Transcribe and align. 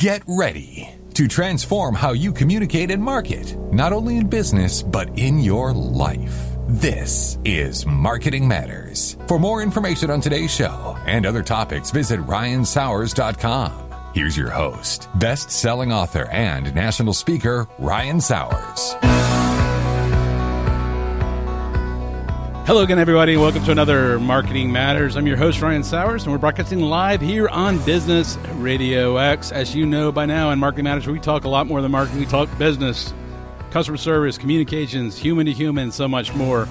Get 0.00 0.22
ready 0.26 0.88
to 1.12 1.28
transform 1.28 1.94
how 1.94 2.12
you 2.14 2.32
communicate 2.32 2.90
and 2.90 3.04
market, 3.04 3.54
not 3.70 3.92
only 3.92 4.16
in 4.16 4.28
business, 4.28 4.82
but 4.82 5.18
in 5.18 5.38
your 5.38 5.74
life. 5.74 6.34
This 6.68 7.36
is 7.44 7.84
Marketing 7.84 8.48
Matters. 8.48 9.18
For 9.26 9.38
more 9.38 9.62
information 9.62 10.10
on 10.10 10.22
today's 10.22 10.50
show 10.50 10.96
and 11.04 11.26
other 11.26 11.42
topics, 11.42 11.90
visit 11.90 12.18
ryansowers.com. 12.20 13.72
Here's 14.14 14.38
your 14.38 14.48
host, 14.48 15.06
best 15.16 15.50
selling 15.50 15.92
author 15.92 16.30
and 16.30 16.74
national 16.74 17.12
speaker, 17.12 17.68
Ryan 17.78 18.22
Sowers. 18.22 18.94
Hello 22.70 22.84
again, 22.84 23.00
everybody. 23.00 23.36
Welcome 23.36 23.64
to 23.64 23.72
another 23.72 24.20
Marketing 24.20 24.70
Matters. 24.70 25.16
I'm 25.16 25.26
your 25.26 25.36
host, 25.36 25.60
Ryan 25.60 25.82
Sowers, 25.82 26.22
and 26.22 26.30
we're 26.30 26.38
broadcasting 26.38 26.80
live 26.80 27.20
here 27.20 27.48
on 27.48 27.84
Business 27.84 28.36
Radio 28.52 29.16
X. 29.16 29.50
As 29.50 29.74
you 29.74 29.86
know 29.86 30.12
by 30.12 30.24
now, 30.24 30.50
in 30.50 30.60
Marketing 30.60 30.84
Matters, 30.84 31.04
we 31.08 31.18
talk 31.18 31.42
a 31.42 31.48
lot 31.48 31.66
more 31.66 31.82
than 31.82 31.90
marketing. 31.90 32.20
We 32.20 32.26
talk 32.26 32.48
business, 32.58 33.12
customer 33.72 33.96
service, 33.96 34.38
communications, 34.38 35.18
human 35.18 35.46
to 35.46 35.52
human, 35.52 35.90
so 35.90 36.06
much 36.06 36.32
more. 36.32 36.68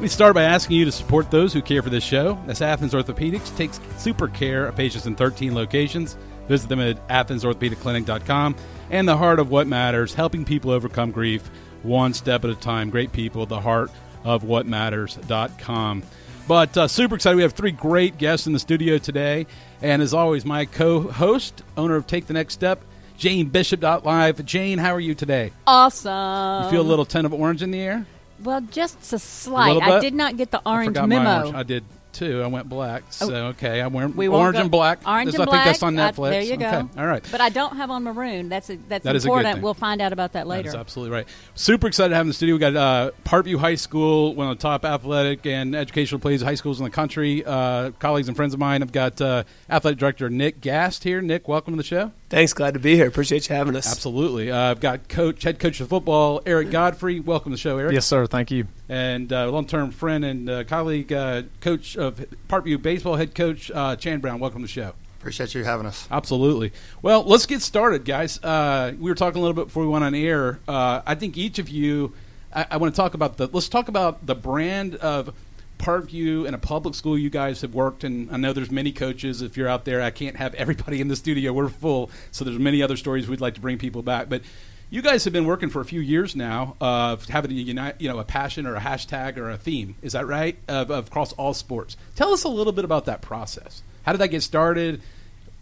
We 0.00 0.08
start 0.08 0.34
by 0.34 0.42
asking 0.42 0.78
you 0.78 0.84
to 0.84 0.90
support 0.90 1.30
those 1.30 1.52
who 1.52 1.62
care 1.62 1.80
for 1.80 1.90
this 1.90 2.02
show. 2.02 2.36
That's 2.48 2.60
Athens 2.60 2.92
Orthopedics 2.92 3.56
takes 3.56 3.78
super 3.98 4.26
care 4.26 4.66
of 4.66 4.74
patients 4.74 5.06
in 5.06 5.14
13 5.14 5.54
locations. 5.54 6.16
Visit 6.48 6.68
them 6.68 6.80
at 6.80 7.06
AthensOrthopedicClinic.com. 7.06 8.56
And 8.90 9.06
the 9.06 9.16
heart 9.16 9.38
of 9.38 9.48
what 9.48 9.68
matters, 9.68 10.12
helping 10.12 10.44
people 10.44 10.72
overcome 10.72 11.12
grief 11.12 11.48
one 11.84 12.14
step 12.14 12.44
at 12.44 12.50
a 12.50 12.56
time. 12.56 12.90
Great 12.90 13.12
people, 13.12 13.46
the 13.46 13.60
heart 13.60 13.92
of 14.24 14.42
whatmatters.com. 14.42 16.02
But 16.48 16.76
uh, 16.76 16.88
super 16.88 17.16
excited. 17.16 17.36
We 17.36 17.42
have 17.42 17.54
three 17.54 17.72
great 17.72 18.18
guests 18.18 18.46
in 18.46 18.52
the 18.52 18.58
studio 18.58 18.98
today. 18.98 19.46
And 19.82 20.00
as 20.00 20.14
always, 20.14 20.44
my 20.44 20.64
co 20.64 21.00
host, 21.00 21.62
owner 21.76 21.96
of 21.96 22.06
Take 22.06 22.26
the 22.26 22.34
Next 22.34 22.54
Step, 22.54 22.82
Jane 23.16 23.48
Bishop. 23.48 23.82
Live. 23.82 24.44
Jane, 24.44 24.78
how 24.78 24.92
are 24.92 25.00
you 25.00 25.14
today? 25.14 25.52
Awesome. 25.66 26.64
You 26.64 26.70
feel 26.70 26.82
a 26.82 26.82
little 26.82 27.04
tint 27.04 27.26
of 27.26 27.34
orange 27.34 27.62
in 27.62 27.70
the 27.72 27.80
air? 27.80 28.06
Well, 28.42 28.60
just 28.60 29.12
a 29.12 29.18
slight. 29.18 29.82
I 29.82 30.00
did 30.00 30.14
not 30.14 30.36
get 30.36 30.50
the 30.50 30.60
orange 30.64 30.96
I 30.96 31.06
memo. 31.06 31.38
Orange. 31.38 31.54
I 31.54 31.62
did 31.62 31.84
too. 32.16 32.42
I 32.42 32.46
went 32.46 32.68
black. 32.68 33.04
So 33.10 33.32
Oh. 33.32 33.46
okay, 33.48 33.80
I'm 33.80 33.92
wearing 33.92 34.16
We 34.16 34.28
orange 34.28 34.56
and 34.56 34.70
black. 34.70 35.00
Orange 35.06 35.34
and 35.34 35.42
I 35.42 35.44
think 35.46 35.64
that's 35.64 35.82
on 35.82 35.94
Netflix. 35.94 36.30
there 36.30 36.42
you 36.42 36.56
go. 36.56 36.66
Okay. 36.66 36.82
All 36.98 37.06
right. 37.06 37.22
But 37.30 37.40
I 37.40 37.48
don't 37.50 37.76
have 37.76 37.90
on 37.90 38.04
maroon. 38.04 38.48
That's 38.48 38.70
a, 38.70 38.76
that's 38.88 39.04
That 39.04 39.16
is 39.16 39.24
a 39.24 39.28
good 39.28 39.34
important. 39.38 39.62
We'll 39.62 39.74
find 39.74 40.00
out 40.00 40.12
about 40.12 40.32
that 40.32 40.46
later. 40.46 40.64
That's 40.64 40.76
absolutely 40.76 41.14
right. 41.14 41.28
Super 41.54 41.86
excited 41.88 42.10
to 42.10 42.16
have 42.16 42.24
in 42.24 42.28
the 42.28 42.34
studio. 42.34 42.54
We 42.54 42.58
got 42.58 42.76
uh, 42.76 43.10
Parkview 43.24 43.58
High 43.58 43.74
School, 43.74 44.34
one 44.34 44.48
of 44.48 44.56
the 44.56 44.62
top 44.62 44.84
athletic 44.84 45.46
and 45.46 45.74
educational 45.76 46.20
plays 46.20 46.40
high 46.42 46.54
schools 46.54 46.80
in 46.80 46.84
the 46.84 46.90
country. 46.90 47.44
Uh, 47.44 47.90
colleagues 47.98 48.28
and 48.28 48.36
friends 48.36 48.54
of 48.54 48.60
mine. 48.60 48.82
I've 48.82 48.92
got 48.92 49.20
uh, 49.20 49.44
athletic 49.68 49.98
director 49.98 50.30
Nick 50.30 50.60
Gast 50.60 51.04
here. 51.04 51.20
Nick, 51.20 51.48
welcome 51.48 51.74
to 51.74 51.76
the 51.78 51.84
show. 51.84 52.12
Thanks, 52.28 52.52
glad 52.52 52.74
to 52.74 52.80
be 52.80 52.96
here. 52.96 53.06
Appreciate 53.06 53.48
you 53.48 53.54
having 53.54 53.76
us. 53.76 53.88
Absolutely. 53.88 54.50
Uh, 54.50 54.72
I've 54.72 54.80
got 54.80 55.08
coach, 55.08 55.44
head 55.44 55.60
coach 55.60 55.80
of 55.80 55.88
football, 55.88 56.42
Eric 56.44 56.72
Godfrey. 56.72 57.20
Welcome 57.20 57.52
to 57.52 57.54
the 57.54 57.60
show, 57.60 57.78
Eric. 57.78 57.92
Yes, 57.92 58.04
sir. 58.04 58.26
Thank 58.26 58.50
you. 58.50 58.66
And 58.88 59.32
uh, 59.32 59.48
long-term 59.52 59.92
friend 59.92 60.24
and 60.24 60.50
uh, 60.50 60.64
colleague, 60.64 61.12
uh, 61.12 61.42
coach 61.60 61.96
of 61.96 62.16
Parkview 62.48 62.82
baseball, 62.82 63.14
head 63.14 63.32
coach 63.32 63.70
uh, 63.72 63.94
Chan 63.94 64.18
Brown. 64.18 64.40
Welcome 64.40 64.62
to 64.62 64.66
the 64.66 64.72
show. 64.72 64.94
Appreciate 65.20 65.54
you 65.54 65.62
having 65.62 65.86
us. 65.86 66.08
Absolutely. 66.10 66.72
Well, 67.00 67.22
let's 67.22 67.46
get 67.46 67.62
started, 67.62 68.04
guys. 68.04 68.42
Uh, 68.42 68.94
we 68.98 69.08
were 69.08 69.14
talking 69.14 69.38
a 69.38 69.40
little 69.40 69.54
bit 69.54 69.66
before 69.66 69.84
we 69.84 69.88
went 69.88 70.04
on 70.04 70.12
air. 70.16 70.58
Uh, 70.66 71.02
I 71.06 71.14
think 71.14 71.36
each 71.36 71.60
of 71.60 71.68
you, 71.68 72.12
I, 72.52 72.66
I 72.72 72.76
want 72.78 72.92
to 72.92 73.00
talk 73.00 73.14
about 73.14 73.36
the. 73.36 73.48
Let's 73.52 73.68
talk 73.68 73.86
about 73.86 74.26
the 74.26 74.34
brand 74.34 74.96
of 74.96 75.32
Parkview 75.78 76.46
and 76.46 76.54
a 76.54 76.58
public 76.58 76.94
school 76.94 77.18
you 77.18 77.30
guys 77.30 77.60
have 77.60 77.74
worked 77.74 78.04
and 78.04 78.30
I 78.30 78.36
know 78.36 78.52
there's 78.52 78.70
many 78.70 78.92
coaches. 78.92 79.42
If 79.42 79.56
you're 79.56 79.68
out 79.68 79.84
there, 79.84 80.02
I 80.02 80.10
can't 80.10 80.36
have 80.36 80.54
everybody 80.54 81.00
in 81.00 81.08
the 81.08 81.16
studio. 81.16 81.52
We're 81.52 81.68
full, 81.68 82.10
so 82.30 82.44
there's 82.44 82.58
many 82.58 82.82
other 82.82 82.96
stories 82.96 83.28
we'd 83.28 83.40
like 83.40 83.54
to 83.54 83.60
bring 83.60 83.78
people 83.78 84.02
back. 84.02 84.28
But 84.28 84.42
you 84.88 85.02
guys 85.02 85.24
have 85.24 85.32
been 85.32 85.46
working 85.46 85.68
for 85.68 85.80
a 85.80 85.84
few 85.84 86.00
years 86.00 86.36
now 86.36 86.76
of 86.80 87.28
having 87.28 87.50
a 87.50 87.54
unite, 87.54 87.96
you 88.00 88.08
know, 88.08 88.18
a 88.18 88.24
passion 88.24 88.66
or 88.66 88.76
a 88.76 88.80
hashtag 88.80 89.36
or 89.36 89.50
a 89.50 89.56
theme. 89.56 89.96
Is 90.02 90.12
that 90.12 90.26
right? 90.26 90.56
Of, 90.68 90.90
of 90.90 91.08
across 91.08 91.32
all 91.32 91.54
sports. 91.54 91.96
Tell 92.14 92.32
us 92.32 92.44
a 92.44 92.48
little 92.48 92.72
bit 92.72 92.84
about 92.84 93.06
that 93.06 93.20
process. 93.20 93.82
How 94.04 94.12
did 94.12 94.18
that 94.18 94.28
get 94.28 94.42
started? 94.42 95.02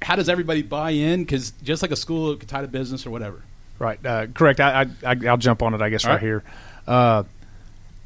How 0.03 0.17
does 0.17 0.29
everybody 0.29 0.63
buy 0.63 0.91
in? 0.91 1.25
Because 1.25 1.53
just 1.63 1.81
like 1.81 1.91
a 1.91 1.97
school, 1.97 2.33
it 2.33 2.41
could 2.41 2.49
tie 2.49 2.61
to 2.61 2.69
business 2.69 3.07
or 3.07 3.11
whatever. 3.11 3.43
Right. 3.79 4.05
Uh, 4.05 4.27
correct. 4.27 4.61
I, 4.61 4.87
I, 5.05 5.17
I'll 5.27 5.39
jump 5.39 5.63
on 5.63 5.73
it, 5.73 5.81
I 5.81 5.89
guess, 5.89 6.05
right, 6.05 6.13
right. 6.13 6.21
here. 6.21 6.45
Uh, 6.87 7.25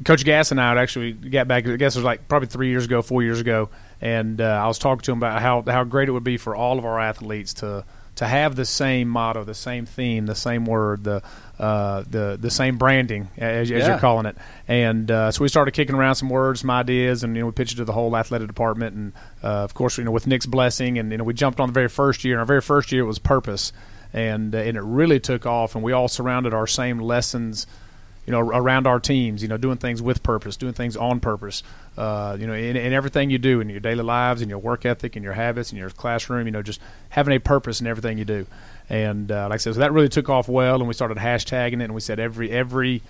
Coach 0.04 0.24
Gass 0.24 0.50
and 0.52 0.60
I 0.60 0.68
had 0.70 0.78
actually 0.78 1.12
got 1.12 1.48
back, 1.48 1.66
I 1.66 1.76
guess 1.76 1.96
it 1.96 1.98
was 1.98 2.04
like 2.04 2.28
probably 2.28 2.48
three 2.48 2.68
years 2.68 2.84
ago, 2.84 3.02
four 3.02 3.22
years 3.22 3.40
ago, 3.40 3.68
and 4.00 4.40
uh, 4.40 4.44
I 4.44 4.66
was 4.68 4.78
talking 4.78 5.02
to 5.02 5.12
him 5.12 5.18
about 5.18 5.42
how, 5.42 5.62
how 5.66 5.84
great 5.84 6.08
it 6.08 6.12
would 6.12 6.24
be 6.24 6.36
for 6.36 6.54
all 6.54 6.78
of 6.78 6.84
our 6.84 6.98
athletes 7.00 7.54
to 7.54 7.84
to 8.16 8.26
have 8.26 8.56
the 8.56 8.64
same 8.64 9.06
motto, 9.08 9.44
the 9.44 9.54
same 9.54 9.86
theme, 9.86 10.26
the 10.26 10.34
same 10.34 10.64
word, 10.64 11.04
the 11.04 11.22
uh, 11.56 12.02
the 12.10 12.36
the 12.40 12.50
same 12.50 12.76
branding 12.76 13.28
as, 13.38 13.70
as 13.70 13.70
Yeah. 13.70 13.88
you're 13.90 13.98
calling 13.98 14.26
it. 14.26 14.36
And 14.66 15.08
uh, 15.08 15.30
so 15.30 15.42
we 15.42 15.48
started 15.48 15.70
kicking 15.70 15.94
around 15.94 16.16
some 16.16 16.28
words, 16.28 16.60
some 16.62 16.70
ideas, 16.70 17.22
and 17.22 17.36
you 17.36 17.42
know 17.42 17.46
we 17.46 17.52
pitched 17.52 17.74
it 17.74 17.76
to 17.76 17.84
the 17.84 17.92
whole 17.92 18.16
athletic 18.16 18.48
department. 18.48 18.96
And 18.96 19.12
uh, 19.44 19.62
of 19.62 19.74
course, 19.74 19.98
you 19.98 20.04
know 20.04 20.10
with 20.10 20.26
Nick's 20.26 20.46
blessing, 20.46 20.98
and 20.98 21.12
you 21.12 21.18
know 21.18 21.22
we 21.24 21.32
jumped 21.32 21.60
on 21.60 21.68
the 21.68 21.72
very 21.72 21.88
first 21.88 22.24
year. 22.24 22.34
And 22.34 22.40
our 22.40 22.46
very 22.46 22.60
first 22.60 22.90
year 22.90 23.02
it 23.02 23.06
was 23.06 23.20
purpose, 23.20 23.72
and 24.12 24.52
uh, 24.52 24.58
and 24.58 24.76
it 24.76 24.82
really 24.82 25.20
took 25.20 25.46
off. 25.46 25.76
And 25.76 25.84
we 25.84 25.92
all 25.92 26.08
surrounded 26.08 26.52
our 26.52 26.66
same 26.66 26.98
lessons 26.98 27.68
you 28.28 28.32
know, 28.32 28.40
around 28.40 28.86
our 28.86 29.00
teams, 29.00 29.40
you 29.42 29.48
know, 29.48 29.56
doing 29.56 29.78
things 29.78 30.02
with 30.02 30.22
purpose, 30.22 30.56
doing 30.56 30.74
things 30.74 30.96
on 30.96 31.18
purpose, 31.18 31.62
uh, 31.96 32.36
you 32.38 32.46
know, 32.46 32.52
in, 32.52 32.76
in 32.76 32.92
everything 32.92 33.30
you 33.30 33.38
do 33.38 33.60
in 33.60 33.70
your 33.70 33.80
daily 33.80 34.02
lives, 34.04 34.42
in 34.42 34.48
your 34.50 34.58
work 34.58 34.84
ethic, 34.84 35.16
in 35.16 35.22
your 35.22 35.32
habits, 35.32 35.72
in 35.72 35.78
your 35.78 35.88
classroom, 35.88 36.46
you 36.46 36.50
know, 36.52 36.60
just 36.62 36.80
having 37.08 37.34
a 37.34 37.40
purpose 37.40 37.80
in 37.80 37.86
everything 37.86 38.18
you 38.18 38.26
do. 38.26 38.46
And 38.90 39.32
uh, 39.32 39.44
like 39.48 39.54
I 39.54 39.56
said, 39.56 39.74
so 39.74 39.80
that 39.80 39.92
really 39.92 40.08
took 40.10 40.28
off 40.28 40.46
well, 40.48 40.76
and 40.76 40.86
we 40.86 40.92
started 40.94 41.16
hashtagging 41.16 41.80
it, 41.80 41.84
and 41.84 41.94
we 41.94 42.00
said 42.00 42.18
every 42.20 42.50
every 42.50 43.02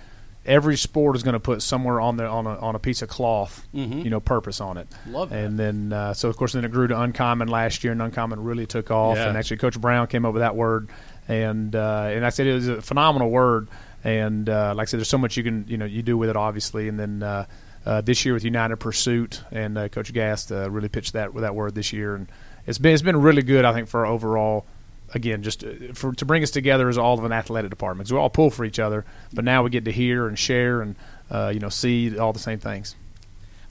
every 0.45 0.77
sport 0.77 1.17
is 1.17 1.21
going 1.23 1.33
to 1.33 1.39
put 1.39 1.61
somewhere 1.61 1.99
on 1.99 2.15
the 2.17 2.25
on 2.25 2.47
a 2.47 2.57
on 2.59 2.73
a 2.75 2.79
piece 2.79 3.01
of 3.01 3.09
cloth, 3.09 3.67
Mhm. 3.75 4.03
you 4.05 4.09
know, 4.09 4.21
purpose 4.21 4.61
on 4.61 4.77
it. 4.77 4.87
Love 5.07 5.29
that. 5.31 5.43
And 5.43 5.59
then 5.59 5.91
uh, 5.93 6.13
so 6.13 6.29
of 6.29 6.37
course 6.37 6.53
then 6.53 6.63
it 6.63 6.71
grew 6.71 6.87
to 6.87 6.99
uncommon 6.99 7.49
last 7.49 7.83
year, 7.83 7.91
and 7.91 8.01
uncommon 8.01 8.41
really 8.43 8.65
took 8.65 8.89
off. 8.89 9.17
Yeah. 9.17 9.27
And 9.27 9.37
actually, 9.37 9.57
Coach 9.57 9.79
Brown 9.79 10.07
came 10.07 10.25
up 10.25 10.33
with 10.33 10.39
that 10.41 10.55
word, 10.55 10.89
and 11.27 11.75
uh, 11.75 12.07
and 12.09 12.25
I 12.25 12.29
said 12.29 12.47
it 12.47 12.53
was 12.53 12.67
a 12.69 12.81
phenomenal 12.81 13.29
word. 13.29 13.67
And 14.03 14.49
uh, 14.49 14.73
like 14.75 14.87
I 14.87 14.89
said, 14.89 14.99
there's 14.99 15.09
so 15.09 15.17
much 15.17 15.35
you 15.37 15.43
can 15.43 15.65
you 15.67 15.77
know 15.77 15.85
you 15.85 16.01
do 16.01 16.17
with 16.17 16.29
it, 16.29 16.35
obviously. 16.35 16.87
And 16.87 16.99
then 16.99 17.23
uh, 17.23 17.45
uh, 17.85 18.01
this 18.01 18.23
year 18.25 18.33
with 18.33 18.43
United 18.43 18.77
Pursuit, 18.77 19.41
and 19.51 19.77
uh, 19.77 19.89
Coach 19.89 20.13
Gast 20.13 20.51
uh, 20.51 20.69
really 20.69 20.89
pitched 20.89 21.13
that 21.13 21.33
that 21.35 21.55
word 21.55 21.75
this 21.75 21.91
year, 21.91 22.15
and 22.15 22.27
it's 22.65 22.77
been 22.77 22.93
it's 22.93 23.01
been 23.01 23.21
really 23.21 23.41
good, 23.41 23.65
I 23.65 23.73
think, 23.73 23.89
for 23.89 24.05
overall. 24.05 24.65
Again, 25.13 25.41
just 25.41 25.63
uh, 25.63 25.69
for 25.95 26.13
to 26.13 26.23
bring 26.25 26.43
us 26.43 26.51
together 26.51 26.87
as 26.87 26.97
all 26.97 27.17
of 27.17 27.23
an 27.25 27.31
athletic 27.31 27.71
department. 27.71 28.07
'Cause 28.07 28.13
we 28.13 28.19
all 28.19 28.29
pull 28.29 28.51
for 28.51 28.63
each 28.63 28.77
other, 28.79 29.05
but 29.33 29.43
now 29.43 29.63
we 29.63 29.71
get 29.71 29.85
to 29.85 29.91
hear 29.91 30.27
and 30.27 30.37
share 30.37 30.81
and 30.81 30.95
you 31.53 31.59
know 31.59 31.69
see 31.69 32.17
all 32.17 32.31
the 32.31 32.39
same 32.39 32.59
things. 32.59 32.95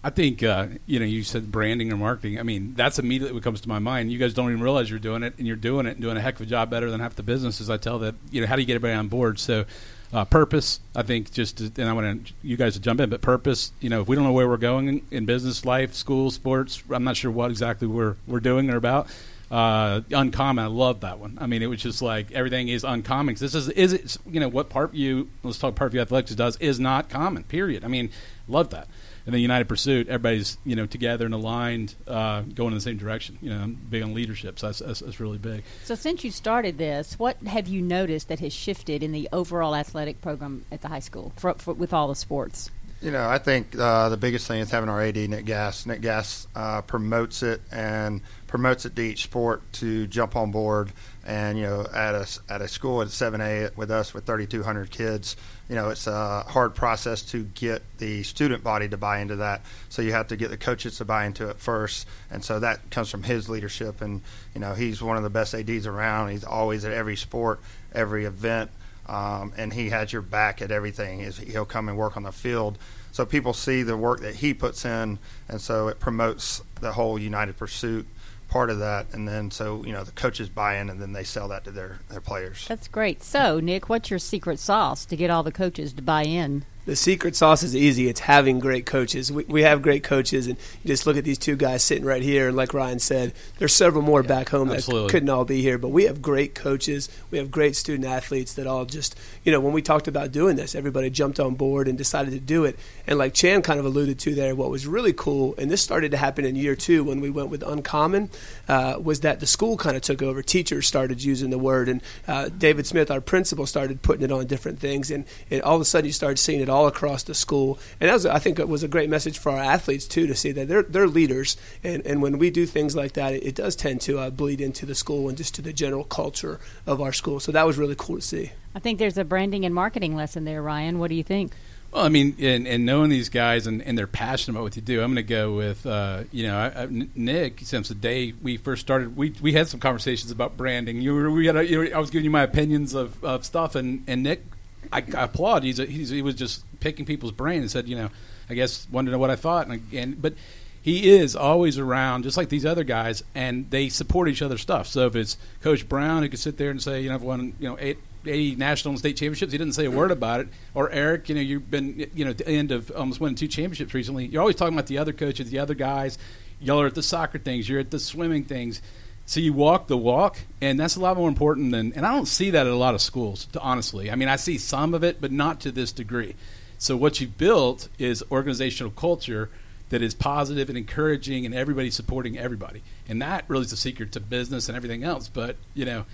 I 0.02 0.10
think 0.10 0.42
you 0.42 0.98
know 0.98 1.06
you 1.06 1.22
said 1.22 1.52
branding 1.52 1.92
or 1.92 1.96
marketing. 1.96 2.40
I 2.40 2.42
mean 2.42 2.74
that's 2.76 2.98
immediately 2.98 3.34
what 3.34 3.44
comes 3.44 3.60
to 3.60 3.68
my 3.68 3.78
mind. 3.78 4.10
You 4.10 4.18
guys 4.18 4.34
don't 4.34 4.50
even 4.50 4.62
realize 4.62 4.90
you're 4.90 4.98
doing 4.98 5.22
it, 5.22 5.34
and 5.38 5.46
you're 5.46 5.56
doing 5.56 5.86
it 5.86 5.90
and 5.90 6.00
doing 6.00 6.16
a 6.16 6.20
heck 6.20 6.34
of 6.34 6.40
a 6.40 6.46
job 6.46 6.70
better 6.70 6.90
than 6.90 6.98
half 7.00 7.14
the 7.14 7.22
businesses. 7.22 7.70
I 7.70 7.76
tell 7.76 8.00
that 8.00 8.16
you 8.32 8.40
know 8.40 8.48
how 8.48 8.56
do 8.56 8.62
you 8.62 8.66
get 8.66 8.74
everybody 8.74 8.98
on 8.98 9.06
board? 9.06 9.38
So 9.38 9.64
uh, 10.12 10.24
purpose, 10.24 10.80
I 10.96 11.02
think, 11.02 11.32
just 11.32 11.60
and 11.60 11.88
I 11.88 11.92
want 11.92 12.32
you 12.42 12.56
guys 12.56 12.74
to 12.74 12.80
jump 12.80 13.00
in, 13.00 13.10
but 13.10 13.20
purpose. 13.20 13.72
You 13.80 13.90
know, 13.90 14.00
if 14.00 14.08
we 14.08 14.16
don't 14.16 14.24
know 14.24 14.32
where 14.32 14.48
we're 14.48 14.56
going 14.56 14.88
in, 14.88 15.02
in 15.10 15.26
business, 15.26 15.64
life, 15.64 15.94
school, 15.94 16.30
sports, 16.30 16.82
I'm 16.90 17.04
not 17.04 17.16
sure 17.16 17.30
what 17.30 17.50
exactly 17.50 17.86
we're 17.86 18.16
we're 18.26 18.40
doing 18.40 18.70
or 18.70 18.76
about. 18.76 19.08
Uh, 19.50 20.02
uncommon, 20.10 20.64
I 20.64 20.68
love 20.68 21.00
that 21.00 21.18
one. 21.18 21.38
I 21.40 21.46
mean, 21.46 21.62
it 21.62 21.66
was 21.66 21.80
just 21.80 22.02
like 22.02 22.32
everything 22.32 22.68
is 22.68 22.84
uncommon. 22.84 23.34
this 23.36 23.54
is 23.54 23.68
is 23.70 23.92
it 23.92 24.16
you 24.26 24.40
know 24.40 24.48
what 24.48 24.68
part 24.68 24.92
Parkview 24.92 25.26
let's 25.42 25.58
talk 25.58 25.74
part 25.74 25.92
Parkview 25.92 26.00
Athletics 26.00 26.34
does 26.34 26.56
is 26.56 26.80
not 26.80 27.08
common. 27.08 27.44
Period. 27.44 27.84
I 27.84 27.88
mean, 27.88 28.10
love 28.46 28.70
that. 28.70 28.88
And 29.28 29.34
then 29.34 29.42
United 29.42 29.68
Pursuit, 29.68 30.08
everybody's 30.08 30.56
you 30.64 30.74
know 30.74 30.86
together 30.86 31.26
and 31.26 31.34
aligned, 31.34 31.96
uh, 32.06 32.40
going 32.40 32.68
in 32.68 32.76
the 32.76 32.80
same 32.80 32.96
direction. 32.96 33.36
You 33.42 33.50
know, 33.50 33.58
I'm 33.58 33.74
big 33.74 34.02
on 34.02 34.14
leadership, 34.14 34.58
so 34.58 34.68
that's, 34.68 34.78
that's, 34.78 35.00
that's 35.00 35.20
really 35.20 35.36
big. 35.36 35.64
So, 35.84 35.94
since 35.94 36.24
you 36.24 36.30
started 36.30 36.78
this, 36.78 37.18
what 37.18 37.36
have 37.42 37.68
you 37.68 37.82
noticed 37.82 38.28
that 38.28 38.40
has 38.40 38.54
shifted 38.54 39.02
in 39.02 39.12
the 39.12 39.28
overall 39.30 39.74
athletic 39.74 40.22
program 40.22 40.64
at 40.72 40.80
the 40.80 40.88
high 40.88 41.00
school 41.00 41.34
for, 41.36 41.52
for, 41.52 41.74
with 41.74 41.92
all 41.92 42.08
the 42.08 42.14
sports? 42.14 42.70
You 43.00 43.12
know, 43.12 43.28
I 43.28 43.38
think 43.38 43.78
uh, 43.78 44.08
the 44.08 44.16
biggest 44.16 44.48
thing 44.48 44.60
is 44.60 44.72
having 44.72 44.88
our 44.88 45.00
AD 45.00 45.16
Nick 45.16 45.44
Gass. 45.44 45.86
Nick 45.86 46.00
Gass 46.00 46.48
uh, 46.56 46.82
promotes 46.82 47.44
it 47.44 47.62
and 47.70 48.22
promotes 48.48 48.86
it 48.86 48.96
to 48.96 49.02
each 49.02 49.22
sport 49.22 49.62
to 49.74 50.08
jump 50.08 50.34
on 50.34 50.50
board. 50.50 50.90
And 51.24 51.56
you 51.56 51.64
know, 51.64 51.86
at 51.94 52.16
a 52.16 52.26
at 52.48 52.60
a 52.60 52.66
school 52.66 53.00
at 53.00 53.08
7A 53.08 53.76
with 53.76 53.92
us 53.92 54.14
with 54.14 54.26
3,200 54.26 54.90
kids, 54.90 55.36
you 55.68 55.76
know, 55.76 55.90
it's 55.90 56.08
a 56.08 56.40
hard 56.40 56.74
process 56.74 57.22
to 57.30 57.44
get 57.44 57.82
the 57.98 58.24
student 58.24 58.64
body 58.64 58.88
to 58.88 58.96
buy 58.96 59.20
into 59.20 59.36
that. 59.36 59.62
So 59.90 60.02
you 60.02 60.10
have 60.10 60.26
to 60.28 60.36
get 60.36 60.50
the 60.50 60.56
coaches 60.56 60.98
to 60.98 61.04
buy 61.04 61.26
into 61.26 61.48
it 61.50 61.60
first, 61.60 62.04
and 62.32 62.44
so 62.44 62.58
that 62.58 62.90
comes 62.90 63.10
from 63.10 63.22
his 63.22 63.48
leadership. 63.48 64.00
And 64.00 64.22
you 64.54 64.60
know, 64.60 64.74
he's 64.74 65.00
one 65.00 65.16
of 65.16 65.22
the 65.22 65.30
best 65.30 65.54
ADs 65.54 65.86
around. 65.86 66.30
He's 66.30 66.44
always 66.44 66.84
at 66.84 66.92
every 66.92 67.16
sport, 67.16 67.60
every 67.94 68.24
event 68.24 68.72
um, 69.08 69.52
and 69.56 69.72
he 69.72 69.90
has 69.90 70.12
your 70.12 70.22
back 70.22 70.60
at 70.62 70.70
everything. 70.70 71.20
He'll 71.32 71.64
come 71.64 71.88
and 71.88 71.96
work 71.96 72.16
on 72.16 72.22
the 72.22 72.32
field, 72.32 72.78
so 73.12 73.24
people 73.24 73.52
see 73.52 73.82
the 73.82 73.96
work 73.96 74.20
that 74.20 74.36
he 74.36 74.54
puts 74.54 74.84
in, 74.84 75.18
and 75.48 75.60
so 75.60 75.88
it 75.88 75.98
promotes 75.98 76.62
the 76.80 76.92
whole 76.92 77.18
United 77.18 77.56
Pursuit 77.56 78.06
part 78.48 78.70
of 78.70 78.78
that. 78.78 79.12
And 79.12 79.28
then 79.28 79.50
so 79.50 79.84
you 79.84 79.92
know 79.92 80.04
the 80.04 80.12
coaches 80.12 80.48
buy 80.48 80.76
in, 80.76 80.90
and 80.90 81.00
then 81.00 81.12
they 81.12 81.24
sell 81.24 81.48
that 81.48 81.64
to 81.64 81.70
their 81.70 81.98
their 82.08 82.20
players. 82.20 82.66
That's 82.68 82.88
great. 82.88 83.22
So, 83.22 83.60
Nick, 83.60 83.88
what's 83.88 84.10
your 84.10 84.18
secret 84.18 84.58
sauce 84.58 85.04
to 85.06 85.16
get 85.16 85.30
all 85.30 85.42
the 85.42 85.52
coaches 85.52 85.92
to 85.94 86.02
buy 86.02 86.24
in? 86.24 86.64
The 86.88 86.96
secret 86.96 87.36
sauce 87.36 87.62
is 87.62 87.76
easy. 87.76 88.08
It's 88.08 88.20
having 88.20 88.60
great 88.60 88.86
coaches. 88.86 89.30
We, 89.30 89.44
we 89.44 89.62
have 89.62 89.82
great 89.82 90.02
coaches, 90.02 90.46
and 90.46 90.56
you 90.82 90.88
just 90.88 91.06
look 91.06 91.18
at 91.18 91.24
these 91.24 91.36
two 91.36 91.54
guys 91.54 91.82
sitting 91.82 92.06
right 92.06 92.22
here. 92.22 92.48
And 92.48 92.56
like 92.56 92.72
Ryan 92.72 92.98
said, 92.98 93.34
there's 93.58 93.74
several 93.74 94.02
more 94.02 94.22
yeah, 94.22 94.28
back 94.28 94.48
home 94.48 94.70
absolutely. 94.70 95.06
that 95.06 95.12
couldn't 95.12 95.28
all 95.28 95.44
be 95.44 95.60
here. 95.60 95.76
But 95.76 95.88
we 95.88 96.04
have 96.04 96.22
great 96.22 96.54
coaches. 96.54 97.10
We 97.30 97.36
have 97.36 97.50
great 97.50 97.76
student 97.76 98.06
athletes 98.06 98.54
that 98.54 98.66
all 98.66 98.86
just, 98.86 99.18
you 99.44 99.52
know, 99.52 99.60
when 99.60 99.74
we 99.74 99.82
talked 99.82 100.08
about 100.08 100.32
doing 100.32 100.56
this, 100.56 100.74
everybody 100.74 101.10
jumped 101.10 101.38
on 101.38 101.56
board 101.56 101.88
and 101.88 101.98
decided 101.98 102.30
to 102.30 102.40
do 102.40 102.64
it. 102.64 102.78
And 103.06 103.18
like 103.18 103.34
Chan 103.34 103.60
kind 103.62 103.78
of 103.78 103.84
alluded 103.84 104.18
to 104.20 104.34
there, 104.34 104.54
what 104.54 104.70
was 104.70 104.86
really 104.86 105.12
cool, 105.12 105.54
and 105.58 105.70
this 105.70 105.82
started 105.82 106.12
to 106.12 106.16
happen 106.16 106.46
in 106.46 106.56
year 106.56 106.74
two 106.74 107.04
when 107.04 107.20
we 107.20 107.28
went 107.28 107.50
with 107.50 107.62
Uncommon, 107.62 108.30
uh, 108.66 108.98
was 108.98 109.20
that 109.20 109.40
the 109.40 109.46
school 109.46 109.76
kind 109.76 109.94
of 109.94 110.00
took 110.00 110.22
over. 110.22 110.42
Teachers 110.42 110.86
started 110.86 111.22
using 111.22 111.50
the 111.50 111.58
word, 111.58 111.90
and 111.90 112.00
uh, 112.26 112.48
David 112.48 112.86
Smith, 112.86 113.10
our 113.10 113.20
principal, 113.20 113.66
started 113.66 114.00
putting 114.00 114.24
it 114.24 114.32
on 114.32 114.46
different 114.46 114.80
things. 114.80 115.10
And, 115.10 115.26
and 115.50 115.60
all 115.60 115.74
of 115.74 115.82
a 115.82 115.84
sudden, 115.84 116.06
you 116.06 116.12
started 116.12 116.38
seeing 116.38 116.62
it 116.62 116.70
all 116.70 116.77
across 116.86 117.24
the 117.24 117.34
school 117.34 117.48
school. 117.48 117.78
And 118.00 118.08
that 118.08 118.14
was, 118.14 118.26
I 118.26 118.38
think, 118.38 118.58
it 118.58 118.68
was 118.68 118.82
a 118.82 118.88
great 118.88 119.08
message 119.10 119.38
for 119.38 119.50
our 119.50 119.58
athletes 119.58 120.06
too 120.06 120.26
to 120.26 120.34
see 120.34 120.52
that 120.52 120.68
they're 120.68 120.82
they're 120.82 121.08
leaders, 121.08 121.56
and 121.82 122.04
and 122.06 122.22
when 122.22 122.38
we 122.38 122.50
do 122.50 122.66
things 122.66 122.94
like 122.94 123.14
that, 123.14 123.32
it, 123.32 123.42
it 123.42 123.54
does 123.54 123.74
tend 123.74 124.00
to 124.02 124.18
uh, 124.18 124.30
bleed 124.30 124.60
into 124.60 124.86
the 124.86 124.94
school 124.94 125.28
and 125.28 125.38
just 125.38 125.54
to 125.54 125.62
the 125.62 125.72
general 125.72 126.04
culture 126.04 126.60
of 126.86 127.00
our 127.00 127.12
school. 127.12 127.40
So 127.40 127.52
that 127.52 127.66
was 127.66 127.78
really 127.78 127.96
cool 127.96 128.16
to 128.16 128.22
see. 128.22 128.52
I 128.74 128.80
think 128.80 128.98
there's 128.98 129.18
a 129.18 129.24
branding 129.24 129.64
and 129.64 129.74
marketing 129.74 130.14
lesson 130.14 130.44
there, 130.44 130.62
Ryan. 130.62 130.98
What 130.98 131.08
do 131.08 131.14
you 131.14 131.24
think? 131.24 131.52
Well, 131.90 132.04
I 132.04 132.10
mean, 132.10 132.36
and, 132.38 132.68
and 132.68 132.84
knowing 132.84 133.08
these 133.08 133.30
guys 133.30 133.66
and, 133.66 133.80
and 133.80 133.96
they're 133.96 134.06
passionate 134.06 134.54
about 134.54 134.64
what 134.64 134.74
they 134.74 134.82
do, 134.82 135.00
I'm 135.00 135.14
going 135.14 135.26
to 135.26 135.34
go 135.34 135.54
with, 135.56 135.86
uh, 135.86 136.24
you 136.30 136.46
know, 136.46 136.58
I, 136.58 136.82
I, 136.82 136.88
Nick. 137.14 137.60
Since 137.62 137.88
the 137.88 137.94
day 137.94 138.34
we 138.42 138.58
first 138.58 138.82
started, 138.82 139.16
we 139.16 139.32
we 139.40 139.54
had 139.54 139.68
some 139.68 139.80
conversations 139.80 140.30
about 140.30 140.58
branding. 140.58 141.00
You 141.00 141.14
were, 141.14 141.30
we 141.30 141.46
had, 141.46 141.56
a, 141.56 141.66
you 141.66 141.84
know, 141.84 141.96
I 141.96 141.98
was 141.98 142.10
giving 142.10 142.26
you 142.26 142.30
my 142.30 142.42
opinions 142.42 142.92
of, 142.92 143.24
of 143.24 143.46
stuff, 143.46 143.74
and, 143.74 144.04
and 144.06 144.22
Nick, 144.22 144.44
I, 144.92 144.98
I 144.98 145.24
applaud. 145.24 145.64
He's, 145.64 145.78
a, 145.78 145.86
he's 145.86 146.08
he 146.10 146.22
was 146.22 146.34
just 146.34 146.64
picking 146.80 147.04
people's 147.04 147.32
brain 147.32 147.60
and 147.60 147.70
said, 147.70 147.88
you 147.88 147.96
know, 147.96 148.10
I 148.48 148.54
guess 148.54 148.86
wanted 148.90 149.06
to 149.06 149.12
know 149.12 149.18
what 149.18 149.30
I 149.30 149.36
thought, 149.36 149.66
and, 149.66 149.82
and 149.92 150.20
but 150.20 150.34
he 150.80 151.10
is 151.10 151.36
always 151.36 151.76
around, 151.78 152.22
just 152.22 152.36
like 152.36 152.48
these 152.48 152.64
other 152.64 152.84
guys, 152.84 153.22
and 153.34 153.70
they 153.70 153.88
support 153.88 154.28
each 154.28 154.42
other's 154.42 154.62
stuff. 154.62 154.86
So 154.86 155.06
if 155.06 155.16
it's 155.16 155.36
Coach 155.60 155.88
Brown 155.88 156.22
who 156.22 156.28
could 156.28 156.38
sit 156.38 156.56
there 156.56 156.70
and 156.70 156.82
say, 156.82 157.02
you 157.02 157.08
know, 157.08 157.16
I've 157.16 157.22
won, 157.22 157.52
you 157.58 157.68
know, 157.68 157.76
eight, 157.78 157.98
80 158.24 158.56
national 158.56 158.92
and 158.92 158.98
state 158.98 159.16
championships, 159.16 159.52
he 159.52 159.58
didn't 159.58 159.74
say 159.74 159.84
a 159.84 159.90
word 159.90 160.10
about 160.10 160.40
it. 160.40 160.48
Or 160.74 160.90
Eric, 160.90 161.28
you 161.28 161.34
know, 161.34 161.40
you've 161.40 161.70
been, 161.70 162.08
you 162.14 162.24
know, 162.24 162.30
at 162.30 162.38
the 162.38 162.48
end 162.48 162.72
of 162.72 162.90
almost 162.92 163.20
winning 163.20 163.36
two 163.36 163.48
championships 163.48 163.92
recently. 163.92 164.26
You're 164.26 164.40
always 164.40 164.56
talking 164.56 164.74
about 164.74 164.86
the 164.86 164.98
other 164.98 165.12
coaches, 165.12 165.50
the 165.50 165.58
other 165.58 165.74
guys. 165.74 166.16
Y'all 166.60 166.80
are 166.80 166.86
at 166.86 166.94
the 166.94 167.02
soccer 167.02 167.38
things, 167.38 167.68
you're 167.68 167.80
at 167.80 167.90
the 167.90 167.98
swimming 167.98 168.44
things. 168.44 168.80
So 169.28 169.40
you 169.40 169.52
walk 169.52 169.88
the 169.88 169.96
walk, 169.98 170.38
and 170.62 170.80
that's 170.80 170.96
a 170.96 171.00
lot 171.00 171.18
more 171.18 171.28
important 171.28 171.70
than. 171.70 171.92
And 171.92 172.06
I 172.06 172.14
don't 172.14 172.24
see 172.24 172.48
that 172.48 172.66
at 172.66 172.72
a 172.72 172.76
lot 172.76 172.94
of 172.94 173.02
schools, 173.02 173.46
honestly. 173.60 174.10
I 174.10 174.14
mean, 174.14 174.26
I 174.26 174.36
see 174.36 174.56
some 174.56 174.94
of 174.94 175.04
it, 175.04 175.20
but 175.20 175.30
not 175.30 175.60
to 175.60 175.70
this 175.70 175.92
degree. 175.92 176.34
So 176.78 176.96
what 176.96 177.20
you've 177.20 177.36
built 177.36 177.90
is 177.98 178.24
organizational 178.32 178.90
culture 178.90 179.50
that 179.90 180.00
is 180.00 180.14
positive 180.14 180.70
and 180.70 180.78
encouraging, 180.78 181.44
and 181.44 181.54
everybody 181.54 181.90
supporting 181.90 182.38
everybody. 182.38 182.82
And 183.06 183.20
that 183.20 183.44
really 183.48 183.64
is 183.64 183.70
the 183.70 183.76
secret 183.76 184.12
to 184.12 184.20
business 184.20 184.66
and 184.66 184.74
everything 184.74 185.04
else. 185.04 185.28
But 185.28 185.56
you 185.74 185.84
know, 185.84 186.06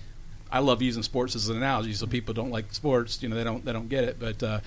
I 0.51 0.59
love 0.59 0.81
using 0.81 1.01
sports 1.01 1.37
as 1.37 1.47
an 1.47 1.55
analogy, 1.55 1.93
so 1.93 2.07
people 2.07 2.33
don't 2.33 2.51
like 2.51 2.73
sports. 2.73 3.23
You 3.23 3.29
know, 3.29 3.37
they 3.37 3.45
don't 3.45 3.63
they 3.63 3.71
don't 3.71 3.87
get 3.87 4.03
it. 4.03 4.19
But 4.19 4.43
uh, 4.43 4.59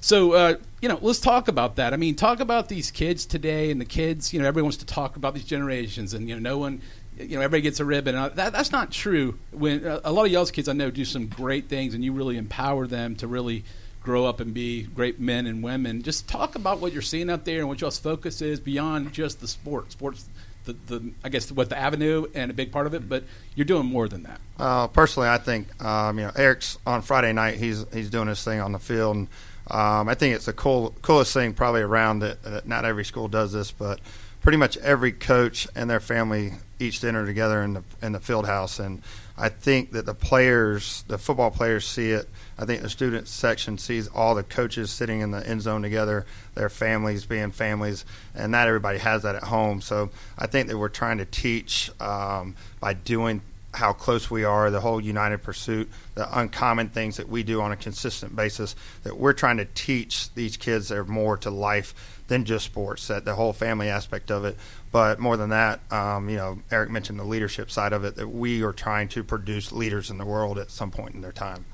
so 0.00 0.32
uh, 0.32 0.54
you 0.80 0.88
know, 0.88 0.98
let's 1.02 1.20
talk 1.20 1.46
about 1.46 1.76
that. 1.76 1.92
I 1.92 1.98
mean, 1.98 2.16
talk 2.16 2.40
about 2.40 2.68
these 2.68 2.90
kids 2.90 3.26
today 3.26 3.70
and 3.70 3.80
the 3.80 3.84
kids. 3.84 4.32
You 4.32 4.40
know, 4.40 4.48
everyone 4.48 4.66
wants 4.66 4.78
to 4.78 4.86
talk 4.86 5.14
about 5.14 5.34
these 5.34 5.44
generations, 5.44 6.14
and 6.14 6.28
you 6.28 6.34
know, 6.34 6.40
no 6.40 6.58
one. 6.58 6.82
You 7.18 7.36
know, 7.36 7.42
everybody 7.42 7.62
gets 7.62 7.80
a 7.80 7.84
ribbon. 7.84 8.14
Uh, 8.14 8.28
that, 8.30 8.52
that's 8.52 8.72
not 8.72 8.90
true. 8.90 9.38
When 9.50 9.86
uh, 9.86 10.00
a 10.04 10.12
lot 10.12 10.26
of 10.26 10.32
y'all's 10.32 10.50
kids 10.50 10.68
I 10.68 10.74
know 10.74 10.90
do 10.90 11.04
some 11.04 11.28
great 11.28 11.68
things, 11.68 11.94
and 11.94 12.04
you 12.04 12.12
really 12.12 12.36
empower 12.36 12.86
them 12.86 13.16
to 13.16 13.26
really 13.26 13.64
grow 14.02 14.24
up 14.24 14.38
and 14.38 14.54
be 14.54 14.84
great 14.84 15.18
men 15.18 15.46
and 15.46 15.62
women. 15.64 16.02
Just 16.02 16.28
talk 16.28 16.54
about 16.54 16.80
what 16.80 16.92
you're 16.92 17.02
seeing 17.02 17.28
out 17.28 17.44
there 17.44 17.58
and 17.58 17.68
what 17.68 17.80
y'all's 17.80 17.98
focus 17.98 18.40
is 18.40 18.60
beyond 18.60 19.12
just 19.12 19.40
the 19.40 19.48
sport. 19.48 19.90
Sports, 19.90 20.26
the, 20.64 20.74
the 20.86 21.12
I 21.24 21.28
guess 21.28 21.50
what 21.50 21.70
the 21.70 21.78
avenue 21.78 22.26
and 22.34 22.50
a 22.50 22.54
big 22.54 22.70
part 22.70 22.86
of 22.86 22.94
it, 22.94 23.08
but 23.08 23.24
you're 23.54 23.64
doing 23.64 23.86
more 23.86 24.08
than 24.08 24.22
that. 24.24 24.40
Uh, 24.58 24.86
personally, 24.86 25.28
I 25.28 25.38
think 25.38 25.82
um, 25.84 26.18
you 26.18 26.26
know 26.26 26.32
Eric's 26.36 26.78
on 26.86 27.02
Friday 27.02 27.32
night. 27.32 27.56
He's 27.56 27.84
he's 27.92 28.10
doing 28.10 28.28
his 28.28 28.44
thing 28.44 28.60
on 28.60 28.72
the 28.72 28.78
field, 28.78 29.16
and 29.16 29.28
um, 29.70 30.08
I 30.08 30.14
think 30.14 30.36
it's 30.36 30.46
the 30.46 30.52
cool 30.52 30.94
coolest 31.02 31.32
thing 31.32 31.54
probably 31.54 31.82
around 31.82 32.20
that, 32.20 32.42
that. 32.42 32.68
Not 32.68 32.84
every 32.84 33.04
school 33.04 33.28
does 33.28 33.52
this, 33.52 33.72
but 33.72 34.00
pretty 34.46 34.58
much 34.58 34.76
every 34.76 35.10
coach 35.10 35.66
and 35.74 35.90
their 35.90 35.98
family 35.98 36.52
each 36.78 37.00
dinner 37.00 37.26
together 37.26 37.64
in 37.64 37.74
the 37.74 37.82
in 38.00 38.12
the 38.12 38.20
field 38.20 38.46
house, 38.46 38.78
and 38.78 39.02
I 39.36 39.48
think 39.48 39.90
that 39.90 40.06
the 40.06 40.14
players, 40.14 41.02
the 41.08 41.18
football 41.18 41.50
players, 41.50 41.84
see 41.84 42.12
it 42.12 42.28
I 42.58 42.64
think 42.64 42.82
the 42.82 42.88
student 42.88 43.28
section 43.28 43.76
sees 43.76 44.08
all 44.08 44.34
the 44.34 44.42
coaches 44.42 44.90
sitting 44.90 45.20
in 45.20 45.30
the 45.30 45.46
end 45.46 45.62
zone 45.62 45.82
together, 45.82 46.24
their 46.54 46.70
families 46.70 47.26
being 47.26 47.50
families, 47.50 48.04
and 48.34 48.50
not 48.50 48.66
everybody 48.66 48.98
has 48.98 49.22
that 49.22 49.34
at 49.34 49.42
home. 49.42 49.80
So 49.80 50.10
I 50.38 50.46
think 50.46 50.68
that 50.68 50.78
we're 50.78 50.88
trying 50.88 51.18
to 51.18 51.26
teach 51.26 51.90
um, 52.00 52.54
by 52.80 52.94
doing 52.94 53.42
how 53.76 53.92
close 53.92 54.30
we 54.30 54.44
are, 54.44 54.70
the 54.70 54.80
whole 54.80 55.00
united 55.00 55.42
pursuit, 55.42 55.90
the 56.14 56.38
uncommon 56.38 56.88
things 56.88 57.18
that 57.18 57.28
we 57.28 57.42
do 57.42 57.60
on 57.60 57.72
a 57.72 57.76
consistent 57.76 58.34
basis, 58.34 58.74
that 59.02 59.16
we're 59.16 59.32
trying 59.32 59.58
to 59.58 59.66
teach 59.66 60.32
these 60.34 60.56
kids 60.56 60.88
that 60.88 60.98
are 60.98 61.04
more 61.04 61.36
to 61.36 61.50
life 61.50 62.22
than 62.28 62.44
just 62.44 62.64
sports, 62.64 63.06
that 63.08 63.24
the 63.24 63.34
whole 63.34 63.52
family 63.52 63.88
aspect 63.88 64.30
of 64.30 64.44
it. 64.44 64.56
But 64.90 65.18
more 65.18 65.36
than 65.36 65.50
that, 65.50 65.80
um, 65.92 66.28
you 66.28 66.36
know, 66.36 66.58
Eric 66.70 66.90
mentioned 66.90 67.18
the 67.18 67.24
leadership 67.24 67.70
side 67.70 67.92
of 67.92 68.04
it, 68.04 68.16
that 68.16 68.28
we 68.28 68.62
are 68.62 68.72
trying 68.72 69.08
to 69.08 69.22
produce 69.22 69.70
leaders 69.72 70.10
in 70.10 70.18
the 70.18 70.24
world 70.24 70.58
at 70.58 70.70
some 70.70 70.90
point 70.90 71.14
in 71.14 71.20
their 71.20 71.32
time. 71.32 71.66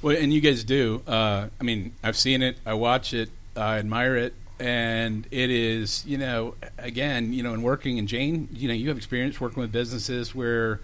Well, 0.00 0.16
and 0.16 0.32
you 0.32 0.40
guys 0.40 0.62
do. 0.62 1.02
Uh, 1.06 1.48
I 1.60 1.64
mean, 1.64 1.92
I've 2.04 2.16
seen 2.16 2.42
it. 2.42 2.56
I 2.64 2.74
watch 2.74 3.12
it. 3.12 3.30
I 3.56 3.78
admire 3.78 4.16
it. 4.16 4.34
And 4.60 5.26
it 5.30 5.50
is, 5.50 6.04
you 6.06 6.18
know, 6.18 6.54
again, 6.78 7.32
you 7.32 7.42
know, 7.42 7.54
in 7.54 7.62
working, 7.62 7.98
and 7.98 8.08
Jane, 8.08 8.48
you 8.52 8.66
know, 8.66 8.74
you 8.74 8.88
have 8.88 8.96
experience 8.96 9.40
working 9.40 9.60
with 9.60 9.70
businesses 9.70 10.34
where, 10.34 10.80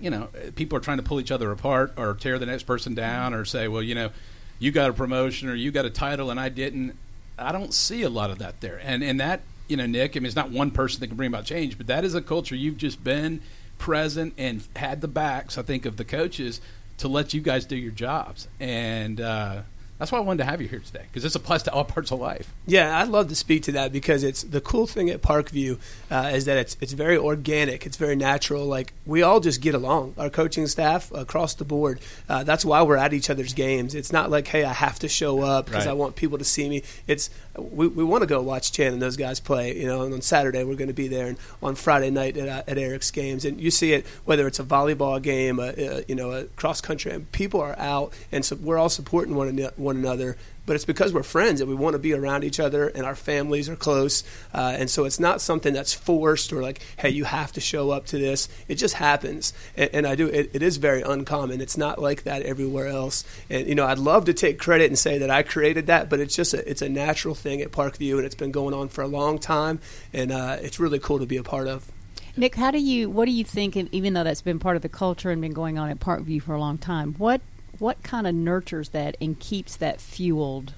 you 0.00 0.10
know, 0.10 0.28
people 0.54 0.76
are 0.78 0.80
trying 0.80 0.98
to 0.98 1.02
pull 1.02 1.20
each 1.20 1.30
other 1.30 1.50
apart 1.50 1.94
or 1.96 2.14
tear 2.14 2.38
the 2.38 2.46
next 2.46 2.64
person 2.64 2.94
down 2.94 3.34
or 3.34 3.44
say, 3.44 3.68
well, 3.68 3.82
you 3.82 3.94
know, 3.94 4.10
you 4.58 4.70
got 4.70 4.90
a 4.90 4.92
promotion 4.92 5.48
or 5.48 5.54
you 5.54 5.70
got 5.70 5.84
a 5.84 5.90
title 5.90 6.30
and 6.30 6.40
I 6.40 6.48
didn't. 6.48 6.96
I 7.38 7.52
don't 7.52 7.74
see 7.74 8.02
a 8.02 8.08
lot 8.08 8.30
of 8.30 8.38
that 8.38 8.60
there. 8.60 8.80
And 8.82 9.02
and 9.02 9.20
that, 9.20 9.42
you 9.68 9.76
know, 9.76 9.86
Nick, 9.86 10.16
I 10.16 10.20
mean, 10.20 10.26
it's 10.26 10.36
not 10.36 10.50
one 10.50 10.70
person 10.70 11.00
that 11.00 11.08
can 11.08 11.16
bring 11.16 11.28
about 11.28 11.44
change, 11.44 11.76
but 11.76 11.86
that 11.88 12.04
is 12.04 12.14
a 12.14 12.22
culture 12.22 12.56
you've 12.56 12.78
just 12.78 13.04
been 13.04 13.40
present 13.78 14.34
and 14.38 14.66
had 14.74 15.00
the 15.00 15.08
backs, 15.08 15.58
I 15.58 15.62
think, 15.62 15.84
of 15.84 15.96
the 15.96 16.04
coaches 16.04 16.60
to 16.98 17.08
let 17.08 17.34
you 17.34 17.40
guys 17.40 17.66
do 17.66 17.76
your 17.76 17.92
jobs. 17.92 18.48
And 18.58 19.20
uh, 19.20 19.62
that's 19.98 20.12
why 20.12 20.18
I 20.18 20.20
wanted 20.20 20.44
to 20.44 20.50
have 20.50 20.60
you 20.60 20.68
here 20.68 20.80
today 20.80 21.04
because 21.06 21.22
this 21.22 21.34
applies 21.34 21.62
to 21.64 21.72
all 21.72 21.84
parts 21.84 22.10
of 22.10 22.20
life. 22.20 22.52
Yeah, 22.66 22.98
I'd 23.00 23.08
love 23.08 23.28
to 23.28 23.34
speak 23.34 23.62
to 23.64 23.72
that 23.72 23.92
because 23.92 24.22
it's 24.22 24.42
the 24.42 24.60
cool 24.60 24.86
thing 24.86 25.08
at 25.08 25.22
Parkview 25.22 25.78
uh, 26.10 26.32
is 26.34 26.44
that 26.44 26.58
it's 26.58 26.76
it's 26.80 26.92
very 26.92 27.16
organic, 27.16 27.86
it's 27.86 27.96
very 27.96 28.16
natural. 28.16 28.66
Like 28.66 28.92
we 29.06 29.22
all 29.22 29.40
just 29.40 29.60
get 29.60 29.74
along. 29.74 30.14
Our 30.18 30.28
coaching 30.28 30.66
staff 30.66 31.10
across 31.12 31.54
the 31.54 31.64
board. 31.64 32.00
Uh, 32.28 32.44
that's 32.44 32.64
why 32.64 32.82
we're 32.82 32.96
at 32.96 33.14
each 33.14 33.30
other's 33.30 33.54
games. 33.54 33.94
It's 33.94 34.12
not 34.12 34.30
like 34.30 34.48
hey, 34.48 34.64
I 34.64 34.72
have 34.72 34.98
to 34.98 35.08
show 35.08 35.40
up 35.42 35.66
because 35.66 35.86
right. 35.86 35.92
I 35.92 35.94
want 35.94 36.16
people 36.16 36.38
to 36.38 36.44
see 36.44 36.68
me. 36.68 36.82
It's 37.06 37.30
we, 37.56 37.88
we 37.88 38.04
want 38.04 38.22
to 38.22 38.26
go 38.26 38.42
watch 38.42 38.72
Chan 38.72 38.92
and 38.92 39.00
those 39.00 39.16
guys 39.16 39.40
play. 39.40 39.76
You 39.76 39.86
know, 39.86 40.02
and 40.02 40.12
on 40.12 40.20
Saturday 40.20 40.62
we're 40.64 40.74
going 40.74 40.88
to 40.88 40.94
be 40.94 41.08
there, 41.08 41.26
and 41.26 41.38
on 41.62 41.74
Friday 41.74 42.10
night 42.10 42.36
at, 42.36 42.48
uh, 42.48 42.70
at 42.70 42.76
Eric's 42.76 43.10
games, 43.10 43.44
and 43.44 43.58
you 43.60 43.70
see 43.70 43.94
it 43.94 44.06
whether 44.24 44.46
it's 44.46 44.58
a 44.58 44.64
volleyball 44.64 45.20
game, 45.22 45.58
a, 45.58 45.72
a 45.76 46.04
you 46.06 46.14
know, 46.14 46.32
a 46.32 46.44
cross 46.44 46.80
country. 46.80 47.12
And 47.12 47.30
people 47.32 47.60
are 47.60 47.78
out, 47.78 48.12
and 48.30 48.44
so 48.44 48.56
we're 48.56 48.78
all 48.78 48.90
supporting 48.90 49.34
one 49.34 49.48
another 49.48 49.72
one 49.86 49.96
another 49.96 50.36
but 50.66 50.74
it's 50.74 50.84
because 50.84 51.12
we're 51.12 51.22
friends 51.22 51.60
and 51.60 51.70
we 51.70 51.76
want 51.76 51.94
to 51.94 51.98
be 51.98 52.12
around 52.12 52.44
each 52.44 52.60
other 52.60 52.88
and 52.88 53.06
our 53.06 53.14
families 53.14 53.68
are 53.68 53.76
close. 53.76 54.24
Uh, 54.52 54.74
and 54.76 54.90
so 54.90 55.04
it's 55.04 55.20
not 55.20 55.40
something 55.40 55.72
that's 55.72 55.94
forced 55.94 56.52
or 56.52 56.60
like, 56.60 56.80
hey, 56.98 57.10
you 57.10 57.24
have 57.24 57.52
to 57.52 57.60
show 57.60 57.90
up 57.90 58.06
to 58.06 58.18
this. 58.18 58.48
It 58.68 58.74
just 58.74 58.94
happens. 58.94 59.52
And, 59.76 59.90
and 59.92 60.06
I 60.06 60.16
do, 60.16 60.26
it, 60.26 60.50
it 60.52 60.62
is 60.62 60.76
very 60.76 61.02
uncommon. 61.02 61.60
It's 61.60 61.76
not 61.76 62.00
like 62.00 62.24
that 62.24 62.42
everywhere 62.42 62.88
else. 62.88 63.24
And, 63.48 63.66
you 63.66 63.76
know, 63.76 63.86
I'd 63.86 63.98
love 63.98 64.26
to 64.26 64.34
take 64.34 64.58
credit 64.58 64.86
and 64.86 64.98
say 64.98 65.18
that 65.18 65.30
I 65.30 65.42
created 65.42 65.86
that, 65.86 66.10
but 66.10 66.20
it's 66.20 66.34
just 66.34 66.52
a, 66.52 66.68
it's 66.68 66.82
a 66.82 66.88
natural 66.88 67.34
thing 67.34 67.62
at 67.62 67.70
Parkview 67.70 68.16
and 68.16 68.26
it's 68.26 68.34
been 68.34 68.52
going 68.52 68.74
on 68.74 68.88
for 68.88 69.02
a 69.02 69.08
long 69.08 69.38
time. 69.38 69.78
And 70.12 70.32
uh, 70.32 70.58
it's 70.60 70.80
really 70.80 70.98
cool 70.98 71.20
to 71.20 71.26
be 71.26 71.36
a 71.36 71.44
part 71.44 71.68
of. 71.68 71.90
Nick, 72.36 72.54
how 72.54 72.70
do 72.70 72.78
you, 72.78 73.08
what 73.08 73.24
do 73.24 73.30
you 73.30 73.44
think, 73.44 73.76
even 73.76 74.12
though 74.12 74.24
that's 74.24 74.42
been 74.42 74.58
part 74.58 74.76
of 74.76 74.82
the 74.82 74.90
culture 74.90 75.30
and 75.30 75.40
been 75.40 75.54
going 75.54 75.78
on 75.78 75.88
at 75.88 76.00
Parkview 76.00 76.42
for 76.42 76.54
a 76.54 76.60
long 76.60 76.76
time, 76.76 77.14
what 77.14 77.40
what 77.78 78.02
kind 78.02 78.26
of 78.26 78.34
nurtures 78.34 78.90
that 78.90 79.16
and 79.20 79.38
keeps 79.38 79.76
that 79.76 80.00
fueled? 80.00 80.74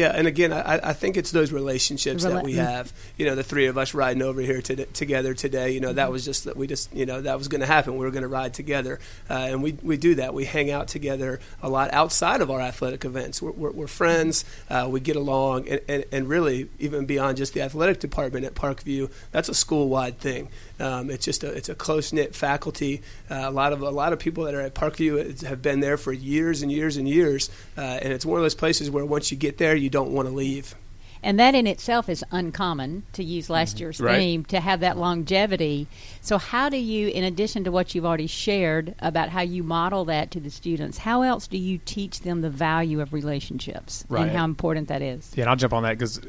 Yeah, 0.00 0.12
and 0.14 0.26
again, 0.26 0.50
I, 0.50 0.80
I 0.82 0.92
think 0.94 1.18
it's 1.18 1.30
those 1.30 1.52
relationships 1.52 2.24
Rela- 2.24 2.36
that 2.36 2.44
we 2.44 2.54
mm. 2.54 2.64
have. 2.64 2.90
You 3.18 3.26
know, 3.26 3.34
the 3.34 3.42
three 3.42 3.66
of 3.66 3.76
us 3.76 3.92
riding 3.92 4.22
over 4.22 4.40
here 4.40 4.62
to, 4.62 4.86
together 4.86 5.34
today. 5.34 5.72
You 5.72 5.80
know, 5.80 5.92
that 5.92 6.10
was 6.10 6.24
just 6.24 6.44
that 6.44 6.56
we 6.56 6.66
just 6.66 6.94
you 6.94 7.04
know 7.04 7.20
that 7.20 7.36
was 7.36 7.48
going 7.48 7.60
to 7.60 7.66
happen. 7.66 7.98
We 7.98 8.06
were 8.06 8.10
going 8.10 8.22
to 8.22 8.28
ride 8.28 8.54
together, 8.54 8.98
uh, 9.28 9.34
and 9.34 9.62
we 9.62 9.72
we 9.82 9.98
do 9.98 10.14
that. 10.14 10.32
We 10.32 10.46
hang 10.46 10.70
out 10.70 10.88
together 10.88 11.38
a 11.62 11.68
lot 11.68 11.92
outside 11.92 12.40
of 12.40 12.50
our 12.50 12.62
athletic 12.62 13.04
events. 13.04 13.42
We're, 13.42 13.50
we're, 13.50 13.72
we're 13.72 13.86
friends. 13.88 14.46
Uh, 14.70 14.88
we 14.90 15.00
get 15.00 15.16
along, 15.16 15.68
and, 15.68 15.82
and, 15.86 16.04
and 16.10 16.28
really 16.30 16.70
even 16.78 17.04
beyond 17.04 17.36
just 17.36 17.52
the 17.52 17.60
athletic 17.60 18.00
department 18.00 18.46
at 18.46 18.54
Parkview, 18.54 19.10
that's 19.32 19.50
a 19.50 19.54
school 19.54 19.90
wide 19.90 20.18
thing. 20.18 20.48
Um, 20.78 21.10
it's 21.10 21.26
just 21.26 21.44
a 21.44 21.52
it's 21.52 21.68
a 21.68 21.74
close 21.74 22.10
knit 22.10 22.34
faculty. 22.34 23.02
Uh, 23.30 23.42
a 23.44 23.50
lot 23.50 23.74
of 23.74 23.82
a 23.82 23.90
lot 23.90 24.14
of 24.14 24.18
people 24.18 24.44
that 24.44 24.54
are 24.54 24.62
at 24.62 24.74
Parkview 24.74 25.42
have 25.42 25.60
been 25.60 25.80
there 25.80 25.98
for 25.98 26.10
years 26.14 26.62
and 26.62 26.72
years 26.72 26.96
and 26.96 27.06
years, 27.06 27.50
uh, 27.76 27.82
and 28.00 28.14
it's 28.14 28.24
one 28.24 28.38
of 28.38 28.42
those 28.42 28.54
places 28.54 28.90
where 28.90 29.04
once 29.04 29.30
you 29.30 29.36
get 29.36 29.58
there, 29.58 29.76
you 29.76 29.89
don't 29.90 30.12
want 30.12 30.28
to 30.28 30.34
leave. 30.34 30.74
And 31.22 31.38
that 31.38 31.54
in 31.54 31.66
itself 31.66 32.08
is 32.08 32.24
uncommon, 32.30 33.02
to 33.12 33.22
use 33.22 33.44
mm-hmm. 33.44 33.52
last 33.52 33.78
year's 33.80 34.00
Right. 34.00 34.16
theme, 34.16 34.44
to 34.46 34.60
have 34.60 34.80
that 34.80 34.96
longevity. 34.96 35.86
So, 36.22 36.38
how 36.38 36.68
do 36.68 36.78
you, 36.78 37.08
in 37.08 37.24
addition 37.24 37.64
to 37.64 37.70
what 37.70 37.94
you've 37.94 38.06
already 38.06 38.26
shared 38.26 38.94
about 39.00 39.28
how 39.28 39.42
you 39.42 39.62
model 39.62 40.06
that 40.06 40.30
to 40.30 40.40
the 40.40 40.50
students, 40.50 40.98
how 40.98 41.22
else 41.22 41.46
do 41.46 41.58
you 41.58 41.78
teach 41.84 42.20
them 42.20 42.40
the 42.40 42.50
value 42.50 43.00
of 43.00 43.12
relationships 43.12 44.04
Right. 44.08 44.22
and 44.22 44.30
how 44.30 44.44
important 44.44 44.88
that 44.88 45.02
is? 45.02 45.30
Yeah, 45.34 45.42
and 45.42 45.50
I'll 45.50 45.56
jump 45.56 45.74
on 45.74 45.82
that 45.82 45.98
because, 45.98 46.20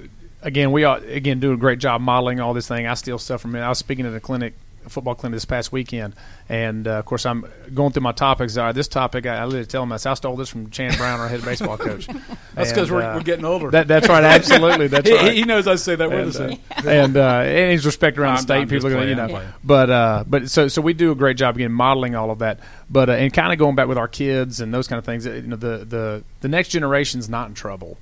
again, 0.42 0.74
we 0.74 0.84
are 0.84 0.98
again 0.98 1.40
doing 1.40 1.54
a 1.56 1.58
great 1.60 1.80
job 1.80 2.02
modeling 2.02 2.42
all 2.42 2.54
this 2.54 2.68
thing. 2.68 2.86
I 2.86 2.96
steal 2.96 3.18
stuff 3.18 3.42
from 3.42 3.56
it. 3.56 3.62
I 3.62 3.70
was 3.70 3.78
speaking 3.78 4.06
at 4.06 4.14
a 4.14 4.20
clinic, 4.20 4.54
football 4.90 5.16
clinic 5.16 5.36
this 5.36 5.46
past 5.46 5.72
weekend, 5.72 6.16
and 6.50 6.88
uh, 6.88 6.92
of 7.00 7.06
course 7.06 7.26
I'm 7.26 7.46
going 7.74 7.92
through 7.92 8.04
my 8.04 8.12
topics. 8.12 8.58
All 8.58 8.66
right, 8.66 8.76
this 8.76 8.88
topic, 8.88 9.26
I, 9.26 9.38
I 9.38 9.46
literally 9.46 9.66
tell 9.66 9.82
them, 9.84 9.92
I 9.92 9.98
said, 9.98 10.12
I 10.12 10.14
stole 10.16 10.36
this 10.36 10.50
from 10.50 10.70
Chan 10.70 10.98
Brown, 10.98 11.20
our 11.20 11.28
head 11.28 11.44
baseball 11.44 11.78
coach. 11.78 12.08
That's 12.56 12.72
because 12.72 12.92
we're, 12.92 13.02
uh, 13.02 13.16
we're 13.16 13.24
getting 13.24 13.46
older. 13.46 13.72
That, 13.72 13.88
that's 13.88 14.10
right, 14.10 14.24
absolutely. 14.24 14.88
That's 14.88 15.08
he, 15.10 15.16
right. 15.16 15.34
he 15.34 15.44
knows 15.44 15.68
I 15.68 15.76
say 15.76 15.96
that 15.96 16.10
we're 16.10 16.20
and, 16.20 16.28
the 16.30 16.34
same. 16.34 16.60
uh, 16.72 16.82
and, 16.90 17.18
uh, 17.18 17.42
and 17.46 17.72
he's 17.72 17.86
respect 17.86 18.18
around 18.18 18.34
the 18.34 18.38
I'm- 18.38 18.44
state. 18.44 18.62
I'm 18.62 18.68
people 18.68 18.88
are 18.88 18.92
gonna, 18.92 19.06
you 19.06 19.16
know, 19.16 19.36
I'm 19.36 19.54
but 19.64 19.90
uh, 19.90 20.24
but 20.28 20.50
so 20.50 20.68
so 20.68 20.82
we 20.82 20.94
do 20.94 21.12
a 21.12 21.16
great 21.16 21.38
job 21.38 21.56
again 21.56 21.72
modeling 21.72 22.16
all 22.16 22.32
of 22.32 22.40
that. 22.40 22.60
But 22.90 23.10
uh, 23.10 23.14
and 23.14 23.32
kind 23.34 23.54
of 23.54 23.60
going 23.60 23.76
back 23.76 23.88
with 23.88 23.98
our 23.98 24.08
kids 24.10 24.60
and 24.60 24.74
those 24.74 24.88
kind 24.88 25.00
of 25.00 25.06
things. 25.06 25.26
uh, 25.26 25.32
You 25.32 25.42
know, 25.44 25.56
the 25.56 25.86
the 25.86 26.24
the 26.42 26.48
next 26.48 26.70
generation's 26.70 27.30
not 27.30 27.48
in 27.48 27.54
trouble. 27.54 27.98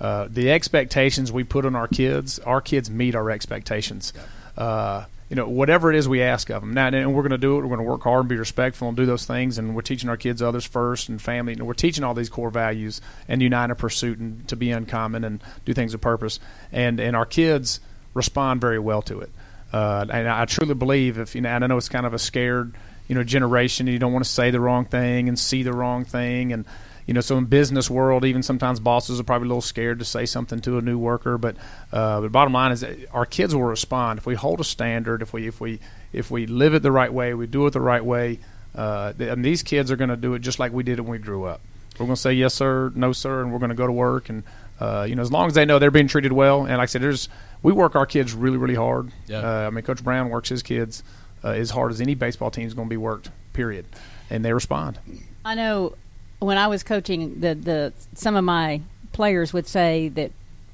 Uh, 0.00 0.26
the 0.28 0.50
expectations 0.50 1.30
we 1.30 1.44
put 1.44 1.64
on 1.64 1.76
our 1.76 1.86
kids, 1.88 2.38
our 2.40 2.60
kids 2.60 2.90
meet 2.90 3.14
our 3.14 3.30
expectations. 3.30 4.12
Uh, 4.58 5.04
you 5.28 5.34
know, 5.34 5.48
whatever 5.48 5.90
it 5.90 5.96
is 5.96 6.08
we 6.08 6.22
ask 6.22 6.50
of 6.50 6.62
them. 6.62 6.72
Now, 6.72 6.86
and 6.86 7.12
we're 7.14 7.22
going 7.22 7.30
to 7.30 7.38
do 7.38 7.54
it. 7.58 7.62
We're 7.62 7.76
going 7.76 7.78
to 7.78 7.90
work 7.90 8.02
hard 8.02 8.20
and 8.20 8.28
be 8.28 8.36
respectful 8.36 8.88
and 8.88 8.96
do 8.96 9.06
those 9.06 9.26
things. 9.26 9.58
And 9.58 9.74
we're 9.74 9.82
teaching 9.82 10.08
our 10.08 10.16
kids 10.16 10.40
others 10.40 10.64
first 10.64 11.08
and 11.08 11.20
family. 11.20 11.54
And 11.54 11.66
we're 11.66 11.74
teaching 11.74 12.04
all 12.04 12.14
these 12.14 12.28
core 12.28 12.50
values 12.50 13.00
and 13.26 13.42
unite 13.42 13.70
in 13.70 13.76
pursuit 13.76 14.18
and 14.18 14.46
to 14.48 14.56
be 14.56 14.70
uncommon 14.70 15.24
and 15.24 15.42
do 15.64 15.74
things 15.74 15.94
of 15.94 16.00
purpose. 16.00 16.38
And 16.70 17.00
and 17.00 17.16
our 17.16 17.26
kids 17.26 17.80
respond 18.14 18.60
very 18.60 18.78
well 18.78 19.02
to 19.02 19.20
it. 19.20 19.30
Uh, 19.72 20.06
and 20.10 20.28
I 20.28 20.44
truly 20.44 20.74
believe 20.74 21.18
if 21.18 21.34
you 21.34 21.40
know, 21.40 21.48
and 21.48 21.64
I 21.64 21.66
know 21.66 21.76
it's 21.76 21.88
kind 21.88 22.06
of 22.06 22.14
a 22.14 22.20
scared, 22.20 22.76
you 23.08 23.16
know, 23.16 23.24
generation. 23.24 23.88
You 23.88 23.98
don't 23.98 24.12
want 24.12 24.24
to 24.24 24.30
say 24.30 24.52
the 24.52 24.60
wrong 24.60 24.84
thing 24.84 25.28
and 25.28 25.36
see 25.36 25.64
the 25.64 25.72
wrong 25.72 26.04
thing, 26.04 26.52
and 26.52 26.64
you 27.06 27.14
know, 27.14 27.20
so 27.20 27.38
in 27.38 27.44
business 27.44 27.88
world, 27.88 28.24
even 28.24 28.42
sometimes 28.42 28.80
bosses 28.80 29.20
are 29.20 29.24
probably 29.24 29.46
a 29.46 29.48
little 29.48 29.62
scared 29.62 30.00
to 30.00 30.04
say 30.04 30.26
something 30.26 30.60
to 30.60 30.78
a 30.78 30.82
new 30.82 30.98
worker. 30.98 31.38
But 31.38 31.56
uh, 31.92 32.20
the 32.20 32.28
bottom 32.28 32.52
line 32.52 32.72
is 32.72 32.80
that 32.80 32.98
our 33.12 33.24
kids 33.24 33.54
will 33.54 33.62
respond 33.62 34.18
if 34.18 34.26
we 34.26 34.34
hold 34.34 34.60
a 34.60 34.64
standard, 34.64 35.22
if 35.22 35.32
we 35.32 35.46
if 35.46 35.60
we 35.60 35.78
if 36.12 36.30
we 36.30 36.46
live 36.46 36.74
it 36.74 36.82
the 36.82 36.90
right 36.90 37.12
way, 37.12 37.32
we 37.34 37.46
do 37.46 37.66
it 37.66 37.72
the 37.72 37.80
right 37.80 38.04
way. 38.04 38.40
Uh, 38.74 39.12
and 39.20 39.44
these 39.44 39.62
kids 39.62 39.90
are 39.90 39.96
going 39.96 40.10
to 40.10 40.16
do 40.16 40.34
it 40.34 40.40
just 40.40 40.58
like 40.58 40.72
we 40.72 40.82
did 40.82 40.98
when 41.00 41.10
we 41.10 41.18
grew 41.18 41.44
up. 41.44 41.60
We're 41.94 42.06
going 42.06 42.16
to 42.16 42.20
say 42.20 42.34
yes 42.34 42.52
sir, 42.52 42.92
no 42.94 43.12
sir, 43.12 43.40
and 43.40 43.52
we're 43.52 43.58
going 43.58 43.70
to 43.70 43.76
go 43.76 43.86
to 43.86 43.92
work. 43.92 44.28
And 44.28 44.42
uh, 44.80 45.06
you 45.08 45.14
know, 45.14 45.22
as 45.22 45.32
long 45.32 45.46
as 45.46 45.54
they 45.54 45.64
know 45.64 45.78
they're 45.78 45.90
being 45.92 46.08
treated 46.08 46.32
well, 46.32 46.66
and 46.66 46.76
like 46.76 46.80
I 46.80 46.86
said, 46.86 47.02
there's 47.02 47.28
we 47.62 47.72
work 47.72 47.94
our 47.94 48.06
kids 48.06 48.34
really 48.34 48.58
really 48.58 48.74
hard. 48.74 49.12
Yeah. 49.28 49.38
Uh, 49.38 49.66
I 49.68 49.70
mean, 49.70 49.84
Coach 49.84 50.02
Brown 50.02 50.28
works 50.28 50.48
his 50.48 50.64
kids 50.64 51.04
uh, 51.44 51.50
as 51.50 51.70
hard 51.70 51.92
as 51.92 52.00
any 52.00 52.16
baseball 52.16 52.50
team 52.50 52.66
is 52.66 52.74
going 52.74 52.88
to 52.88 52.92
be 52.92 52.96
worked. 52.96 53.30
Period, 53.52 53.86
and 54.28 54.44
they 54.44 54.52
respond. 54.52 54.98
I 55.44 55.54
know 55.54 55.94
when 56.38 56.58
I 56.58 56.66
was 56.66 56.82
coaching, 56.82 57.40
the 57.40 57.54
the 57.54 57.92
some 58.14 58.36
of 58.36 58.44
my 58.44 58.82
players 59.12 59.52
would 59.52 59.66
say 59.66 60.08
that 60.08 60.32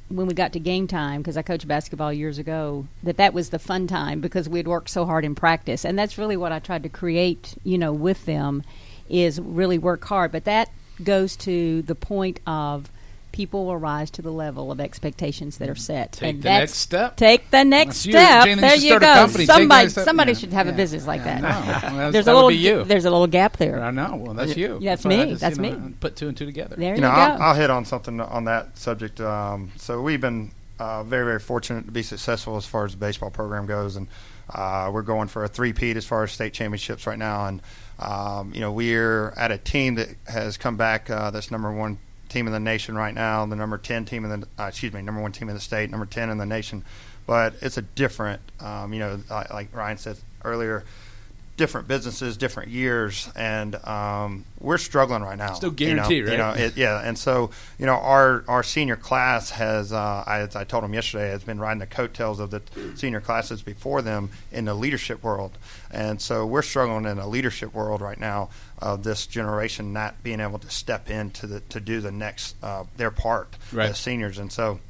when 0.09 0.27
we 0.27 0.35
got 0.35 0.53
to 0.53 0.61
game 0.61 0.87
time, 0.87 1.23
because 1.23 1.37
I 1.37 1.43
coached 1.43 1.67
basketball 1.67 2.13
years 2.13 2.39
ago, 2.39 2.87
that 3.03 3.17
that 3.17 3.33
was 3.33 3.51
the 3.51 3.59
fun 3.59 3.87
time 3.87 4.21
because 4.21 4.49
we'd 4.49 4.69
worked 4.69 4.91
so 4.91 5.07
hard 5.07 5.25
in 5.25 5.35
practice, 5.35 5.85
and 5.85 5.99
that's 5.99 6.19
really 6.19 6.37
what 6.37 6.53
I 6.53 6.59
tried 6.59 6.83
to 6.83 6.89
create, 6.89 7.55
you 7.65 7.79
know, 7.79 7.93
with 7.93 8.27
them, 8.27 8.63
is 9.09 9.41
really 9.41 9.79
work 9.79 10.05
hard. 10.05 10.33
But 10.33 10.45
that 10.45 10.71
goes 11.03 11.37
to 11.37 11.83
the 11.83 11.95
point 11.95 12.41
of 12.47 12.91
people 13.33 13.67
will 13.67 13.77
rise 13.77 14.11
to 14.13 14.23
the 14.23 14.31
level 14.31 14.71
of 14.71 14.81
expectations 14.81 15.59
that 15.59 15.69
are 15.69 15.75
set. 15.75 16.13
Take 16.13 16.35
and 16.35 16.43
the 16.43 16.49
next 16.51 16.75
step. 16.75 17.17
Take 17.17 17.51
the 17.51 17.65
next 17.65 18.05
That's 18.05 18.07
you. 18.07 18.13
step. 18.13 18.45
Jane, 18.45 18.59
there 18.59 18.77
you 18.77 19.01
go. 19.01 19.07
company. 19.07 19.47
Somebody, 19.47 19.89
somebody 19.89 20.33
Yeah. 20.33 20.39
should 20.39 20.53
have 20.53 20.69
a 20.69 20.73
business 20.73 21.07
like 21.07 21.23
Yeah, 21.25 21.41
that. 21.41 21.93
no. 21.93 21.97
Well, 21.99 22.13
there's 22.13 22.27
a 22.29 22.35
little, 22.35 22.51
be 22.51 22.57
you. 22.57 22.85
there's 22.85 23.05
a 23.05 23.11
little 23.11 23.27
gap 23.27 23.57
there. 23.57 23.83
I 23.83 23.91
know. 23.91 24.17
Well, 24.17 24.35
that's 24.35 24.57
you. 24.57 24.79
That's 24.81 25.05
why 25.05 25.13
I 25.13 25.25
me. 25.25 25.31
just, 25.31 25.41
That's 25.41 25.57
you 25.57 25.63
know, 25.63 25.79
me. 25.79 25.95
Put 26.01 26.17
two 26.17 26.29
and 26.29 26.37
two 26.37 26.47
together. 26.47 26.77
There 26.77 26.91
you 26.91 26.95
you, 26.97 27.01
know, 27.01 27.09
go. 27.09 27.15
I'll, 27.15 27.43
I'll 27.43 27.55
hit 27.55 27.71
on 27.71 27.85
something 27.85 28.21
on 28.21 28.45
that 28.45 28.77
subject. 28.79 29.21
Um, 29.21 29.73
so 29.79 30.01
we've 30.03 30.21
been 30.21 30.53
uh, 30.79 31.03
very, 31.05 31.25
very 31.25 31.41
fortunate 31.41 31.87
to 31.87 31.93
be 31.93 32.03
successful 32.03 32.57
as 32.57 32.67
far 32.67 32.85
as 32.85 32.93
the 32.93 32.99
baseball 32.99 33.31
program 33.31 33.67
goes, 33.67 33.97
and 33.97 34.09
uh, 34.51 34.91
we're 34.93 35.03
going 35.03 35.29
for 35.29 35.45
a 35.45 35.49
three-peat 35.49 35.97
as 35.97 36.05
far 36.05 36.25
as 36.25 36.33
state 36.33 36.53
championships 36.53 37.07
right 37.07 37.19
now. 37.19 37.47
And 37.47 37.63
um, 37.99 38.53
you 38.55 38.61
know, 38.61 38.73
we're 38.73 39.31
at 39.37 39.51
a 39.53 39.59
team 39.59 39.95
that 39.95 40.09
has 40.27 40.57
come 40.57 40.77
back. 40.77 41.09
Uh, 41.09 41.31
that's 41.31 41.51
number 41.51 41.73
one 41.73 41.99
team 42.33 42.47
in 42.47 42.53
the 42.53 42.61
nation 42.61 42.97
right 42.97 43.15
now. 43.15 43.45
The 43.47 43.57
number 43.57 43.79
ten 43.79 44.05
team 44.05 44.25
in 44.25 44.41
the 44.41 44.47
uh, 44.59 44.65
excuse 44.67 44.93
me, 44.93 45.03
number 45.03 45.21
one 45.21 45.33
team 45.33 45.49
in 45.49 45.55
the 45.55 45.61
state, 45.61 45.91
number 45.91 46.07
ten 46.07 46.31
in 46.31 46.39
the 46.39 46.47
nation. 46.47 46.85
But 47.27 47.55
it's 47.61 47.77
a 47.77 47.83
different, 47.83 48.41
um, 48.61 48.93
you 48.93 48.99
know, 48.99 49.21
like 49.31 49.69
Ryan 49.73 49.99
said 49.99 50.17
earlier. 50.45 50.85
Different 51.59 51.87
businesses, 51.87 52.39
different 52.39 52.71
years, 52.71 53.29
and 53.37 53.75
um, 53.85 54.47
we're 54.59 54.79
struggling 54.79 55.23
right 55.23 55.37
now. 55.37 55.53
Still 55.53 55.75
you 55.79 55.95
know? 55.95 56.03
right? 56.25 56.33
You 56.33 56.39
know, 56.39 56.51
it, 56.53 56.77
yeah, 56.79 57.01
and 57.07 57.17
so 57.19 57.51
you 57.79 57.85
know 57.85 57.93
our 57.97 58.43
our 58.49 58.63
senior 58.63 58.97
class 58.97 59.51
has, 59.51 59.93
uh, 59.93 60.25
as 60.27 60.57
I 60.57 60.65
told 60.65 60.83
them 60.83 60.95
yesterday, 60.95 61.29
has 61.29 61.45
been 61.45 61.61
riding 61.61 61.81
the 61.81 61.87
coattails 61.87 62.41
of 62.41 62.51
the 62.51 62.63
senior 62.95 63.21
classes 63.21 63.61
before 63.61 64.01
them 64.01 64.31
in 64.51 64.65
the 64.65 64.73
leadership 64.75 65.23
world, 65.23 65.59
and 65.91 66.23
so 66.23 66.47
we're 66.47 66.63
struggling 66.63 67.05
in 67.05 67.19
the 67.19 67.27
leadership 67.27 67.75
world 67.75 68.01
right 68.01 68.19
now 68.19 68.49
of 68.79 69.05
this 69.05 69.27
generation 69.27 69.93
not 69.93 70.23
being 70.23 70.41
able 70.41 70.59
to 70.59 70.71
step 70.71 71.11
in 71.11 71.31
to 71.33 71.47
the 71.47 71.61
to 71.61 71.81
do 71.81 72.01
the 72.01 72.11
next 72.11 72.57
uh, 72.63 72.85
their 72.97 73.11
part 73.11 73.57
Right. 73.73 73.91
as 73.91 73.99
seniors, 73.99 74.39
and 74.39 74.51
so 74.51 74.81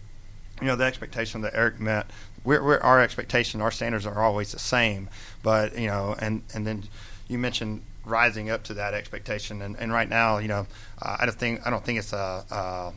you 0.60 0.68
know 0.68 0.76
the 0.76 0.84
expectation 0.84 1.40
that 1.40 1.54
Eric 1.54 1.80
met. 1.80 2.06
We're, 2.44 2.62
we're, 2.62 2.78
our 2.78 3.00
expectation, 3.00 3.60
our 3.60 3.70
standards 3.70 4.06
are 4.06 4.20
always 4.20 4.52
the 4.52 4.58
same, 4.58 5.08
but 5.42 5.78
you 5.78 5.86
know, 5.86 6.16
and 6.18 6.42
and 6.54 6.66
then 6.66 6.84
you 7.28 7.38
mentioned 7.38 7.82
rising 8.04 8.50
up 8.50 8.64
to 8.64 8.74
that 8.74 8.94
expectation, 8.94 9.62
and, 9.62 9.76
and 9.78 9.92
right 9.92 10.08
now, 10.08 10.38
you 10.38 10.48
know, 10.48 10.66
uh, 11.00 11.16
I 11.20 11.26
don't 11.26 11.38
think 11.38 11.66
I 11.66 11.70
don't 11.70 11.84
think 11.84 11.98
it's 11.98 12.12
a 12.12 12.44
uh, 12.50 12.92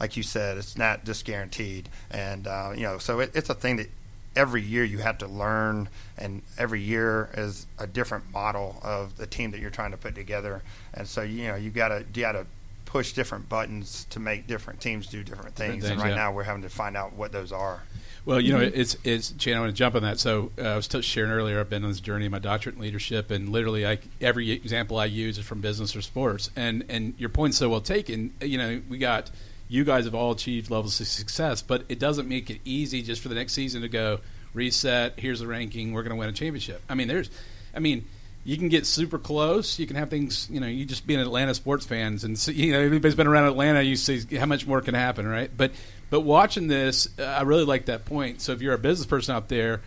like 0.00 0.16
you 0.16 0.22
said, 0.22 0.56
it's 0.56 0.76
not 0.76 1.04
just 1.04 1.24
guaranteed, 1.24 1.88
and 2.10 2.46
uh, 2.46 2.72
you 2.74 2.82
know, 2.82 2.98
so 2.98 3.20
it, 3.20 3.30
it's 3.34 3.50
a 3.50 3.54
thing 3.54 3.76
that 3.76 3.88
every 4.34 4.62
year 4.62 4.84
you 4.84 4.98
have 4.98 5.18
to 5.18 5.26
learn, 5.26 5.88
and 6.16 6.42
every 6.58 6.80
year 6.80 7.30
is 7.34 7.66
a 7.78 7.86
different 7.86 8.30
model 8.32 8.80
of 8.82 9.16
the 9.16 9.26
team 9.26 9.50
that 9.50 9.60
you're 9.60 9.70
trying 9.70 9.90
to 9.90 9.96
put 9.96 10.14
together, 10.14 10.62
and 10.94 11.06
so 11.06 11.22
you 11.22 11.48
know 11.48 11.54
you 11.54 11.70
gotta 11.70 12.04
you 12.14 12.22
gotta 12.22 12.46
push 12.90 13.12
different 13.12 13.48
buttons 13.48 14.04
to 14.10 14.18
make 14.18 14.48
different 14.48 14.80
teams 14.80 15.06
do 15.06 15.22
different 15.22 15.54
things, 15.54 15.84
things, 15.84 15.90
and 15.90 16.00
right 16.00 16.10
yeah. 16.10 16.16
now 16.16 16.32
we're 16.32 16.42
having 16.42 16.62
to 16.62 16.68
find 16.68 16.96
out 16.96 17.12
what 17.14 17.30
those 17.30 17.52
are. 17.52 17.84
Well, 18.24 18.40
you 18.40 18.52
know, 18.52 18.60
it's 18.60 18.96
it's. 19.04 19.30
Chan, 19.30 19.56
I 19.56 19.60
want 19.60 19.70
to 19.70 19.76
jump 19.76 19.94
on 19.94 20.02
that. 20.02 20.18
So 20.18 20.50
uh, 20.58 20.62
I 20.62 20.76
was 20.76 20.88
t- 20.88 21.00
sharing 21.00 21.30
earlier. 21.30 21.60
I've 21.60 21.70
been 21.70 21.84
on 21.84 21.90
this 21.90 22.00
journey, 22.00 22.26
of 22.26 22.32
my 22.32 22.40
doctorate 22.40 22.74
in 22.74 22.82
leadership, 22.82 23.30
and 23.30 23.48
literally, 23.48 23.86
I, 23.86 23.98
every 24.20 24.50
example 24.50 24.98
I 24.98 25.04
use 25.04 25.38
is 25.38 25.44
from 25.44 25.60
business 25.60 25.94
or 25.94 26.02
sports. 26.02 26.50
And 26.56 26.84
and 26.88 27.14
your 27.16 27.28
point's 27.28 27.56
so 27.56 27.68
well 27.68 27.80
taken. 27.80 28.34
You 28.40 28.58
know, 28.58 28.82
we 28.88 28.98
got 28.98 29.30
you 29.68 29.84
guys 29.84 30.04
have 30.04 30.14
all 30.14 30.32
achieved 30.32 30.68
levels 30.68 31.00
of 31.00 31.06
success, 31.06 31.62
but 31.62 31.84
it 31.88 32.00
doesn't 32.00 32.28
make 32.28 32.50
it 32.50 32.60
easy 32.64 33.02
just 33.02 33.22
for 33.22 33.28
the 33.28 33.36
next 33.36 33.52
season 33.52 33.82
to 33.82 33.88
go 33.88 34.18
reset. 34.52 35.14
Here's 35.18 35.38
the 35.38 35.46
ranking. 35.46 35.92
We're 35.92 36.02
going 36.02 36.16
to 36.16 36.18
win 36.18 36.28
a 36.28 36.32
championship. 36.32 36.82
I 36.88 36.94
mean, 36.96 37.06
there's, 37.06 37.30
I 37.72 37.78
mean. 37.78 38.04
You 38.42 38.56
can 38.56 38.68
get 38.68 38.86
super 38.86 39.18
close. 39.18 39.78
You 39.78 39.86
can 39.86 39.96
have 39.96 40.08
things, 40.08 40.48
you 40.50 40.60
know. 40.60 40.66
You 40.66 40.84
just 40.86 41.06
being 41.06 41.20
an 41.20 41.26
Atlanta 41.26 41.54
sports 41.54 41.84
fans, 41.84 42.24
and 42.24 42.38
see, 42.38 42.52
you 42.52 42.72
know 42.72 42.80
everybody's 42.80 43.14
been 43.14 43.26
around 43.26 43.44
Atlanta. 43.44 43.82
You 43.82 43.96
see 43.96 44.36
how 44.36 44.46
much 44.46 44.66
more 44.66 44.80
can 44.80 44.94
happen, 44.94 45.26
right? 45.28 45.50
But 45.54 45.72
but 46.08 46.20
watching 46.20 46.66
this, 46.66 47.08
I 47.18 47.42
really 47.42 47.64
like 47.64 47.86
that 47.86 48.04
point. 48.06 48.40
So 48.40 48.52
if 48.52 48.62
you're 48.62 48.74
a 48.74 48.78
business 48.78 49.06
person 49.06 49.36
out 49.36 49.48
there, 49.48 49.82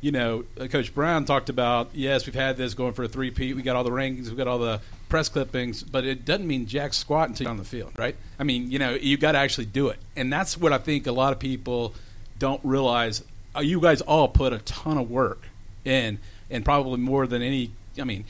you 0.00 0.12
know, 0.12 0.44
uh, 0.60 0.66
Coach 0.66 0.94
Brown 0.94 1.24
talked 1.24 1.48
about 1.48 1.90
yes, 1.94 2.26
we've 2.26 2.34
had 2.34 2.56
this 2.56 2.74
going 2.74 2.92
for 2.92 3.04
a 3.04 3.08
three-peat. 3.08 3.56
We 3.56 3.62
got 3.62 3.76
all 3.76 3.84
the 3.84 3.90
rankings, 3.90 4.28
we 4.28 4.36
got 4.36 4.48
all 4.48 4.58
the 4.58 4.80
press 5.08 5.28
clippings, 5.28 5.82
but 5.82 6.04
it 6.04 6.24
doesn't 6.24 6.46
mean 6.46 6.66
jack 6.66 6.92
squat 6.92 7.28
until 7.28 7.44
you're 7.44 7.50
on 7.52 7.56
the 7.56 7.64
field, 7.64 7.92
right? 7.96 8.16
I 8.38 8.44
mean, 8.44 8.70
you 8.70 8.78
know, 8.78 8.94
you 8.94 9.16
got 9.16 9.32
to 9.32 9.38
actually 9.38 9.66
do 9.66 9.88
it, 9.88 9.98
and 10.16 10.32
that's 10.32 10.58
what 10.58 10.72
I 10.72 10.78
think 10.78 11.06
a 11.06 11.12
lot 11.12 11.32
of 11.32 11.38
people 11.38 11.94
don't 12.38 12.60
realize. 12.64 13.22
Uh, 13.56 13.60
you 13.60 13.80
guys 13.80 14.00
all 14.00 14.28
put 14.28 14.52
a 14.52 14.58
ton 14.58 14.98
of 14.98 15.10
work 15.10 15.42
in, 15.84 16.18
and 16.50 16.64
probably 16.64 16.98
more 16.98 17.26
than 17.26 17.40
any. 17.40 17.70
I 17.98 18.04
mean, 18.04 18.24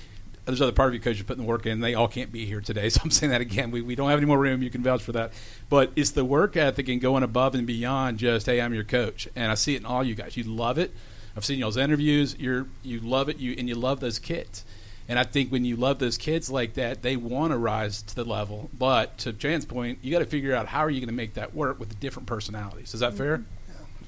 there's 0.44 0.61
other 0.61 0.73
Parkview 0.73 1.02
coaches 1.02 1.23
putting 1.23 1.44
the 1.44 1.49
work 1.49 1.66
in. 1.66 1.80
They 1.80 1.94
all 1.94 2.09
can't 2.09 2.30
be 2.30 2.44
here 2.44 2.61
today, 2.61 2.88
so 2.90 3.00
I'm 3.02 3.11
saying 3.11 3.30
that 3.30 3.40
again. 3.40 3.71
We, 3.71 3.80
we 3.80 3.94
don't 3.94 4.11
have 4.11 4.18
any 4.18 4.26
more 4.26 4.38
room. 4.38 4.62
You 4.62 4.71
can 4.71 4.83
vouch 4.83 5.02
for 5.02 5.12
that. 5.12 5.33
But 5.68 5.92
it's 5.97 6.11
the 6.11 6.25
work 6.25 6.56
ethic 6.56 6.88
and 6.88 7.00
going 7.00 7.23
above 7.23 7.54
and 7.54 7.66
beyond 7.66 8.18
just 8.18 8.47
hey, 8.47 8.61
I'm 8.61 8.75
your 8.75 8.85
coach, 8.85 9.28
and 9.35 9.50
I 9.50 9.54
see 9.54 9.75
it 9.75 9.80
in 9.80 9.87
all 9.87 10.04
you 10.04 10.14
guys. 10.14 10.37
You 10.37 10.44
love 10.44 10.78
it. 10.78 10.92
I've 11.37 11.44
seen 11.44 11.59
y'all's 11.59 11.76
interviews. 11.76 12.37
You're 12.38 12.66
you 12.83 13.00
love 13.00 13.28
it. 13.28 13.38
You 13.38 13.54
and 13.59 13.68
you 13.68 13.75
love 13.75 14.00
those 14.00 14.18
kids. 14.18 14.64
And 15.06 15.18
I 15.18 15.25
think 15.25 15.52
when 15.52 15.66
you 15.66 15.76
love 15.76 15.99
those 15.99 16.16
kids 16.16 16.49
like 16.49 16.75
that, 16.75 17.02
they 17.02 17.16
want 17.16 17.52
to 17.52 17.59
rise 17.59 18.00
to 18.02 18.14
the 18.14 18.25
level. 18.25 18.71
But 18.78 19.18
to 19.18 19.35
Chan's 19.35 19.66
point, 19.66 19.99
you 20.00 20.11
got 20.11 20.21
to 20.21 20.25
figure 20.25 20.54
out 20.54 20.66
how 20.66 20.80
are 20.80 20.88
you 20.88 21.00
going 21.00 21.09
to 21.09 21.14
make 21.14 21.35
that 21.35 21.54
work 21.54 21.78
with 21.78 21.90
the 21.90 21.94
different 21.97 22.26
personalities. 22.26 22.94
Is 22.94 23.00
that 23.00 23.11
mm-hmm. 23.11 23.18
fair? 23.18 23.44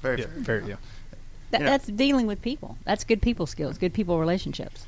Very 0.01 0.19
Yeah, 0.19 0.25
fair. 0.25 0.39
very, 0.39 0.69
yeah. 0.69 0.75
That, 1.51 1.61
Yeah. 1.61 1.69
That's 1.69 1.87
dealing 1.87 2.25
with 2.25 2.41
people. 2.41 2.77
That's 2.83 3.03
good 3.03 3.21
people 3.21 3.45
skills, 3.45 3.77
good 3.77 3.93
people 3.93 4.19
relationships. 4.19 4.87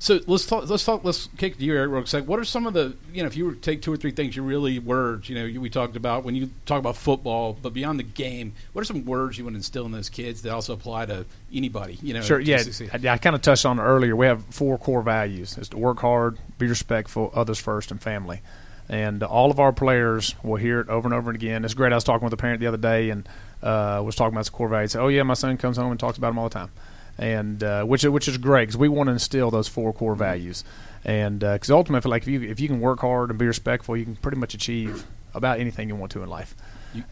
So 0.00 0.18
let's 0.26 0.46
talk. 0.46 0.66
Let's 0.68 0.82
talk. 0.82 1.04
Let's 1.04 1.28
kick 1.36 1.58
to 1.58 1.64
you, 1.64 1.76
Eric. 1.76 1.90
Real 1.90 2.02
quick. 2.02 2.26
What 2.26 2.40
are 2.40 2.44
some 2.44 2.66
of 2.66 2.72
the 2.72 2.96
you 3.12 3.22
know 3.22 3.26
if 3.26 3.36
you 3.36 3.44
were 3.44 3.52
to 3.52 3.60
take 3.60 3.82
two 3.82 3.92
or 3.92 3.98
three 3.98 4.12
things 4.12 4.34
you 4.34 4.42
really 4.42 4.78
words 4.78 5.28
you 5.28 5.34
know 5.34 5.44
you, 5.44 5.60
we 5.60 5.68
talked 5.68 5.94
about 5.94 6.24
when 6.24 6.34
you 6.34 6.48
talk 6.64 6.78
about 6.78 6.96
football, 6.96 7.54
but 7.60 7.74
beyond 7.74 7.98
the 7.98 8.04
game, 8.04 8.54
what 8.72 8.80
are 8.80 8.86
some 8.86 9.04
words 9.04 9.36
you 9.36 9.44
want 9.44 9.54
to 9.54 9.58
instill 9.58 9.84
in 9.84 9.92
those 9.92 10.08
kids 10.08 10.40
that 10.40 10.52
also 10.52 10.72
apply 10.72 11.04
to 11.06 11.26
anybody? 11.52 11.98
You 12.02 12.14
know, 12.14 12.22
Sure. 12.22 12.40
Yeah. 12.40 12.62
I, 12.94 13.08
I 13.08 13.18
kind 13.18 13.36
of 13.36 13.42
touched 13.42 13.66
on 13.66 13.78
it 13.78 13.82
earlier. 13.82 14.16
We 14.16 14.24
have 14.24 14.42
four 14.46 14.78
core 14.78 15.02
values: 15.02 15.58
is 15.58 15.68
to 15.68 15.76
work 15.76 16.00
hard, 16.00 16.38
be 16.56 16.66
respectful, 16.66 17.30
others 17.34 17.60
first, 17.60 17.90
and 17.90 18.00
family. 18.02 18.40
And 18.88 19.22
all 19.22 19.50
of 19.50 19.60
our 19.60 19.72
players 19.72 20.34
will 20.42 20.56
hear 20.56 20.80
it 20.80 20.88
over 20.88 21.06
and 21.06 21.14
over 21.14 21.30
again. 21.30 21.64
It's 21.64 21.74
great. 21.74 21.92
I 21.92 21.94
was 21.94 22.04
talking 22.04 22.24
with 22.24 22.32
a 22.32 22.38
parent 22.38 22.58
the 22.60 22.66
other 22.66 22.78
day 22.78 23.10
and 23.10 23.28
uh, 23.62 24.02
was 24.02 24.16
talking 24.16 24.34
about 24.34 24.46
the 24.46 24.50
core 24.50 24.68
values. 24.68 24.96
Oh 24.96 25.08
yeah, 25.08 25.22
my 25.24 25.34
son 25.34 25.58
comes 25.58 25.76
home 25.76 25.90
and 25.90 26.00
talks 26.00 26.16
about 26.16 26.28
them 26.30 26.38
all 26.38 26.48
the 26.48 26.54
time, 26.54 26.70
and 27.20 27.62
uh, 27.62 27.84
which 27.84 28.02
which 28.02 28.26
is 28.26 28.38
great 28.38 28.64
because 28.64 28.76
we 28.76 28.88
want 28.88 29.06
to 29.06 29.12
instill 29.12 29.52
those 29.52 29.68
four 29.68 29.92
core 29.92 30.16
values. 30.16 30.64
And 31.04 31.40
because 31.40 31.70
ultimately, 31.70 32.10
like 32.10 32.22
if 32.22 32.28
you 32.28 32.42
if 32.42 32.58
you 32.58 32.66
can 32.66 32.80
work 32.80 33.00
hard 33.00 33.30
and 33.30 33.38
be 33.38 33.46
respectful, 33.46 33.96
you 33.96 34.04
can 34.04 34.16
pretty 34.16 34.38
much 34.38 34.54
achieve 34.54 35.06
about 35.34 35.60
anything 35.60 35.88
you 35.88 35.94
want 35.94 36.12
to 36.12 36.22
in 36.22 36.28
life. 36.28 36.56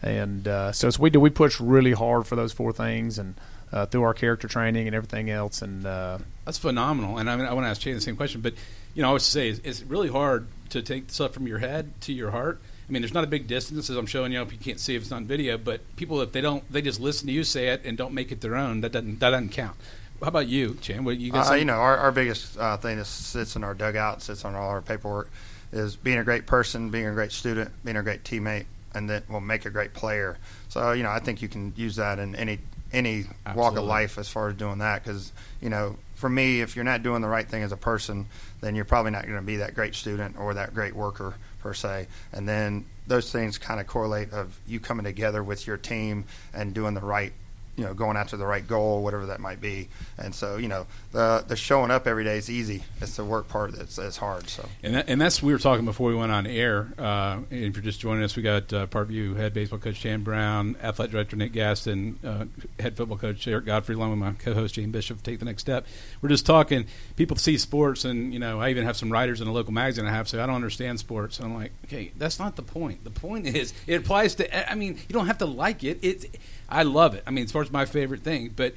and 0.01 0.47
uh, 0.47 0.71
so, 0.73 0.89
so 0.89 1.01
we 1.01 1.09
do 1.09 1.19
we 1.19 1.29
push 1.29 1.59
really 1.61 1.93
hard 1.93 2.27
for 2.27 2.35
those 2.35 2.51
four 2.51 2.73
things 2.73 3.17
and 3.17 3.35
uh, 3.71 3.85
through 3.85 4.03
our 4.03 4.13
character 4.13 4.47
training 4.47 4.87
and 4.87 4.95
everything 4.95 5.29
else. 5.29 5.61
And 5.61 5.85
uh, 5.85 6.17
That's 6.45 6.57
phenomenal. 6.57 7.17
And 7.17 7.29
I, 7.29 7.35
mean, 7.35 7.45
I 7.45 7.53
want 7.53 7.65
to 7.65 7.69
ask 7.69 7.81
Jay 7.81 7.93
the 7.93 8.01
same 8.01 8.15
question, 8.15 8.41
but 8.41 8.53
you 8.93 9.01
know, 9.01 9.07
I 9.07 9.09
always 9.09 9.23
say 9.23 9.49
it's, 9.49 9.59
it's 9.63 9.83
really 9.83 10.09
hard 10.09 10.47
to 10.69 10.81
take 10.81 11.11
stuff 11.11 11.33
from 11.33 11.47
your 11.47 11.59
head 11.59 11.99
to 12.01 12.13
your 12.13 12.31
heart. 12.31 12.59
I 12.89 12.91
mean, 12.91 13.03
there's 13.03 13.13
not 13.13 13.23
a 13.23 13.27
big 13.27 13.45
distance 13.45 13.89
as 13.91 13.95
I'm 13.95 14.07
showing 14.07 14.31
you. 14.31 14.41
If 14.41 14.51
you 14.51 14.57
can't 14.57 14.79
see 14.79 14.95
if 14.95 15.03
it's 15.03 15.11
on 15.11 15.25
video, 15.25 15.59
but 15.59 15.81
people 15.95 16.21
if 16.21 16.31
they 16.31 16.41
don't, 16.41 16.69
they 16.71 16.81
just 16.81 16.99
listen 16.99 17.27
to 17.27 17.33
you 17.33 17.43
say 17.43 17.67
it 17.67 17.85
and 17.85 17.95
don't 17.95 18.13
make 18.13 18.31
it 18.31 18.41
their 18.41 18.55
own. 18.55 18.81
That 18.81 18.91
doesn't 18.91 19.19
that 19.19 19.29
doesn't 19.29 19.49
count. 19.49 19.75
How 20.21 20.27
about 20.27 20.47
you, 20.47 20.75
Chan? 20.81 21.03
What 21.03 21.17
you 21.17 21.31
guys? 21.31 21.51
Uh, 21.51 21.53
you 21.53 21.65
know, 21.65 21.75
our, 21.75 21.97
our 21.97 22.11
biggest 22.11 22.57
uh, 22.57 22.77
thing 22.77 22.97
that 22.97 23.05
sits 23.05 23.55
in 23.55 23.63
our 23.63 23.75
dugout, 23.75 24.23
sits 24.23 24.43
on 24.43 24.55
all 24.55 24.69
our 24.69 24.81
paperwork, 24.81 25.29
is 25.71 25.95
being 25.95 26.17
a 26.17 26.23
great 26.23 26.47
person, 26.47 26.89
being 26.89 27.05
a 27.05 27.13
great 27.13 27.31
student, 27.31 27.71
being 27.85 27.95
a 27.95 28.03
great 28.03 28.23
teammate, 28.23 28.65
and 28.95 29.09
that 29.11 29.29
will 29.29 29.39
make 29.39 29.65
a 29.65 29.69
great 29.69 29.93
player. 29.93 30.37
So, 30.67 30.91
you 30.91 31.03
know, 31.03 31.11
I 31.11 31.19
think 31.19 31.41
you 31.43 31.47
can 31.47 31.73
use 31.77 31.95
that 31.97 32.17
in 32.17 32.35
any 32.35 32.57
any 32.91 33.25
walk 33.55 33.77
of 33.77 33.83
life 33.83 34.17
as 34.17 34.27
far 34.27 34.49
as 34.49 34.55
doing 34.55 34.79
that. 34.79 35.03
Because, 35.03 35.31
you 35.61 35.69
know, 35.69 35.95
for 36.15 36.27
me, 36.27 36.61
if 36.61 36.75
you're 36.75 36.85
not 36.85 37.03
doing 37.03 37.21
the 37.21 37.27
right 37.27 37.47
thing 37.47 37.61
as 37.61 37.71
a 37.71 37.77
person, 37.77 38.25
then 38.61 38.75
you're 38.75 38.83
probably 38.83 39.11
not 39.11 39.23
going 39.25 39.35
to 39.35 39.43
be 39.43 39.57
that 39.57 39.75
great 39.75 39.93
student 39.93 40.37
or 40.39 40.55
that 40.55 40.73
great 40.73 40.95
worker 40.95 41.35
per 41.59 41.73
se. 41.73 42.07
And 42.33 42.47
then 42.47 42.85
those 43.07 43.31
things 43.31 43.57
kind 43.57 43.79
of 43.79 43.87
correlate 43.87 44.31
of 44.31 44.57
you 44.67 44.79
coming 44.79 45.03
together 45.03 45.43
with 45.43 45.65
your 45.67 45.77
team 45.77 46.25
and 46.53 46.73
doing 46.73 46.93
the 46.93 47.01
right 47.01 47.33
you 47.79 47.85
know, 47.85 47.93
going 47.93 48.17
after 48.17 48.35
the 48.35 48.45
right 48.45 48.67
goal, 48.67 49.01
whatever 49.01 49.27
that 49.27 49.39
might 49.39 49.61
be. 49.61 49.87
And 50.17 50.35
so, 50.35 50.57
you 50.57 50.67
know, 50.67 50.85
the 51.13 51.45
the 51.47 51.55
showing 51.55 51.91
up 51.91 52.07
every 52.07 52.25
day 52.25 52.37
is 52.37 52.49
easy. 52.49 52.83
It's 52.99 53.15
the 53.15 53.23
work 53.23 53.47
part 53.47 53.71
that's, 53.71 53.95
that's 53.95 54.17
hard. 54.17 54.49
So, 54.49 54.67
And, 54.83 54.95
that, 54.95 55.09
and 55.09 55.21
that's 55.21 55.41
we 55.41 55.53
were 55.53 55.59
talking 55.59 55.85
before 55.85 56.09
we 56.09 56.15
went 56.15 56.33
on 56.33 56.45
air. 56.45 56.93
Uh, 56.97 57.39
and 57.49 57.63
if 57.63 57.75
you're 57.75 57.83
just 57.83 58.01
joining 58.01 58.21
us, 58.23 58.35
we 58.35 58.43
got 58.43 58.73
uh, 58.73 58.87
Parkview 58.87 59.37
head 59.37 59.53
baseball 59.53 59.79
coach 59.79 59.97
Chan 59.97 60.23
Brown, 60.23 60.75
athletic 60.83 61.13
director 61.13 61.37
Nick 61.37 61.53
Gaston, 61.53 62.19
uh, 62.25 62.45
head 62.81 62.97
football 62.97 63.17
coach 63.17 63.47
Eric 63.47 63.65
Godfrey, 63.65 63.95
along 63.95 64.09
with 64.09 64.19
my 64.19 64.33
co-host 64.33 64.75
Jane 64.75 64.91
Bishop. 64.91 65.23
Take 65.23 65.39
the 65.39 65.45
next 65.45 65.61
step. 65.61 65.87
We're 66.21 66.29
just 66.29 66.45
talking. 66.45 66.85
People 67.15 67.37
see 67.37 67.57
sports, 67.57 68.03
and 68.03 68.33
you 68.33 68.39
know, 68.39 68.59
I 68.59 68.71
even 68.71 68.83
have 68.83 68.97
some 68.97 69.09
writers 69.09 69.39
in 69.39 69.47
a 69.47 69.53
local 69.53 69.71
magazine 69.71 70.05
I 70.05 70.11
have 70.11 70.27
say 70.27 70.39
I 70.39 70.45
don't 70.45 70.55
understand 70.55 70.99
sports. 70.99 71.39
And 71.39 71.47
I'm 71.47 71.55
like, 71.55 71.71
okay, 71.85 72.11
that's 72.17 72.39
not 72.39 72.57
the 72.57 72.61
point. 72.61 73.05
The 73.05 73.09
point 73.09 73.47
is 73.47 73.73
it 73.87 73.95
applies 73.95 74.35
to. 74.35 74.71
I 74.71 74.75
mean, 74.75 74.97
you 75.07 75.13
don't 75.13 75.27
have 75.27 75.37
to 75.37 75.45
like 75.45 75.85
it. 75.85 75.99
It. 76.01 76.37
I 76.69 76.83
love 76.83 77.15
it. 77.15 77.23
I 77.25 77.31
mean, 77.31 77.47
sports 77.47 77.71
my 77.71 77.85
favorite 77.85 78.21
thing, 78.21 78.53
but 78.55 78.73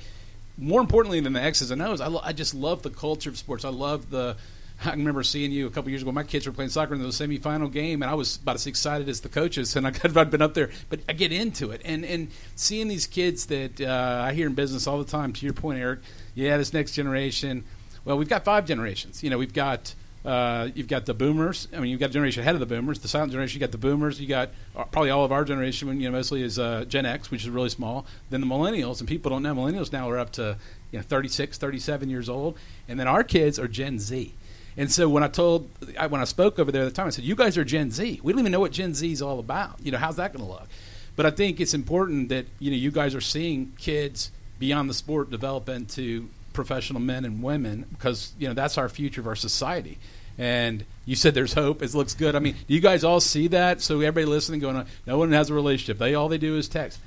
more 0.58 0.80
importantly 0.80 1.20
than 1.20 1.32
the 1.32 1.42
X's 1.42 1.70
and 1.70 1.82
O's, 1.82 2.00
I, 2.00 2.06
lo- 2.08 2.20
I 2.22 2.32
just 2.32 2.54
love 2.54 2.82
the 2.82 2.90
culture 2.90 3.30
of 3.30 3.38
sports. 3.38 3.64
I 3.64 3.70
love 3.70 4.11
the. 4.11 4.37
I 4.84 4.90
remember 4.90 5.22
seeing 5.22 5.52
you 5.52 5.66
a 5.68 5.70
couple 5.70 5.90
years 5.90 6.02
ago. 6.02 6.11
My 6.11 6.25
kids 6.25 6.44
were 6.46 6.52
playing 6.52 6.70
soccer 6.70 6.94
in 6.94 7.00
the 7.00 7.08
semifinal 7.08 7.70
game, 7.70 8.02
and 8.02 8.11
I 8.11 8.14
was 8.14 8.37
about 8.37 8.56
as 8.56 8.66
excited 8.66 9.08
as 9.08 9.20
the 9.20 9.28
coaches. 9.28 9.76
And 9.76 9.87
I 9.87 9.92
could 9.92 10.12
have 10.12 10.30
been 10.30 10.42
up 10.42 10.54
there, 10.54 10.70
but 10.88 11.00
I 11.08 11.12
get 11.12 11.32
into 11.32 11.70
it, 11.70 11.81
and 11.85 12.05
and 12.05 12.28
seeing 12.57 12.88
these 12.88 13.07
kids 13.07 13.46
that 13.46 13.81
uh, 13.81 14.24
I 14.26 14.33
hear 14.33 14.46
in 14.46 14.55
business 14.55 14.87
all 14.87 14.98
the 14.98 15.05
time. 15.05 15.33
To 15.35 15.46
your 15.46 15.52
point, 15.52 15.78
Eric, 15.78 16.00
yeah, 16.35 16.57
this 16.57 16.72
next 16.72 16.92
generation. 16.92 17.64
Well, 18.05 18.18
we've 18.18 18.28
got 18.28 18.44
five 18.44 18.66
generations. 18.66 19.22
You 19.22 19.31
know, 19.31 19.38
we've 19.38 19.52
got 19.52 19.94
uh, 20.24 20.68
you've 20.74 20.87
got 20.88 21.06
the 21.06 21.14
boomers. 21.14 21.66
I 21.72 21.80
mean, 21.80 21.90
you've 21.90 21.98
got 21.98 22.11
a 22.11 22.12
generation 22.12 22.42
ahead 22.42 22.54
of 22.54 22.61
the 22.61 22.66
boomers, 22.66 23.00
the 23.00 23.08
silent 23.08 23.32
generation. 23.32 23.61
You 23.61 23.66
got 23.66 23.72
the 23.72 23.78
boomers. 23.78 24.20
You 24.20 24.28
got 24.28 24.50
uh, 24.76 24.85
probably 24.85 25.11
all 25.11 25.24
of 25.24 25.32
our 25.32 25.44
generation. 25.44 25.88
You 26.00 26.11
know, 26.11 26.16
mostly 26.16 26.42
is 26.42 26.58
uh, 26.58 26.85
Gen 26.87 27.06
X, 27.06 27.30
which 27.30 27.42
is 27.42 27.50
really 27.50 27.68
small. 27.68 28.06
Then 28.30 28.40
the 28.40 28.46
millennials, 28.46 29.00
and 29.00 29.08
people 29.08 29.30
don't 29.30 29.42
know 29.42 29.54
millennials 29.54 29.92
now 29.92 30.08
are 30.08 30.18
up 30.18 30.30
to 30.32 30.56
you 30.92 30.98
know 30.98 31.02
36, 31.02 31.58
37 31.58 32.08
years 32.08 32.28
old, 32.28 32.56
and 32.88 33.00
then 33.00 33.08
our 33.08 33.24
kids 33.24 33.58
are 33.58 33.66
Gen 33.66 33.98
Z. 33.98 34.32
And 34.76 34.90
so 34.90 35.08
when 35.08 35.22
I 35.22 35.28
told 35.28 35.68
I, 35.98 36.06
when 36.06 36.20
I 36.20 36.24
spoke 36.24 36.58
over 36.58 36.70
there 36.70 36.82
at 36.82 36.87
the 36.87 36.92
time, 36.92 37.08
I 37.08 37.11
said, 37.11 37.24
"You 37.24 37.35
guys 37.35 37.58
are 37.58 37.64
Gen 37.64 37.90
Z. 37.90 38.20
We 38.22 38.32
don't 38.32 38.40
even 38.40 38.52
know 38.52 38.61
what 38.61 38.72
Gen 38.72 38.94
Z 38.94 39.11
is 39.11 39.22
all 39.22 39.40
about. 39.40 39.78
You 39.82 39.90
know, 39.90 39.98
how's 39.98 40.16
that 40.16 40.32
going 40.32 40.44
to 40.44 40.50
look?" 40.50 40.68
But 41.16 41.26
I 41.26 41.30
think 41.30 41.61
it's 41.61 41.74
important 41.74 42.28
that 42.28 42.46
you 42.61 42.70
know 42.70 42.76
you 42.76 42.92
guys 42.92 43.14
are 43.14 43.20
seeing 43.20 43.72
kids 43.76 44.30
beyond 44.61 44.88
the 44.88 44.94
sport 44.94 45.30
develop 45.30 45.68
into 45.68 46.28
professional 46.52 47.00
men 47.00 47.24
and 47.24 47.42
women 47.42 47.86
because 47.90 48.32
you 48.38 48.48
know 48.48 48.54
that's 48.54 48.78
our 48.78 48.88
future 48.88 49.20
of 49.20 49.26
our 49.26 49.36
society. 49.36 49.98
And 50.38 50.84
you 51.04 51.14
said 51.14 51.34
there's 51.34 51.52
hope. 51.52 51.82
It 51.82 51.92
looks 51.94 52.14
good. 52.14 52.34
I 52.34 52.38
mean, 52.38 52.54
do 52.66 52.74
you 52.74 52.80
guys 52.80 53.04
all 53.04 53.20
see 53.20 53.48
that? 53.48 53.82
So 53.82 53.96
everybody 53.96 54.24
listening, 54.24 54.60
going, 54.60 54.86
no 55.06 55.18
one 55.18 55.30
has 55.32 55.50
a 55.50 55.54
relationship. 55.54 55.98
They 55.98 56.14
all 56.14 56.28
they 56.28 56.38
do 56.38 56.56
is 56.56 56.68
text. 56.68 56.98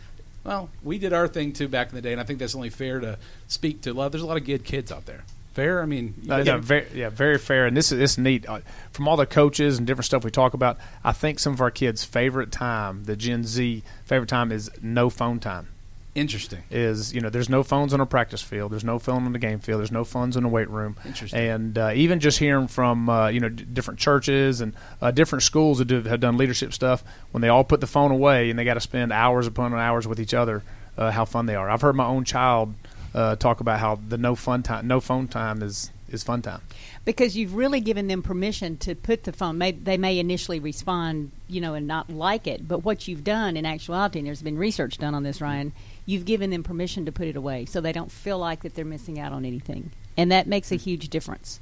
Well, 0.43 0.69
we 0.83 0.99
did 0.99 1.11
our 1.11 1.27
thing 1.27 1.53
too 1.53 1.67
back 1.67 1.89
in 1.89 1.95
the 1.95 2.01
day, 2.03 2.11
and 2.11 2.21
I 2.21 2.23
think 2.23 2.37
that's 2.37 2.53
only 2.53 2.69
fair 2.69 2.99
to 2.99 3.17
speak 3.47 3.81
to 3.81 3.93
love. 3.93 4.11
There's 4.11 4.21
a 4.21 4.27
lot 4.27 4.37
of 4.37 4.45
good 4.45 4.63
kids 4.63 4.91
out 4.91 5.07
there. 5.07 5.23
Fair? 5.53 5.81
I 5.81 5.85
mean, 5.85 6.13
Uh, 6.29 6.43
yeah, 6.45 6.57
very, 6.57 6.85
yeah, 6.93 7.09
very 7.09 7.39
fair. 7.39 7.65
And 7.65 7.75
this 7.75 7.91
is 7.91 7.99
it's 7.99 8.17
neat. 8.17 8.47
Uh, 8.47 8.59
from 8.91 9.07
all 9.07 9.15
the 9.17 9.25
coaches 9.25 9.77
and 9.77 9.87
different 9.87 10.05
stuff 10.05 10.23
we 10.23 10.29
talk 10.29 10.53
about, 10.53 10.77
I 11.03 11.13
think 11.13 11.39
some 11.39 11.53
of 11.53 11.61
our 11.61 11.71
kids' 11.71 12.03
favorite 12.03 12.51
time, 12.51 13.05
the 13.05 13.15
Gen 13.15 13.43
Z 13.43 13.81
favorite 14.03 14.27
time, 14.29 14.51
is 14.51 14.69
no 14.81 15.09
phone 15.09 15.39
time. 15.39 15.69
Interesting. 16.15 16.63
Is 16.71 17.13
you 17.13 17.21
know, 17.21 17.29
there's 17.29 17.49
no 17.49 17.61
phones 17.61 17.93
on 17.93 18.01
a 18.01 18.05
practice 18.05 18.41
field, 18.41 18.71
there's 18.71 18.83
no 18.83 18.97
phone 18.97 19.25
on 19.25 19.33
the 19.33 19.39
game 19.39 19.59
field, 19.59 19.79
there's 19.79 19.91
no 19.91 20.03
phones 20.03 20.35
in 20.35 20.43
the 20.43 20.49
weight 20.49 20.69
room. 20.69 20.95
Interesting. 21.05 21.39
And 21.39 21.77
uh, 21.77 21.91
even 21.93 22.19
just 22.19 22.39
hearing 22.39 22.67
from 22.67 23.09
uh, 23.09 23.27
you 23.27 23.39
know 23.39 23.49
d- 23.49 23.65
different 23.65 23.99
churches 23.99 24.61
and 24.61 24.73
uh, 25.01 25.11
different 25.11 25.43
schools 25.43 25.77
that 25.79 25.85
do, 25.85 26.01
have 26.03 26.19
done 26.19 26.37
leadership 26.37 26.73
stuff, 26.73 27.03
when 27.31 27.41
they 27.41 27.49
all 27.49 27.63
put 27.63 27.81
the 27.81 27.87
phone 27.87 28.11
away 28.11 28.49
and 28.49 28.57
they 28.57 28.63
got 28.63 28.75
to 28.75 28.81
spend 28.81 29.11
hours 29.11 29.45
upon 29.45 29.73
hours 29.73 30.07
with 30.07 30.19
each 30.19 30.33
other, 30.33 30.63
uh, 30.97 31.11
how 31.11 31.25
fun 31.25 31.45
they 31.45 31.55
are. 31.55 31.69
I've 31.69 31.81
heard 31.81 31.95
my 31.95 32.05
own 32.05 32.23
child 32.23 32.73
uh, 33.13 33.35
talk 33.35 33.59
about 33.59 33.79
how 33.79 33.99
the 34.07 34.17
no 34.17 34.35
fun 34.35 34.63
time, 34.63 34.87
no 34.87 34.99
phone 34.99 35.27
time 35.27 35.61
is 35.61 35.91
is 36.07 36.23
fun 36.23 36.41
time. 36.41 36.61
because 37.03 37.35
you've 37.35 37.55
really 37.55 37.81
given 37.81 38.07
them 38.07 38.21
permission 38.21 38.77
to 38.77 38.93
put 38.95 39.23
the 39.23 39.33
phone. 39.33 39.57
May, 39.57 39.71
they 39.71 39.97
may 39.97 40.19
initially 40.19 40.59
respond, 40.59 41.31
you 41.47 41.59
know, 41.59 41.73
and 41.73 41.87
not 41.87 42.11
like 42.11 42.45
it, 42.45 42.67
but 42.67 42.85
what 42.85 43.07
you've 43.07 43.23
done 43.23 43.57
in 43.57 43.65
actuality, 43.65 44.19
and 44.19 44.27
there's 44.27 44.41
been 44.43 44.57
research 44.57 44.99
done 44.99 45.15
on 45.15 45.23
this, 45.23 45.41
Ryan, 45.41 45.73
you've 46.05 46.25
given 46.25 46.49
them 46.49 46.63
permission 46.63 47.05
to 47.05 47.11
put 47.11 47.27
it 47.27 47.35
away, 47.35 47.65
so 47.65 47.81
they 47.81 47.91
don't 47.91 48.11
feel 48.11 48.37
like 48.37 48.61
that 48.61 48.75
they're 48.75 48.85
missing 48.85 49.19
out 49.19 49.31
on 49.31 49.45
anything, 49.45 49.91
and 50.17 50.31
that 50.31 50.47
makes 50.47 50.71
a 50.71 50.75
huge 50.75 51.09
difference. 51.09 51.59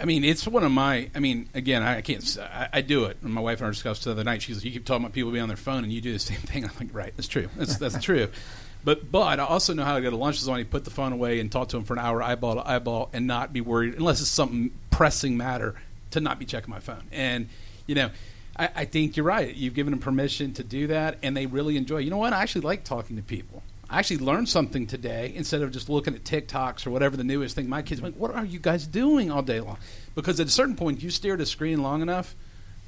I 0.00 0.06
mean, 0.06 0.24
it's 0.24 0.46
one 0.46 0.64
of 0.64 0.72
my. 0.72 1.08
I 1.14 1.20
mean, 1.20 1.48
again, 1.54 1.82
I 1.82 2.00
can't. 2.00 2.38
I 2.72 2.80
do 2.80 3.04
it. 3.04 3.16
And 3.22 3.32
my 3.32 3.40
wife 3.40 3.60
and 3.60 3.68
I 3.68 3.70
discussed 3.70 4.04
the 4.04 4.10
other 4.10 4.24
night. 4.24 4.42
She's 4.42 4.56
like, 4.56 4.64
"You 4.64 4.72
keep 4.72 4.84
talking 4.84 5.04
about 5.04 5.12
people 5.12 5.30
being 5.30 5.42
on 5.42 5.48
their 5.48 5.56
phone, 5.56 5.84
and 5.84 5.92
you 5.92 6.00
do 6.00 6.12
the 6.12 6.18
same 6.18 6.40
thing." 6.40 6.64
I'm 6.64 6.72
like, 6.78 6.92
"Right, 6.92 7.12
that's 7.16 7.28
true. 7.28 7.48
That's 7.56 7.76
that's 7.76 7.98
true." 8.04 8.28
But 8.84 9.10
but 9.10 9.38
I 9.40 9.44
also 9.44 9.72
know 9.72 9.84
how 9.84 9.94
to 9.94 10.02
go 10.02 10.10
to 10.10 10.16
lunch 10.16 10.36
with 10.36 10.44
somebody, 10.44 10.64
put 10.64 10.84
the 10.84 10.90
phone 10.90 11.12
away, 11.12 11.40
and 11.40 11.50
talk 11.50 11.68
to 11.68 11.76
them 11.76 11.84
for 11.84 11.94
an 11.94 12.00
hour, 12.00 12.22
eyeball 12.22 12.56
to 12.56 12.68
eyeball, 12.68 13.08
and 13.12 13.26
not 13.26 13.52
be 13.52 13.60
worried 13.60 13.94
unless 13.94 14.20
it's 14.20 14.28
something 14.28 14.72
pressing 14.90 15.36
matter 15.36 15.74
to 16.10 16.20
not 16.20 16.38
be 16.38 16.44
checking 16.44 16.70
my 16.70 16.80
phone. 16.80 17.04
And 17.12 17.48
you 17.86 17.94
know, 17.94 18.10
I, 18.56 18.68
I 18.74 18.84
think 18.84 19.16
you're 19.16 19.26
right. 19.26 19.54
You've 19.54 19.74
given 19.74 19.90
them 19.90 20.00
permission 20.00 20.52
to 20.54 20.64
do 20.64 20.86
that, 20.88 21.18
and 21.22 21.36
they 21.36 21.46
really 21.46 21.76
enjoy. 21.76 21.98
You 21.98 22.10
know 22.10 22.18
what? 22.18 22.32
I 22.32 22.42
actually 22.42 22.62
like 22.62 22.84
talking 22.84 23.16
to 23.16 23.22
people. 23.22 23.62
I 23.90 23.98
actually 23.98 24.18
learned 24.18 24.48
something 24.48 24.86
today 24.86 25.32
instead 25.34 25.62
of 25.62 25.70
just 25.70 25.88
looking 25.88 26.14
at 26.14 26.24
TikToks 26.24 26.86
or 26.86 26.90
whatever 26.90 27.16
the 27.16 27.24
newest 27.24 27.54
thing. 27.54 27.68
My 27.68 27.82
kids 27.82 28.00
are 28.00 28.04
like, 28.04 28.16
"What 28.16 28.34
are 28.34 28.44
you 28.44 28.58
guys 28.58 28.86
doing 28.86 29.30
all 29.30 29.42
day 29.42 29.60
long?" 29.60 29.78
Because 30.14 30.40
at 30.40 30.46
a 30.46 30.50
certain 30.50 30.76
point, 30.76 31.02
you 31.02 31.10
stare 31.10 31.34
at 31.34 31.40
a 31.40 31.46
screen 31.46 31.82
long 31.82 32.00
enough. 32.00 32.34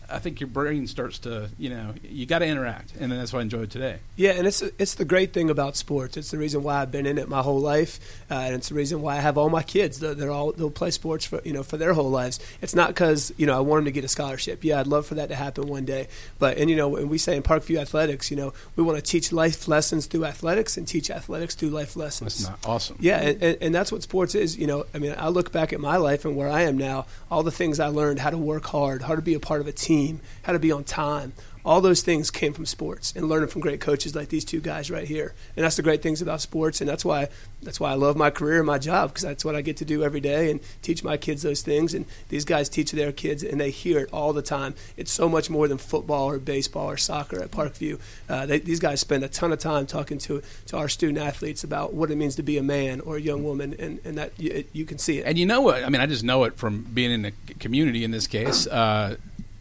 I 0.09 0.19
think 0.19 0.41
your 0.41 0.49
brain 0.49 0.87
starts 0.87 1.19
to, 1.21 1.51
you 1.59 1.71
know, 1.71 1.95
you 2.03 2.27
got 2.27 2.41
to 2.41 2.47
interact, 2.47 2.95
and 2.97 3.11
that's 3.13 3.33
what 3.33 3.41
I 3.41 3.43
enjoyed 3.43 3.71
today. 3.71 3.99
Yeah, 4.17 4.33
and 4.33 4.47
it's 4.47 4.63
it's 4.63 4.95
the 4.95 5.05
great 5.05 5.33
thing 5.33 5.51
about 5.51 5.77
sports. 5.77 6.17
It's 6.17 6.31
the 6.31 6.39
reason 6.39 6.63
why 6.63 6.83
I've 6.83 6.93
been 6.93 7.07
in 7.07 7.19
it 7.19 7.29
my 7.29 7.43
whole 7.43 7.61
life, 7.61 7.99
uh, 8.31 8.35
and 8.35 8.55
it's 8.55 8.69
the 8.69 8.75
reason 8.75 9.03
why 9.03 9.17
I 9.17 9.21
have 9.21 9.37
all 9.37 9.51
my 9.51 9.63
kids. 9.63 10.01
They're, 10.01 10.15
they're 10.15 10.31
all 10.31 10.53
they'll 10.53 10.71
play 10.71 10.91
sports 10.91 11.27
for 11.27 11.41
you 11.45 11.53
know 11.53 11.63
for 11.63 11.77
their 11.77 11.93
whole 11.93 12.11
lives. 12.11 12.39
It's 12.63 12.75
not 12.75 12.89
because 12.89 13.33
you 13.37 13.47
know 13.47 13.57
I 13.57 13.61
want 13.61 13.81
them 13.81 13.85
to 13.87 13.93
get 13.93 14.05
a 14.05 14.09
scholarship. 14.09 14.65
Yeah, 14.65 14.81
I'd 14.81 14.87
love 14.87 15.07
for 15.07 15.17
that 15.17 15.29
to 15.31 15.35
happen 15.35 15.67
one 15.67 15.85
day. 15.85 16.09
But 16.39 16.59
and 16.59 16.71
you 16.71 16.77
know 16.77 16.89
when 16.89 17.09
we 17.09 17.19
say 17.19 17.37
in 17.37 17.43
Parkview 17.43 17.79
Athletics, 17.79 18.31
you 18.31 18.37
know 18.37 18.53
we 18.77 18.83
want 18.83 18.99
to 18.99 19.03
teach 19.03 19.33
life 19.33 19.67
lessons 19.69 20.07
through 20.07 20.25
athletics 20.25 20.77
and 20.77 20.87
teach 20.87 21.11
athletics 21.11 21.55
through 21.55 21.71
life 21.71 21.97
lessons. 21.97 22.39
That's 22.39 22.51
not 22.51 22.71
awesome. 22.71 22.97
Yeah, 23.01 23.21
and, 23.21 23.43
and, 23.43 23.59
and 23.61 23.75
that's 23.75 23.91
what 23.91 24.03
sports 24.03 24.35
is. 24.35 24.57
You 24.57 24.67
know, 24.67 24.87
I 24.95 24.99
mean, 24.99 25.15
I 25.19 25.29
look 25.29 25.53
back 25.53 25.73
at 25.73 25.81
my 25.81 25.97
life 25.97 26.25
and 26.25 26.37
where 26.37 26.49
I 26.49 26.63
am 26.63 26.79
now. 26.79 27.07
All 27.31 27.43
the 27.43 27.51
things 27.51 27.81
I 27.81 27.89
learned: 27.89 28.21
how 28.21 28.31
to 28.31 28.39
work 28.39 28.67
hard, 28.67 29.03
how 29.03 29.17
to 29.17 29.23
be 29.23 29.35
a 29.35 29.41
part 29.41 29.61
of 29.61 29.67
a 29.67 29.73
team, 29.73 29.96
how 30.43 30.53
to 30.53 30.59
be 30.59 30.73
on 30.73 30.85
time. 30.85 31.33
All 31.65 31.81
those 31.81 32.03
things 32.03 32.31
came 32.31 32.53
from 32.53 32.65
sports 32.65 33.13
and 33.17 33.29
learning 33.29 33.49
from 33.49 33.61
great 33.61 33.81
coaches 33.81 34.15
like 34.15 34.29
these 34.29 34.45
two 34.45 34.61
guys 34.61 34.89
right 34.89 35.09
here. 35.09 35.35
And 35.57 35.65
that's 35.65 35.75
the 35.75 35.83
great 35.83 36.01
things 36.01 36.23
about 36.23 36.41
sports, 36.41 36.81
and 36.81 36.89
that's 36.89 37.05
why 37.05 37.29
that's 37.61 37.81
why 37.81 37.91
I 37.91 37.95
love 37.95 38.17
my 38.17 38.31
career 38.31 38.59
and 38.59 38.67
my 38.67 38.79
job 38.79 39.11
because 39.11 39.25
that's 39.25 39.45
what 39.45 39.57
I 39.57 39.63
get 39.63 39.77
to 39.79 39.85
do 39.85 40.05
every 40.05 40.21
day 40.21 40.53
and 40.53 40.61
teach 40.81 41.03
my 41.03 41.17
kids 41.17 41.43
those 41.43 41.63
things. 41.63 41.93
And 41.93 42.07
these 42.29 42.45
guys 42.45 42.69
teach 42.69 42.93
their 42.93 43.11
kids, 43.11 43.43
and 43.43 43.61
they 43.61 43.71
hear 43.71 43.99
it 43.99 44.11
all 44.13 44.33
the 44.33 44.43
time. 44.43 44.77
It's 44.97 45.11
so 45.11 45.29
much 45.29 45.51
more 45.51 45.67
than 45.67 45.79
football 45.79 46.31
or 46.31 46.39
baseball 46.39 46.89
or 46.89 46.97
soccer 46.97 47.43
at 47.43 47.51
Parkview. 47.51 47.99
Uh, 48.29 48.47
they, 48.47 48.61
these 48.61 48.79
guys 48.79 49.01
spend 49.01 49.25
a 49.25 49.29
ton 49.29 49.51
of 49.53 49.59
time 49.59 49.87
talking 49.87 50.19
to 50.19 50.43
to 50.67 50.77
our 50.77 50.89
student 50.89 51.19
athletes 51.19 51.65
about 51.65 51.93
what 51.93 52.13
it 52.13 52.17
means 52.17 52.37
to 52.37 52.45
be 52.45 52.59
a 52.59 52.63
man 52.63 53.01
or 53.01 53.17
a 53.17 53.21
young 53.21 53.43
woman, 53.43 53.75
and, 53.81 53.99
and 54.05 54.17
that 54.19 54.31
you, 54.39 54.65
you 54.73 54.85
can 54.85 54.99
see 54.99 55.19
it. 55.19 55.27
And 55.27 55.37
you 55.37 55.47
know 55.47 55.63
what? 55.63 55.83
I 55.83 55.89
mean, 55.89 56.01
I 56.01 56.07
just 56.07 56.23
know 56.23 56.45
it 56.45 56.57
from 56.57 56.83
being 56.95 57.11
in 57.11 57.23
the 57.23 57.33
community 57.59 58.05
in 58.05 58.13
this 58.13 58.29
case. 58.29 58.69
Uh, 58.69 59.17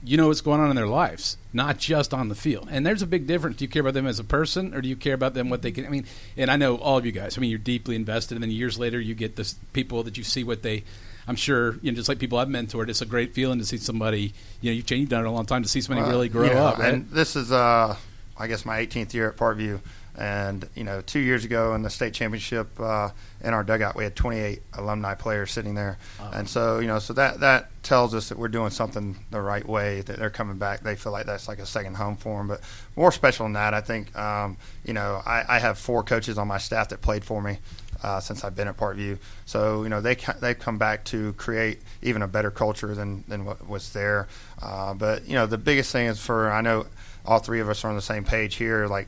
you 0.06 0.18
know 0.18 0.28
what's 0.28 0.42
going 0.42 0.60
on 0.62 0.70
in 0.70 0.76
their 0.76 0.88
lives, 0.88 1.38
not 1.54 1.78
just 1.78 2.14
on 2.14 2.30
the 2.30 2.36
field. 2.36 2.68
And 2.72 2.86
there's 2.86 3.02
a 3.02 3.08
big 3.08 3.28
difference. 3.28 3.58
Do 3.58 3.66
you 3.66 3.70
care 3.70 3.82
about 3.82 3.94
them 3.94 4.08
as 4.08 4.20
a 4.20 4.24
person, 4.24 4.74
or 4.74 4.82
do 4.82 4.88
you 4.88 4.96
care 4.96 5.14
about 5.14 5.34
them 5.34 5.50
what 5.50 5.62
they 5.62 5.72
can? 5.72 5.86
I 5.86 5.90
mean, 5.90 6.06
and 6.38 6.52
I 6.52 6.58
know 6.58 6.78
all 6.78 6.98
of 6.98 7.06
you 7.06 7.12
guys. 7.12 7.38
I 7.38 7.42
mean, 7.42 7.50
you're 7.50 7.60
deeply 7.60 7.96
invested, 7.96 8.36
and 8.36 8.44
then 8.44 8.52
years 8.52 8.78
later, 8.78 9.00
you 9.00 9.16
get 9.16 9.36
this 9.36 9.56
people 9.74 10.04
that 10.04 10.18
you 10.18 10.24
see 10.24 10.44
what 10.44 10.62
they. 10.62 10.84
I'm 11.28 11.36
sure, 11.36 11.78
you 11.82 11.92
know, 11.92 11.96
just 11.96 12.08
like 12.08 12.20
people 12.20 12.38
I've 12.38 12.48
mentored, 12.48 12.88
it's 12.88 13.02
a 13.02 13.06
great 13.06 13.34
feeling 13.34 13.58
to 13.58 13.66
see 13.66 13.78
somebody. 13.78 14.34
You 14.62 14.70
know, 14.70 14.76
you've, 14.76 14.86
changed, 14.86 15.02
you've 15.02 15.10
done 15.10 15.26
it 15.26 15.28
a 15.28 15.32
long 15.32 15.48
time 15.48 15.64
to 15.64 15.70
see 15.70 15.82
somebody 15.82 16.04
Well, 16.04 16.12
really 16.12 16.30
grow 16.30 16.46
yeah, 16.46 16.66
up. 16.66 16.78
Right? 16.78 16.94
And 16.94 17.10
this 17.10 17.36
is, 17.36 17.52
uh, 17.52 17.96
I 18.38 18.48
guess, 18.48 18.64
my 18.64 18.86
18th 18.86 19.14
year 19.16 19.30
at 19.30 19.36
Parkview. 19.36 19.80
And, 20.18 20.68
you 20.76 20.84
know, 20.84 21.02
two 21.02 21.20
years 21.20 21.44
ago 21.44 21.76
in 21.76 21.82
the 21.82 21.90
state 21.90 22.14
championship 22.14 22.80
uh, 22.80 23.10
in 23.44 23.54
our 23.54 23.64
dugout, 23.64 23.96
we 23.96 24.04
had 24.04 24.16
28 24.16 24.62
alumni 24.74 25.14
players 25.14 25.52
sitting 25.52 25.76
there. 25.76 25.98
And 26.34 26.48
so, 26.48 26.80
you 26.80 26.88
know, 26.88 27.00
so 27.00 27.14
that, 27.14 27.42
that 27.42 27.70
tells 27.84 28.14
us 28.14 28.30
that 28.30 28.38
we're 28.38 28.48
doing 28.48 28.70
something 28.70 29.18
the 29.32 29.42
right 29.42 29.68
way, 29.68 30.02
that 30.02 30.18
they're 30.18 30.30
coming 30.30 30.58
back. 30.58 30.82
They 30.82 30.96
feel 30.96 31.12
like 31.12 31.26
that's 31.26 31.48
like 31.48 31.60
a 31.60 31.66
second 31.66 31.96
home 31.96 32.16
for 32.16 32.38
them. 32.38 32.48
But 32.48 32.62
more 32.96 33.12
special 33.12 33.46
than 33.46 33.54
that, 33.54 33.74
I 33.74 33.82
think, 33.82 34.16
um, 34.18 34.58
you 34.86 34.94
know, 34.94 35.22
I, 35.26 35.44
I 35.48 35.60
have 35.60 35.78
four 35.78 36.02
coaches 36.04 36.38
on 36.38 36.48
my 36.48 36.58
staff 36.58 36.90
that 36.90 37.02
played 37.02 37.24
for 37.24 37.42
me. 37.42 37.60
Uh, 38.04 38.20
since 38.20 38.44
I've 38.44 38.56
been 38.56 38.68
at 38.68 38.78
Parkview, 38.78 39.18
so 39.46 39.82
you 39.82 39.90
know 39.90 40.00
they 40.00 40.16
they've 40.40 40.60
come 40.60 40.78
back 40.78 41.06
to 41.06 41.34
create 41.34 41.80
even 42.04 42.22
a 42.22 42.28
better 42.28 42.52
culture 42.52 42.94
than, 42.94 43.24
than 43.28 43.46
what 43.46 43.68
was 43.68 43.94
there. 43.94 44.28
Uh, 44.62 44.94
but 44.94 45.26
you 45.26 45.34
know 45.34 45.48
the 45.48 45.58
biggest 45.58 45.92
thing 45.92 46.08
is 46.08 46.20
for 46.20 46.52
I 46.52 46.62
know 46.62 46.86
all 47.26 47.40
three 47.40 47.62
of 47.62 47.70
us 47.70 47.84
are 47.84 47.90
on 47.90 47.96
the 47.96 48.02
same 48.02 48.24
page 48.24 48.56
here. 48.56 48.86
Like 48.88 49.08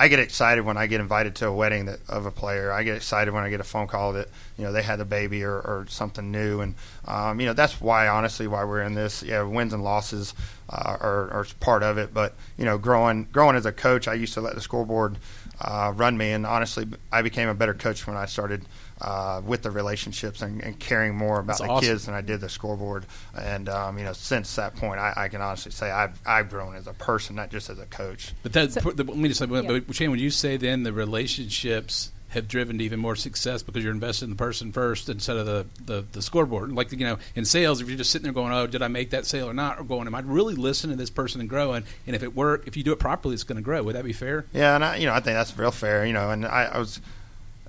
I 0.00 0.06
get 0.06 0.20
excited 0.20 0.64
when 0.64 0.76
I 0.76 0.86
get 0.86 1.00
invited 1.00 1.34
to 1.36 1.48
a 1.48 1.52
wedding 1.52 1.86
that, 1.86 1.98
of 2.08 2.24
a 2.24 2.30
player. 2.30 2.70
I 2.70 2.84
get 2.84 2.94
excited 2.94 3.34
when 3.34 3.42
I 3.42 3.50
get 3.50 3.58
a 3.58 3.64
phone 3.64 3.88
call 3.88 4.12
that 4.12 4.28
you 4.56 4.62
know 4.62 4.70
they 4.70 4.82
had 4.82 5.00
a 5.00 5.04
baby 5.04 5.42
or, 5.42 5.54
or 5.54 5.86
something 5.88 6.30
new, 6.30 6.60
and 6.60 6.76
um, 7.04 7.40
you 7.40 7.46
know 7.46 7.52
that's 7.52 7.80
why 7.80 8.06
honestly 8.06 8.46
why 8.46 8.62
we're 8.62 8.82
in 8.82 8.94
this. 8.94 9.24
Yeah, 9.24 9.42
wins 9.42 9.72
and 9.72 9.82
losses 9.82 10.34
uh, 10.70 10.96
are, 11.00 11.30
are 11.32 11.46
part 11.58 11.82
of 11.82 11.98
it, 11.98 12.14
but 12.14 12.34
you 12.56 12.64
know 12.64 12.78
growing 12.78 13.24
growing 13.32 13.56
as 13.56 13.66
a 13.66 13.72
coach, 13.72 14.06
I 14.06 14.14
used 14.14 14.34
to 14.34 14.40
let 14.40 14.54
the 14.54 14.60
scoreboard 14.60 15.18
uh, 15.60 15.92
run 15.96 16.16
me, 16.16 16.30
and 16.30 16.46
honestly, 16.46 16.86
I 17.10 17.22
became 17.22 17.48
a 17.48 17.54
better 17.54 17.74
coach 17.74 18.06
when 18.06 18.16
I 18.16 18.26
started. 18.26 18.64
Uh, 19.00 19.40
with 19.46 19.62
the 19.62 19.70
relationships 19.70 20.42
and, 20.42 20.60
and 20.60 20.76
caring 20.80 21.14
more 21.14 21.38
about 21.38 21.46
That's 21.46 21.60
the 21.60 21.68
awesome. 21.68 21.88
kids 21.88 22.06
than 22.06 22.16
I 22.16 22.20
did 22.20 22.40
the 22.40 22.48
scoreboard, 22.48 23.06
and 23.40 23.68
um, 23.68 23.96
you 23.96 24.04
know, 24.04 24.12
since 24.12 24.56
that 24.56 24.74
point, 24.74 24.98
I, 24.98 25.12
I 25.16 25.28
can 25.28 25.40
honestly 25.40 25.70
say 25.70 25.88
I've 25.88 26.20
I've 26.26 26.50
grown 26.50 26.74
as 26.74 26.88
a 26.88 26.94
person, 26.94 27.36
not 27.36 27.48
just 27.50 27.70
as 27.70 27.78
a 27.78 27.86
coach. 27.86 28.32
But 28.42 28.54
that, 28.54 28.72
So- 28.72 28.90
the, 28.90 29.04
let 29.04 29.16
me 29.16 29.28
just 29.28 29.38
say, 29.38 29.46
Yeah. 29.46 29.62
but 29.62 29.92
Chan, 29.92 30.10
would 30.10 30.18
you 30.20 30.30
say 30.30 30.56
then 30.56 30.82
the 30.82 30.92
relationships 30.92 32.10
have 32.30 32.46
driven 32.46 32.76
to 32.76 32.84
even 32.84 32.98
more 33.00 33.16
success 33.16 33.62
because 33.62 33.82
you're 33.82 33.92
invested 33.92 34.24
in 34.24 34.30
the 34.30 34.36
person 34.36 34.70
first 34.70 35.08
instead 35.08 35.36
of 35.38 35.46
the, 35.46 35.66
the, 35.84 36.04
the 36.12 36.20
scoreboard? 36.20 36.72
Like, 36.72 36.90
you 36.92 36.98
know, 36.98 37.18
in 37.34 37.44
sales, 37.46 37.80
if 37.80 37.88
you're 37.88 37.96
just 37.96 38.10
sitting 38.10 38.24
there 38.24 38.32
going, 38.34 38.52
oh, 38.52 38.66
did 38.66 38.82
I 38.82 38.88
make 38.88 39.10
that 39.10 39.24
sale 39.24 39.48
or 39.48 39.54
not? 39.54 39.78
Or 39.78 39.84
going, 39.84 40.06
am 40.06 40.14
I 40.14 40.20
really 40.20 40.54
listening 40.54 40.96
to 40.96 41.00
this 41.00 41.08
person 41.08 41.40
and 41.40 41.48
growing? 41.48 41.84
And 42.06 42.14
if 42.16 42.22
it 42.22 42.34
work, 42.34 42.66
if 42.66 42.76
you 42.76 42.82
do 42.82 42.92
it 42.92 42.98
properly, 42.98 43.32
it's 43.34 43.44
going 43.44 43.56
to 43.56 43.62
grow. 43.62 43.82
Would 43.82 43.94
that 43.94 44.04
be 44.04 44.12
fair? 44.12 44.44
Yeah, 44.52 44.74
and 44.74 44.84
I, 44.84 44.96
you 44.96 45.06
know, 45.06 45.12
I 45.14 45.20
think 45.20 45.36
that's 45.36 45.56
real 45.56 45.70
fair. 45.70 46.04
You 46.04 46.12
know, 46.12 46.30
and 46.30 46.44
I, 46.44 46.64
I 46.64 46.78
was, 46.78 47.00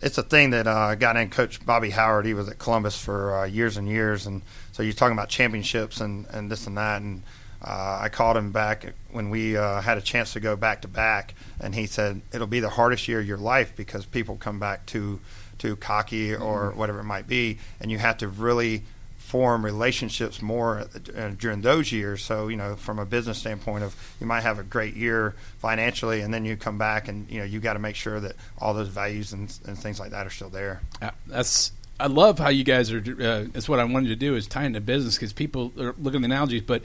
it's 0.02 0.18
a 0.18 0.24
thing 0.24 0.52
that 0.52 0.68
uh, 0.68 0.90
a 0.92 0.96
guy 0.96 1.14
named 1.14 1.32
Coach 1.32 1.66
Bobby 1.66 1.90
Howard. 1.90 2.26
He 2.26 2.34
was 2.34 2.48
at 2.48 2.60
Columbus 2.60 3.00
for 3.00 3.40
uh, 3.40 3.46
years 3.46 3.78
and 3.78 3.88
years, 3.88 4.26
and 4.26 4.42
so 4.72 4.84
you're 4.84 4.94
talking 4.94 5.14
about 5.14 5.30
championships 5.30 6.02
and 6.02 6.26
and 6.32 6.52
this 6.52 6.68
and 6.68 6.78
that. 6.78 7.02
And 7.02 7.24
uh, 7.62 8.00
I 8.02 8.10
called 8.10 8.38
him 8.38 8.52
back 8.52 8.94
when 9.12 9.30
we 9.30 9.58
uh, 9.58 9.82
had 9.82 9.98
a 9.98 10.02
chance 10.02 10.34
to 10.34 10.40
go 10.40 10.56
back 10.56 10.82
to 10.84 10.88
back, 10.88 11.36
and 11.60 11.76
he 11.76 11.86
said 11.86 12.22
it'll 12.32 12.48
be 12.48 12.60
the 12.60 12.70
hardest 12.70 13.08
year 13.08 13.20
of 13.20 13.28
your 13.28 13.38
life 13.38 13.74
because 13.76 14.06
people 14.06 14.38
come 14.38 14.60
back 14.60 14.86
too 14.86 15.20
too 15.58 15.76
cocky 15.76 16.34
or 16.34 16.72
whatever 16.72 17.00
it 17.00 17.06
might 17.06 17.28
be, 17.28 17.58
and 17.82 17.92
you 17.92 17.98
have 17.98 18.18
to 18.18 18.28
really 18.28 18.84
form 19.30 19.64
relationships 19.64 20.42
more 20.42 20.88
uh, 21.16 21.30
during 21.38 21.62
those 21.62 21.92
years. 21.92 22.24
So 22.24 22.48
you 22.48 22.58
know, 22.58 22.76
from 22.76 22.98
a 22.98 23.06
business 23.06 23.38
standpoint, 23.38 23.84
of 23.84 23.96
you 24.20 24.26
might 24.26 24.42
have 24.42 24.58
a 24.58 24.64
great 24.64 24.96
year 24.96 25.36
financially, 25.60 26.22
and 26.22 26.34
then 26.34 26.46
you 26.46 26.58
come 26.58 26.80
back 26.80 27.08
and 27.08 27.30
you 27.30 27.38
know 27.38 27.46
you 27.46 27.60
got 27.60 27.74
to 27.74 27.80
make 27.80 27.96
sure 27.96 28.20
that 28.20 28.36
all 28.58 28.74
those 28.74 28.88
values 28.88 29.32
and, 29.32 29.56
and 29.68 29.78
things 29.78 30.00
like 30.00 30.10
that 30.12 30.26
are 30.26 30.32
still 30.32 30.50
there. 30.50 30.82
Uh, 31.00 31.12
That's 31.28 31.72
I 32.00 32.08
love 32.08 32.40
how 32.40 32.50
you 32.50 32.64
guys 32.64 32.92
are. 32.92 32.98
Uh, 32.98 33.46
that's 33.52 33.70
what 33.70 33.80
I 33.80 33.84
wanted 33.84 34.08
to 34.08 34.16
do 34.16 34.36
is 34.36 34.48
tie 34.48 34.64
into 34.64 34.82
business 34.82 35.16
because 35.16 35.34
people 35.34 35.74
are 35.78 35.94
looking 36.00 36.24
at 36.24 36.30
the 36.30 36.34
analogies. 36.34 36.64
But 36.64 36.82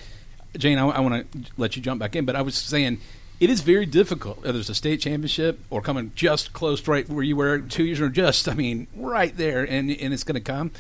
Jane, 0.59 0.77
I, 0.79 1.01
want 1.01 1.33
to 1.33 1.39
let 1.57 1.77
you 1.77 1.83
jump 1.83 2.01
back 2.01 2.15
in. 2.15 2.27
But 2.27 2.37
I 2.37 2.43
was 2.43 2.57
saying 2.57 2.99
it 3.41 3.49
is 3.49 3.63
very 3.63 3.87
difficult. 3.87 4.45
Whether 4.45 4.59
it's 4.59 4.69
a 4.69 4.75
state 4.75 5.01
championship 5.01 5.61
or 5.71 5.81
coming 5.81 6.13
just 6.15 6.53
close 6.53 6.87
right 6.87 7.09
where 7.09 7.25
you 7.25 7.37
were 7.37 7.61
two 7.61 7.85
years 7.85 8.01
or 8.01 8.09
just, 8.11 8.49
I 8.49 8.55
mean, 8.55 8.87
right 8.95 9.35
there, 9.35 9.65
and 9.65 9.91
and 9.91 10.13
it's 10.13 10.25
going 10.25 10.35
to 10.35 10.41
come. 10.41 10.73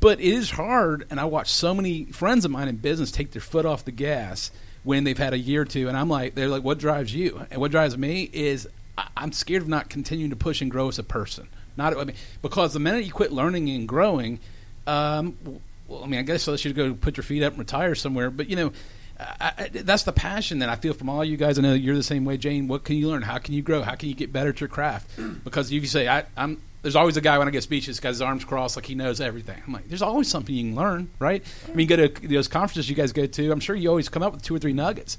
But 0.00 0.20
it 0.20 0.26
is 0.26 0.50
hard, 0.50 1.06
and 1.10 1.20
I 1.20 1.24
watch 1.26 1.50
so 1.50 1.74
many 1.74 2.06
friends 2.06 2.44
of 2.44 2.50
mine 2.50 2.68
in 2.68 2.76
business 2.76 3.10
take 3.12 3.32
their 3.32 3.42
foot 3.42 3.66
off 3.66 3.84
the 3.84 3.92
gas 3.92 4.50
when 4.82 5.04
they've 5.04 5.18
had 5.18 5.34
a 5.34 5.38
year 5.38 5.62
or 5.62 5.66
two, 5.66 5.88
and 5.88 5.96
I'm 5.96 6.08
like, 6.08 6.34
they're 6.34 6.48
like, 6.48 6.64
what 6.64 6.78
drives 6.78 7.14
you? 7.14 7.46
And 7.50 7.60
what 7.60 7.70
drives 7.70 7.98
me 7.98 8.30
is 8.32 8.66
I'm 9.16 9.32
scared 9.32 9.62
of 9.62 9.68
not 9.68 9.90
continuing 9.90 10.30
to 10.30 10.36
push 10.36 10.62
and 10.62 10.70
grow 10.70 10.88
as 10.88 10.98
a 10.98 11.02
person. 11.02 11.48
Not 11.76 11.96
I 11.96 12.04
mean, 12.04 12.16
because 12.42 12.72
the 12.72 12.80
minute 12.80 13.04
you 13.04 13.12
quit 13.12 13.32
learning 13.32 13.68
and 13.70 13.86
growing, 13.86 14.40
um, 14.86 15.36
well, 15.86 16.04
I 16.04 16.06
mean, 16.06 16.20
I 16.20 16.22
guess 16.22 16.48
I 16.48 16.56
should 16.56 16.74
go 16.74 16.94
put 16.94 17.16
your 17.16 17.24
feet 17.24 17.42
up 17.42 17.52
and 17.52 17.58
retire 17.58 17.94
somewhere. 17.94 18.30
But 18.30 18.48
you 18.48 18.56
know, 18.56 18.72
I, 19.18 19.52
I, 19.58 19.68
that's 19.68 20.04
the 20.04 20.12
passion 20.12 20.60
that 20.60 20.68
I 20.68 20.76
feel 20.76 20.94
from 20.94 21.08
all 21.08 21.24
you 21.24 21.36
guys. 21.36 21.58
I 21.58 21.62
know 21.62 21.74
you're 21.74 21.94
the 21.94 22.02
same 22.02 22.24
way, 22.24 22.36
Jane. 22.36 22.68
What 22.68 22.84
can 22.84 22.96
you 22.96 23.08
learn? 23.08 23.22
How 23.22 23.38
can 23.38 23.54
you 23.54 23.62
grow? 23.62 23.82
How 23.82 23.94
can 23.94 24.08
you 24.08 24.14
get 24.14 24.32
better 24.32 24.50
at 24.50 24.60
your 24.60 24.68
craft? 24.68 25.10
Because 25.44 25.66
if 25.66 25.82
you 25.82 25.86
say, 25.88 26.08
I, 26.08 26.24
I'm, 26.36 26.60
there's 26.82 26.96
always 26.96 27.16
a 27.16 27.20
guy 27.20 27.38
when 27.38 27.46
I 27.46 27.50
get 27.50 27.62
speeches, 27.62 28.00
got 28.00 28.10
his 28.10 28.22
arms 28.22 28.44
crossed, 28.44 28.76
like 28.76 28.86
he 28.86 28.94
knows 28.94 29.20
everything. 29.20 29.62
I'm 29.66 29.72
like, 29.72 29.88
there's 29.88 30.02
always 30.02 30.28
something 30.28 30.54
you 30.54 30.64
can 30.64 30.74
learn, 30.74 31.10
right? 31.18 31.44
I 31.68 31.74
mean, 31.74 31.86
go 31.86 31.96
to 31.96 32.28
those 32.28 32.48
conferences 32.48 32.88
you 32.88 32.96
guys 32.96 33.12
go 33.12 33.26
to. 33.26 33.52
I'm 33.52 33.60
sure 33.60 33.76
you 33.76 33.88
always 33.88 34.08
come 34.08 34.22
up 34.22 34.32
with 34.32 34.42
two 34.42 34.54
or 34.54 34.58
three 34.58 34.72
nuggets. 34.72 35.18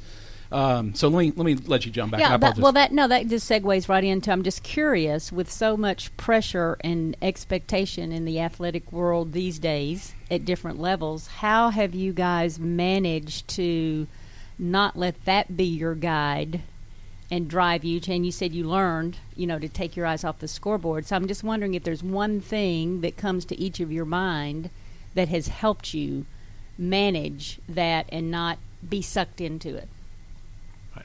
Um, 0.52 0.94
so 0.96 1.08
let 1.08 1.20
me 1.20 1.34
let 1.34 1.46
me 1.46 1.56
let 1.56 1.86
you 1.86 1.92
jump 1.92 2.12
back. 2.12 2.20
Yeah, 2.20 2.36
that, 2.36 2.58
well, 2.58 2.74
that 2.74 2.92
no, 2.92 3.08
that 3.08 3.28
just 3.28 3.50
segues 3.50 3.88
right 3.88 4.04
into. 4.04 4.32
I'm 4.32 4.44
just 4.44 4.64
curious, 4.64 5.32
with 5.32 5.50
so 5.50 5.78
much 5.78 6.16
pressure 6.18 6.78
and 6.82 7.16
expectation 7.22 8.12
in 8.12 8.26
the 8.26 8.40
athletic 8.40 8.92
world 8.92 9.32
these 9.32 9.60
days 9.60 10.14
at 10.30 10.44
different 10.44 10.78
levels, 10.78 11.28
how 11.28 11.70
have 11.70 11.96
you 11.96 12.12
guys 12.12 12.60
managed 12.60 13.48
to 13.50 14.08
not 14.60 14.98
let 14.98 15.24
that 15.24 15.56
be 15.56 15.64
your 15.64 15.96
guide 15.96 16.62
and 17.32 17.48
drive 17.48 17.86
you? 17.86 18.02
And 18.08 18.26
you 18.26 18.32
said 18.32 18.54
you 18.54 18.66
learned, 18.66 19.18
you 19.36 19.48
know, 19.48 19.58
to 19.58 19.70
take 19.70 19.96
your 19.96 20.06
eyes 20.06 20.26
off 20.26 20.40
the 20.40 20.48
scoreboard. 20.50 21.08
So 21.08 21.16
I'm 21.16 21.28
just 21.28 21.44
wondering 21.44 21.74
if 21.74 21.84
there's 21.84 22.04
one 22.04 22.42
thing 22.42 23.02
that 23.02 23.16
comes 23.16 23.46
to 23.46 23.60
each 23.60 23.80
of 23.80 23.92
your 23.92 24.06
mind 24.06 24.70
that 25.16 25.30
has 25.30 25.48
helped 25.48 25.94
you 25.94 26.26
manage 26.78 27.60
that 27.70 28.06
and 28.10 28.30
not 28.30 28.60
be 28.88 29.02
sucked 29.02 29.40
into 29.40 29.76
it. 29.76 29.88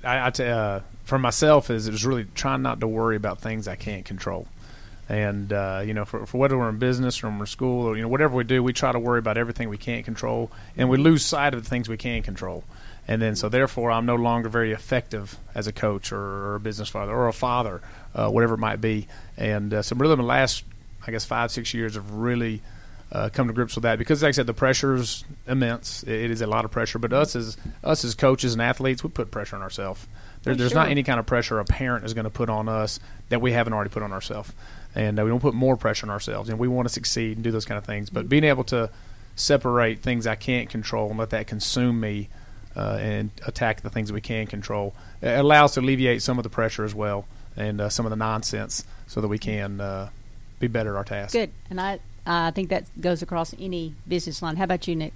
I, 0.03 0.27
I 0.27 0.31
t- 0.31 0.45
uh, 0.45 0.81
for 1.05 1.19
myself 1.19 1.71
is 1.71 1.87
it 1.87 1.93
was 1.93 2.05
really 2.05 2.27
trying 2.35 2.63
not 2.63 2.81
to 2.81 2.89
worry 2.89 3.15
about 3.15 3.41
things 3.41 3.69
I 3.69 3.77
can't 3.77 4.05
control. 4.05 4.49
And 5.09 5.53
uh, 5.53 5.83
you 5.87 5.95
know, 5.95 6.05
for, 6.05 6.27
for 6.27 6.39
whether 6.39 6.59
we're 6.59 6.69
in 6.69 6.79
business 6.79 7.23
or 7.23 7.31
we're 7.31 7.47
school 7.47 7.87
or 7.87 7.97
you 7.97 8.03
know 8.03 8.09
whatever 8.09 8.35
we 8.35 8.43
do, 8.43 8.61
we 8.61 8.73
try 8.73 8.91
to 8.91 8.99
worry 8.99 9.21
about 9.21 9.39
everything 9.39 9.69
we 9.69 9.79
can't 9.79 10.05
control, 10.05 10.51
and 10.77 10.89
we 10.89 10.97
lose 10.97 11.25
sight 11.25 11.55
of 11.55 11.63
the 11.63 11.71
things 11.71 11.89
we 11.89 11.97
can 11.97 12.25
control. 12.25 12.65
And 13.09 13.23
then, 13.23 13.37
so 13.37 13.49
therefore, 13.49 13.91
I'm 13.93 14.07
no 14.07 14.17
longer 14.17 14.49
very 14.49 14.73
effective 14.73 15.39
as 15.55 15.67
a 15.67 15.73
coach 15.73 16.11
or, 16.13 16.19
or 16.19 16.55
a 16.57 16.61
business 16.61 16.89
father 16.89 17.13
or 17.13 17.29
a 17.29 17.33
father, 17.33 17.81
uh, 18.15 18.29
whatever 18.29 18.55
it 18.55 18.59
might 18.59 18.81
be. 18.81 19.07
And 19.37 19.73
uh, 19.73 19.83
so, 19.83 19.95
really, 19.95 20.17
the 20.17 20.23
last, 20.23 20.65
I 21.07 21.13
guess, 21.13 21.25
five 21.25 21.51
six 21.51 21.73
years 21.73 21.95
have 21.95 22.11
really 22.13 22.63
uh, 23.13 23.29
come 23.33 23.47
to 23.47 23.53
grips 23.53 23.77
with 23.77 23.83
that 23.85 23.99
because, 23.99 24.23
like 24.23 24.31
I 24.31 24.33
said, 24.33 24.47
the 24.47 24.55
pressure 24.55 24.97
is 24.97 25.25
immense. 25.47 26.03
It, 26.03 26.25
it 26.25 26.31
is 26.31 26.41
a 26.41 26.47
lot 26.47 26.65
of 26.65 26.73
pressure. 26.73 26.99
But 26.99 27.13
us 27.13 27.37
as 27.37 27.57
us 27.85 28.05
as 28.05 28.15
coaches 28.15 28.55
and 28.55 28.63
athletes, 28.63 29.05
we 29.05 29.11
put 29.11 29.31
pressure 29.31 29.57
on 29.57 29.63
ourselves. 29.63 30.07
There, 30.43 30.55
there's 30.55 30.73
sure. 30.73 30.81
not 30.81 30.89
any 30.89 31.03
kind 31.03 31.21
of 31.21 31.27
pressure 31.27 31.59
a 31.61 31.65
parent 31.65 32.05
is 32.05 32.15
going 32.15 32.25
to 32.25 32.31
put 32.31 32.49
on 32.49 32.69
us 32.69 32.99
that 33.29 33.41
we 33.41 33.53
haven't 33.53 33.73
already 33.73 33.91
put 33.91 34.03
on 34.03 34.13
ourselves, 34.13 34.53
and 34.95 35.19
uh, 35.19 35.25
we 35.25 35.31
don't 35.31 35.41
put 35.41 35.55
more 35.55 35.77
pressure 35.77 36.07
on 36.07 36.11
ourselves. 36.11 36.49
And 36.49 36.59
we 36.59 36.67
want 36.67 36.89
to 36.89 36.93
succeed 36.93 37.37
and 37.37 37.45
do 37.45 37.53
those 37.53 37.65
kind 37.65 37.79
of 37.79 37.85
things. 37.85 38.11
But 38.11 38.29
being 38.29 38.45
able 38.45 38.65
to 38.65 38.91
separate 39.37 40.01
things 40.01 40.27
I 40.27 40.35
can't 40.35 40.69
control 40.69 41.11
and 41.11 41.19
let 41.19 41.31
that 41.31 41.47
consume 41.47 42.01
me, 42.01 42.29
uh, 42.77 42.99
and 43.01 43.31
attack 43.47 43.81
the 43.81 43.91
things 43.91 44.09
that 44.09 44.15
we 44.15 44.21
can 44.21 44.47
control, 44.47 44.95
it 45.23 45.39
allows 45.39 45.73
to 45.75 45.81
alleviate 45.81 46.23
some 46.23 46.39
of 46.39 46.43
the 46.43 46.51
pressure 46.51 46.85
as 46.85 46.95
well 46.95 47.25
and 47.57 47.81
uh, 47.81 47.89
some 47.89 48.05
of 48.07 48.11
the 48.11 48.17
nonsense, 48.17 48.85
so 49.07 49.21
that 49.21 49.29
we 49.29 49.39
can 49.39 49.81
uh, 49.81 50.11
be 50.61 50.67
better 50.67 50.91
at 50.95 50.97
our 50.99 51.05
task. 51.05 51.33
Good, 51.33 51.51
and 51.71 51.81
I 51.81 51.99
I 52.27 52.51
think 52.51 52.69
that 52.71 52.85
goes 53.01 53.23
across 53.23 53.55
any 53.59 53.95
business 54.07 54.43
line. 54.43 54.57
How 54.57 54.65
about 54.65 54.87
you, 54.89 54.95
Nick? 54.97 55.13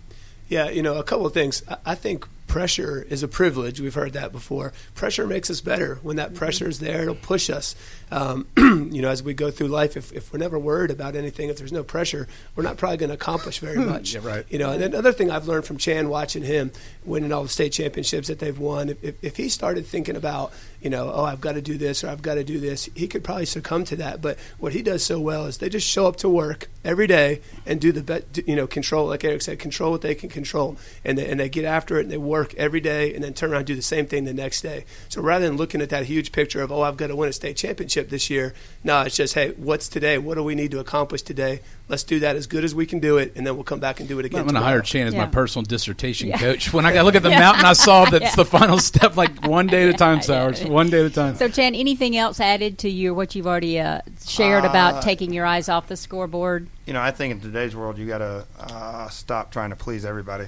Yeah, 0.48 0.70
you 0.70 0.82
know, 0.82 0.94
a 0.96 1.02
couple 1.04 1.26
of 1.26 1.32
things. 1.34 1.62
I- 1.68 1.76
I 1.86 1.94
think 1.94 2.26
pressure 2.50 3.06
is 3.08 3.22
a 3.22 3.28
privilege. 3.28 3.80
We've 3.80 3.94
heard 3.94 4.14
that 4.14 4.32
before. 4.32 4.72
Pressure 4.96 5.24
makes 5.24 5.50
us 5.50 5.60
better. 5.60 6.00
When 6.02 6.16
that 6.16 6.34
pressure 6.34 6.68
is 6.68 6.80
there, 6.80 7.02
it'll 7.02 7.14
push 7.14 7.48
us. 7.48 7.76
Um, 8.10 8.48
you 8.56 9.00
know, 9.00 9.08
as 9.08 9.22
we 9.22 9.34
go 9.34 9.52
through 9.52 9.68
life, 9.68 9.96
if, 9.96 10.12
if 10.12 10.32
we're 10.32 10.40
never 10.40 10.58
worried 10.58 10.90
about 10.90 11.14
anything, 11.14 11.48
if 11.48 11.58
there's 11.58 11.72
no 11.72 11.84
pressure, 11.84 12.26
we're 12.56 12.64
not 12.64 12.76
probably 12.76 12.96
going 12.96 13.10
to 13.10 13.14
accomplish 13.14 13.60
very 13.60 13.76
much. 13.78 14.14
Yeah, 14.14 14.22
right. 14.24 14.44
You 14.50 14.58
know, 14.58 14.72
and 14.72 14.82
another 14.82 15.12
thing 15.12 15.30
I've 15.30 15.46
learned 15.46 15.64
from 15.64 15.76
Chan 15.76 16.08
watching 16.08 16.42
him 16.42 16.72
winning 17.04 17.32
all 17.32 17.44
the 17.44 17.48
state 17.48 17.70
championships 17.72 18.26
that 18.26 18.40
they've 18.40 18.58
won, 18.58 18.88
if, 18.88 19.04
if, 19.04 19.24
if 19.24 19.36
he 19.36 19.48
started 19.48 19.86
thinking 19.86 20.16
about, 20.16 20.52
you 20.80 20.90
know, 20.90 21.12
oh, 21.12 21.24
I've 21.24 21.40
got 21.40 21.52
to 21.52 21.62
do 21.62 21.76
this 21.76 22.02
or 22.02 22.08
I've 22.08 22.22
got 22.22 22.34
to 22.34 22.44
do 22.44 22.58
this, 22.58 22.88
he 22.94 23.06
could 23.06 23.22
probably 23.22 23.46
succumb 23.46 23.84
to 23.84 23.96
that. 23.96 24.22
But 24.22 24.38
what 24.58 24.72
he 24.72 24.82
does 24.82 25.04
so 25.04 25.20
well 25.20 25.46
is 25.46 25.58
they 25.58 25.68
just 25.68 25.86
show 25.86 26.06
up 26.06 26.16
to 26.16 26.28
work 26.28 26.68
every 26.84 27.06
day 27.06 27.40
and 27.66 27.80
do 27.80 27.92
the, 27.92 28.02
best, 28.02 28.38
you 28.46 28.56
know, 28.56 28.66
control, 28.66 29.06
like 29.08 29.22
Eric 29.24 29.42
said, 29.42 29.58
control 29.58 29.90
what 29.92 30.00
they 30.00 30.14
can 30.14 30.28
control. 30.30 30.76
And 31.04 31.18
they, 31.18 31.28
and 31.30 31.38
they 31.38 31.48
get 31.48 31.64
after 31.64 31.98
it 31.98 32.02
and 32.04 32.10
they 32.10 32.16
work 32.16 32.54
every 32.54 32.80
day 32.80 33.14
and 33.14 33.22
then 33.22 33.34
turn 33.34 33.50
around 33.50 33.58
and 33.60 33.66
do 33.66 33.74
the 33.76 33.82
same 33.82 34.06
thing 34.06 34.24
the 34.24 34.32
next 34.34 34.62
day. 34.62 34.84
So 35.08 35.20
rather 35.20 35.46
than 35.46 35.56
looking 35.56 35.82
at 35.82 35.90
that 35.90 36.06
huge 36.06 36.32
picture 36.32 36.62
of, 36.62 36.72
oh, 36.72 36.82
I've 36.82 36.96
got 36.96 37.08
to 37.08 37.16
win 37.16 37.28
a 37.28 37.32
state 37.32 37.56
championship 37.56 38.08
this 38.08 38.30
year, 38.30 38.54
no, 38.82 39.02
it's 39.02 39.16
just, 39.16 39.34
hey, 39.34 39.50
what's 39.50 39.88
today? 39.88 40.16
What 40.18 40.36
do 40.36 40.42
we 40.42 40.54
need 40.54 40.70
to 40.70 40.78
accomplish 40.80 41.22
today? 41.22 41.60
Let's 41.88 42.04
do 42.04 42.20
that 42.20 42.36
as 42.36 42.46
good 42.46 42.64
as 42.64 42.72
we 42.74 42.86
can 42.86 43.00
do 43.00 43.18
it, 43.18 43.32
and 43.34 43.44
then 43.44 43.56
we'll 43.56 43.64
come 43.64 43.80
back 43.80 43.98
and 43.98 44.08
do 44.08 44.18
it 44.20 44.24
again. 44.24 44.40
I'm 44.40 44.46
going 44.46 44.54
to 44.54 44.60
hire 44.60 44.80
Chan 44.80 45.08
as 45.08 45.14
my 45.14 45.26
personal 45.26 45.64
dissertation 45.64 46.28
Yeah. 46.28 46.38
coach. 46.38 46.72
When 46.72 46.86
I 46.86 47.00
look 47.02 47.16
at 47.16 47.24
the 47.24 47.30
mountain, 47.30 47.64
I 47.64 47.72
saw 47.72 48.04
that's 48.04 48.24
Yeah. 48.24 48.34
the 48.36 48.44
final 48.44 48.78
step, 48.78 49.16
like 49.16 49.44
one 49.44 49.66
day 49.66 49.82
at 49.88 49.94
a 49.94 49.98
time, 49.98 50.16
Yeah, 50.18 50.20
Sowers. 50.22 50.64
Yeah. 50.70 50.74
One 50.80 50.90
day 50.90 51.00
at 51.00 51.06
a 51.06 51.10
time. 51.10 51.36
So, 51.36 51.48
Chan, 51.48 51.74
anything 51.74 52.16
else 52.16 52.40
added 52.40 52.78
to 52.78 52.90
your 52.90 53.14
what 53.14 53.34
you've 53.34 53.46
already 53.46 53.78
uh, 53.80 54.00
shared 54.26 54.64
about 54.64 55.02
taking 55.02 55.32
your 55.32 55.46
eyes 55.46 55.68
off 55.68 55.88
the 55.88 55.96
scoreboard? 55.96 56.68
You 56.86 56.92
know, 56.92 57.00
I 57.00 57.10
think 57.10 57.32
in 57.32 57.40
today's 57.40 57.76
world, 57.76 57.98
you 57.98 58.06
got 58.06 58.18
to 58.18 58.46
uh, 58.58 59.08
stop 59.08 59.52
trying 59.52 59.70
to 59.70 59.76
please 59.76 60.04
everybody. 60.04 60.46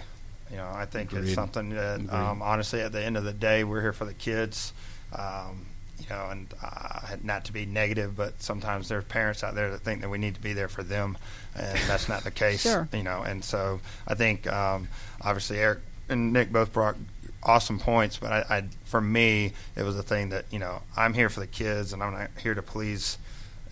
You 0.51 0.59
know, 0.59 0.71
I 0.75 0.85
think 0.85 1.13
Agreed. 1.13 1.29
it's 1.29 1.35
something 1.35 1.71
that, 1.71 2.13
um, 2.13 2.43
honestly, 2.43 2.83
at 2.83 2.93
the 2.93 3.03
end 3.03 3.17
of 3.17 3.25
the 3.25 3.33
day, 3.33 3.65
we're 3.65 3.81
here 3.81 3.95
for 3.95 4.05
the 4.05 4.15
kids. 4.15 4.73
Um, 5.15 5.67
you 5.99 6.09
know, 6.11 6.29
and 6.31 6.53
uh, 6.63 7.17
not 7.23 7.45
to 7.47 7.53
be 7.53 7.65
negative, 7.65 8.17
but 8.17 8.43
sometimes 8.43 8.89
there's 8.89 9.05
parents 9.05 9.45
out 9.45 9.55
there 9.55 9.71
that 9.71 9.81
think 9.81 10.01
that 10.01 10.11
we 10.11 10.19
need 10.19 10.35
to 10.35 10.41
be 10.41 10.53
there 10.53 10.69
for 10.69 10.83
them, 10.83 11.17
and 11.55 11.79
that's 11.87 12.09
not 12.09 12.25
the 12.25 12.31
case. 12.43 12.63
Sure. 12.63 12.89
You 12.93 13.03
know, 13.03 13.23
and 13.23 13.45
so 13.45 13.81
I 14.07 14.15
think 14.15 14.47
um, 14.47 14.89
obviously 15.21 15.59
Eric 15.59 15.81
and 16.09 16.33
Nick 16.33 16.53
both 16.53 16.73
brought 16.73 16.97
awesome 17.43 17.79
points, 17.79 18.17
but 18.19 18.33
I, 18.33 18.57
I 18.59 18.65
for 18.85 19.01
me 19.01 19.53
it 19.77 19.83
was 19.83 19.99
a 19.99 20.03
thing 20.03 20.31
that 20.31 20.45
you 20.51 20.59
know 20.59 20.83
I'm 20.97 21.15
here 21.15 21.29
for 21.29 21.41
the 21.41 21.47
kids, 21.47 21.93
and 21.93 22.03
I'm 22.03 22.13
not 22.13 22.31
here 22.41 22.55
to 22.55 22.63
please 22.63 23.19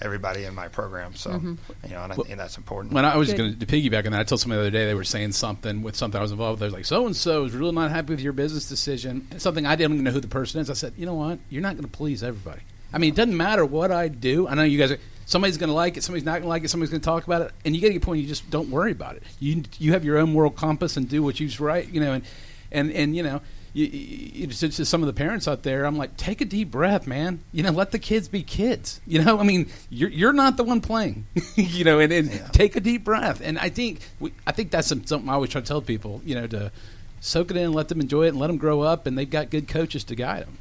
everybody 0.03 0.45
in 0.45 0.55
my 0.55 0.67
program. 0.69 1.15
So 1.15 1.31
Mm-hmm. 1.31 1.55
you 1.85 1.91
know, 1.91 2.03
and 2.03 2.13
I 2.13 2.17
Well, 2.17 2.25
think 2.25 2.39
that's 2.39 2.57
important. 2.57 2.95
When 2.95 3.05
I 3.05 3.17
was 3.17 3.33
going 3.35 3.59
to 3.59 3.67
piggyback 3.67 4.07
on 4.07 4.13
that, 4.13 4.21
I 4.21 4.25
told 4.25 4.41
somebody 4.41 4.63
the 4.63 4.67
other 4.69 4.71
day 4.71 4.87
they 4.87 4.95
were 4.95 5.05
saying 5.05 5.33
something 5.33 5.83
with 5.83 5.95
something 5.95 6.19
I 6.19 6.23
was 6.23 6.33
involved 6.33 6.55
with. 6.55 6.61
They 6.61 6.67
was 6.67 6.75
like, 6.75 6.85
so 6.87 7.05
and 7.07 7.15
so 7.15 7.45
is 7.45 7.55
really 7.55 7.73
not 7.73 7.91
happy 7.91 8.15
with 8.15 8.21
your 8.21 8.33
business 8.33 8.67
decision. 8.69 9.27
And 9.31 9.43
something 9.43 9.67
I 9.67 9.77
didn't 9.77 9.93
even 9.95 10.05
know 10.05 10.11
who 10.11 10.21
the 10.21 10.29
person 10.29 10.61
is. 10.61 10.71
I 10.71 10.73
said, 10.73 10.95
you 10.97 11.05
know 11.07 11.15
what? 11.15 11.39
You're 11.51 11.61
not 11.63 11.75
going 11.75 11.85
to 11.85 11.91
please 11.91 12.23
everybody. 12.23 12.63
I 12.93 12.99
mean, 12.99 13.13
it 13.13 13.17
doesn't 13.17 13.37
matter 13.37 13.65
what 13.65 13.93
I 13.93 14.09
do. 14.09 14.49
I 14.49 14.55
know 14.55 14.63
you 14.63 14.79
guys 14.79 14.91
are. 14.93 14.99
Somebody's 15.27 15.59
going 15.59 15.69
to 15.69 15.75
like 15.75 15.97
it. 15.97 16.03
Somebody's 16.03 16.25
not 16.25 16.33
going 16.33 16.43
to 16.45 16.49
like 16.49 16.65
it. 16.65 16.71
Somebody's 16.71 16.91
going 16.91 17.03
to 17.03 17.05
talk 17.05 17.25
about 17.25 17.43
it. 17.43 17.53
And 17.65 17.75
you 17.75 17.81
get 17.83 17.91
to 17.91 17.97
a 17.97 18.01
point 18.01 18.21
you 18.23 18.27
just 18.27 18.51
don't 18.51 18.69
worry 18.71 18.91
about 18.93 19.17
it. 19.17 19.23
You 19.39 19.63
you 19.79 19.93
have 19.93 20.05
your 20.05 20.17
own 20.19 20.33
moral 20.33 20.51
compass 20.51 20.97
and 20.97 21.09
do 21.09 21.23
what 21.23 21.39
you's 21.39 21.61
right. 21.61 21.87
You 21.89 22.01
know, 22.01 22.15
and 22.15 22.25
and 22.73 22.91
and 22.91 23.15
you 23.15 23.23
know. 23.23 23.43
You, 23.73 23.87
you, 23.87 24.47
to, 24.49 24.69
to 24.69 24.85
some 24.85 25.03
of 25.03 25.07
the 25.07 25.13
parents 25.13 25.47
out 25.47 25.63
there, 25.63 25.85
I'm 25.85 25.97
like, 25.97 26.17
take 26.17 26.41
a 26.41 26.45
deep 26.45 26.71
breath, 26.71 27.07
man. 27.07 27.43
You 27.53 27.63
know, 27.63 27.71
let 27.71 27.93
the 27.93 27.99
kids 27.99 28.29
be 28.29 28.43
kids. 28.43 29.01
You 29.07 29.23
know, 29.23 29.39
I 29.39 29.45
mean, 29.45 29.71
you're 29.89 30.11
you're 30.11 30.33
not 30.33 30.57
the 30.57 30.65
one 30.65 30.81
playing. 30.81 31.27
you 31.55 31.85
know, 31.85 32.01
and, 32.01 32.13
and 32.13 32.31
take 32.53 32.77
a 32.77 32.81
deep 32.81 33.05
breath. 33.05 33.41
And 33.43 33.59
I 33.59 33.69
think 33.69 34.01
we, 34.19 34.33
I 34.47 34.53
think 34.53 34.71
that's 34.71 34.89
something 34.89 35.29
I 35.29 35.35
always 35.35 35.51
try 35.51 35.61
to 35.61 35.67
tell 35.67 35.83
people. 35.83 36.21
You 36.25 36.35
know, 36.35 36.47
to 36.49 36.73
soak 37.21 37.51
it 37.51 37.57
in, 37.57 37.65
and 37.65 37.75
let 37.75 37.89
them 37.89 38.01
enjoy 38.01 38.27
it, 38.27 38.31
and 38.31 38.39
let 38.39 38.49
them 38.49 38.59
grow 38.59 38.81
up. 38.81 39.07
And 39.07 39.17
they've 39.17 39.29
got 39.29 39.51
good 39.51 39.69
coaches 39.69 40.05
to 40.05 40.15
guide 40.15 40.47
them. 40.47 40.59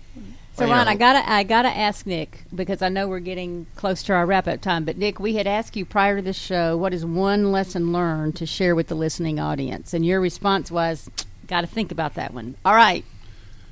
So, 0.60 0.68
Ron, 0.68 0.90
I 0.90 0.96
gotta 0.96 1.30
I 1.30 1.44
gotta 1.44 1.70
ask 1.70 2.06
Nick 2.06 2.44
because 2.54 2.82
I 2.82 2.90
know 2.90 3.08
we're 3.08 3.20
getting 3.20 3.66
close 3.76 4.04
to 4.04 4.14
our 4.14 4.26
wrap 4.26 4.46
up 4.46 4.60
time. 4.60 4.84
But 4.84 4.98
Nick, 4.98 5.18
we 5.18 5.36
had 5.36 5.48
asked 5.48 5.78
you 5.78 5.86
prior 5.86 6.18
to 6.18 6.22
the 6.22 6.34
show, 6.34 6.76
what 6.76 6.94
is 6.94 7.06
one 7.06 7.54
lesson 7.54 7.94
learned 7.94 8.36
to 8.38 8.46
share 8.46 8.76
with 8.76 8.88
the 8.88 8.96
listening 8.96 9.40
audience? 9.40 9.94
And 9.94 10.06
your 10.06 10.20
response 10.20 10.70
was, 10.70 11.10
"Got 11.50 11.62
to 11.62 11.68
think 11.68 11.92
about 11.92 12.14
that 12.14 12.34
one." 12.34 12.56
All 12.64 12.76
right, 12.76 13.04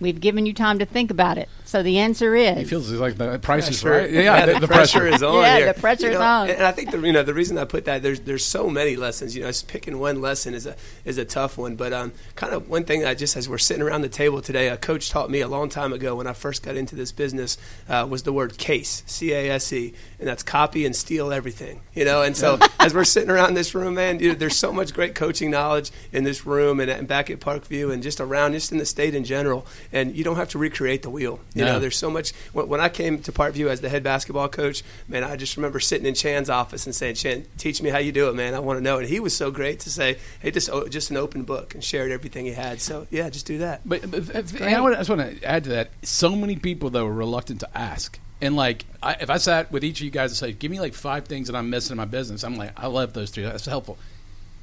we've 0.02 0.20
given 0.20 0.46
you 0.46 0.54
time 0.54 0.80
to 0.80 0.86
think 0.86 1.12
about 1.12 1.38
it. 1.38 1.48
So 1.68 1.84
the 1.84 2.00
answer 2.00 2.34
is, 2.34 2.58
It 2.60 2.68
feels 2.68 2.90
like 2.94 3.18
the 3.18 3.40
price 3.40 3.70
is 3.70 3.82
Pressure. 3.82 4.04
right. 4.06 4.10
Yeah, 4.10 4.46
the, 4.46 4.60
the 4.62 4.68
pressure, 4.68 5.00
pressure. 5.00 5.08
is 5.16 5.22
on. 5.22 5.42
Yeah, 5.44 5.58
here. 5.58 5.74
the 5.74 5.80
pressure 5.82 6.06
You 6.08 6.14
is 6.14 6.20
know, 6.20 6.26
on. 6.26 6.50
And 6.50 6.64
I 6.64 6.72
think 6.72 6.92
the 6.92 7.00
you 7.02 7.12
know 7.12 7.24
the 7.24 7.34
reason 7.34 7.58
I 7.58 7.66
put 7.66 7.84
that 7.86 8.02
there's 8.02 8.22
there's 8.22 8.46
so 8.46 8.70
many 8.70 8.96
lessons. 8.96 9.36
You 9.36 9.42
know, 9.44 9.50
just 9.50 9.68
picking 9.68 10.00
one 10.00 10.22
lesson 10.22 10.54
is 10.54 10.66
a 10.66 10.78
is 11.04 11.18
a 11.18 11.26
tough 11.26 11.58
one. 11.58 11.76
But 11.76 11.92
um, 11.92 12.14
kind 12.36 12.54
of 12.54 12.70
one 12.70 12.86
thing 12.86 13.04
I 13.06 13.16
just 13.16 13.36
as 13.36 13.50
we're 13.50 13.58
sitting 13.58 13.84
around 13.84 14.02
the 14.02 14.08
table 14.10 14.42
today, 14.42 14.70
a 14.70 14.78
coach 14.78 15.10
taught 15.10 15.30
me 15.30 15.42
a 15.42 15.48
long 15.50 15.68
time 15.68 15.92
ago 15.92 16.16
when 16.16 16.26
I 16.26 16.32
first 16.32 16.64
got 16.64 16.78
into 16.78 16.96
this 16.96 17.12
business 17.12 17.58
uh, 17.90 18.08
was 18.10 18.24
the 18.24 18.32
word 18.32 18.58
case, 18.58 19.04
C 19.06 19.34
A 19.34 19.50
S 19.52 19.74
E, 19.74 19.94
and 20.20 20.28
that's 20.30 20.44
copy 20.44 20.86
and 20.86 20.96
steal 20.96 21.34
everything. 21.34 21.82
You 21.94 22.06
know, 22.06 22.22
and 22.22 22.38
so 22.38 22.60
as 22.80 22.94
we're 22.94 23.04
sitting 23.04 23.30
around 23.30 23.56
this 23.56 23.76
room, 23.76 23.96
man, 23.96 24.20
you 24.22 24.30
know, 24.30 24.36
there's 24.36 24.56
so 24.56 24.72
much 24.72 24.94
great 24.94 25.16
coaching 25.16 25.52
knowledge 25.52 25.92
in 26.14 26.24
this 26.24 26.46
room 26.46 26.80
and, 26.80 26.90
and 26.90 27.10
back 27.10 27.30
at 27.30 27.42
Parkview 27.42 27.92
and 27.92 28.02
just 28.02 28.22
around, 28.22 28.54
just 28.54 28.72
in 28.72 28.78
the 28.78 28.86
state 28.86 29.14
in 29.14 29.26
general. 29.26 29.66
And 29.92 30.16
you 30.16 30.24
don't 30.24 30.38
have 30.38 30.50
to 30.52 30.58
recreate 30.58 31.02
the 31.02 31.10
wheel. 31.10 31.42
You 31.58 31.66
No. 31.66 31.74
know, 31.74 31.80
there's 31.80 31.98
so 31.98 32.10
much. 32.10 32.32
When, 32.54 32.68
when 32.68 32.80
I 32.80 32.90
came 32.90 33.20
to 33.24 33.32
Parkview 33.32 33.68
as 33.68 33.82
the 33.82 33.90
head 33.90 34.04
basketball 34.04 34.50
coach, 34.50 34.84
man, 35.08 35.24
I 35.24 35.36
just 35.36 35.58
remember 35.58 35.80
sitting 35.80 36.06
in 36.06 36.14
Chan's 36.14 36.50
office 36.50 36.86
and 36.86 36.94
saying, 36.94 37.16
"Chan, 37.16 37.46
teach 37.58 37.82
me 37.82 37.90
how 37.90 37.98
you 38.00 38.12
do 38.12 38.30
it, 38.30 38.36
man. 38.36 38.54
I 38.54 38.60
want 38.60 38.78
to 38.78 38.84
know." 38.84 38.98
And 39.00 39.08
he 39.08 39.20
was 39.20 39.36
so 39.36 39.50
great 39.52 39.80
to 39.82 39.90
say, 39.90 40.18
"Hey, 40.40 40.52
just 40.52 40.70
oh, 40.70 40.88
just 40.88 41.10
an 41.12 41.18
open 41.18 41.44
book," 41.44 41.74
and 41.74 41.84
shared 41.84 42.12
everything 42.12 42.46
he 42.46 42.54
had. 42.54 42.80
So 42.82 43.08
yeah, 43.10 43.30
just 43.30 43.46
do 43.46 43.58
that. 43.60 43.82
But, 43.86 44.10
but 44.10 44.30
and 44.62 44.64
I, 44.76 44.80
would, 44.82 44.94
I 44.94 44.98
just 44.98 45.10
want 45.10 45.22
to 45.40 45.44
add 45.44 45.64
to 45.66 45.70
that. 45.72 45.90
So 46.04 46.36
many 46.36 46.56
people 46.56 46.90
though 46.90 47.06
are 47.08 47.12
reluctant 47.14 47.62
to 47.62 47.78
ask. 47.78 48.20
And 48.40 48.56
like, 48.56 48.86
I, 49.02 49.14
if 49.20 49.30
I 49.32 49.38
sat 49.38 49.72
with 49.72 49.84
each 49.84 50.00
of 50.00 50.06
you 50.06 50.12
guys 50.12 50.30
and 50.32 50.38
say, 50.38 50.52
"Give 50.54 50.70
me 50.70 50.80
like 50.80 50.94
five 50.94 51.26
things 51.26 51.48
that 51.48 51.56
I'm 51.56 51.70
missing 51.70 51.94
in 51.94 51.98
my 51.98 52.06
business," 52.06 52.44
I'm 52.44 52.56
like, 52.56 52.72
"I 52.78 52.88
love 52.88 53.14
those 53.14 53.32
three. 53.32 53.44
That's 53.44 53.66
helpful." 53.66 53.98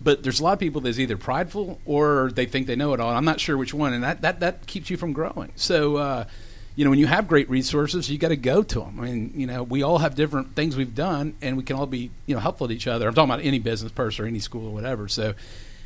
But 0.00 0.22
there's 0.22 0.38
a 0.40 0.44
lot 0.44 0.52
of 0.52 0.58
people 0.58 0.80
that's 0.82 0.98
either 0.98 1.16
prideful 1.16 1.80
or 1.86 2.30
they 2.34 2.46
think 2.46 2.66
they 2.66 2.76
know 2.76 2.92
it 2.94 3.00
all. 3.00 3.10
I'm 3.14 3.24
not 3.24 3.40
sure 3.40 3.56
which 3.56 3.72
one, 3.72 3.92
and 3.94 4.02
that 4.04 4.22
that, 4.22 4.40
that 4.40 4.66
keeps 4.66 4.90
you 4.90 4.96
from 4.96 5.12
growing. 5.12 5.50
So. 5.56 5.96
Uh, 5.96 6.24
you 6.76 6.84
know, 6.84 6.90
when 6.90 6.98
you 6.98 7.06
have 7.06 7.28
great 7.28 7.48
resources, 7.48 8.10
you 8.10 8.18
got 8.18 8.28
to 8.28 8.36
go 8.36 8.62
to 8.62 8.80
them. 8.80 8.98
I 8.98 9.04
mean, 9.04 9.32
you 9.34 9.46
know, 9.46 9.62
we 9.62 9.82
all 9.82 9.98
have 9.98 10.14
different 10.14 10.56
things 10.56 10.76
we've 10.76 10.94
done, 10.94 11.36
and 11.40 11.56
we 11.56 11.62
can 11.62 11.76
all 11.76 11.86
be, 11.86 12.10
you 12.26 12.34
know, 12.34 12.40
helpful 12.40 12.68
to 12.68 12.74
each 12.74 12.86
other. 12.86 13.06
I'm 13.06 13.14
talking 13.14 13.30
about 13.30 13.44
any 13.44 13.58
business 13.58 13.92
person 13.92 14.24
or 14.24 14.28
any 14.28 14.40
school 14.40 14.66
or 14.68 14.72
whatever. 14.72 15.06
So, 15.08 15.34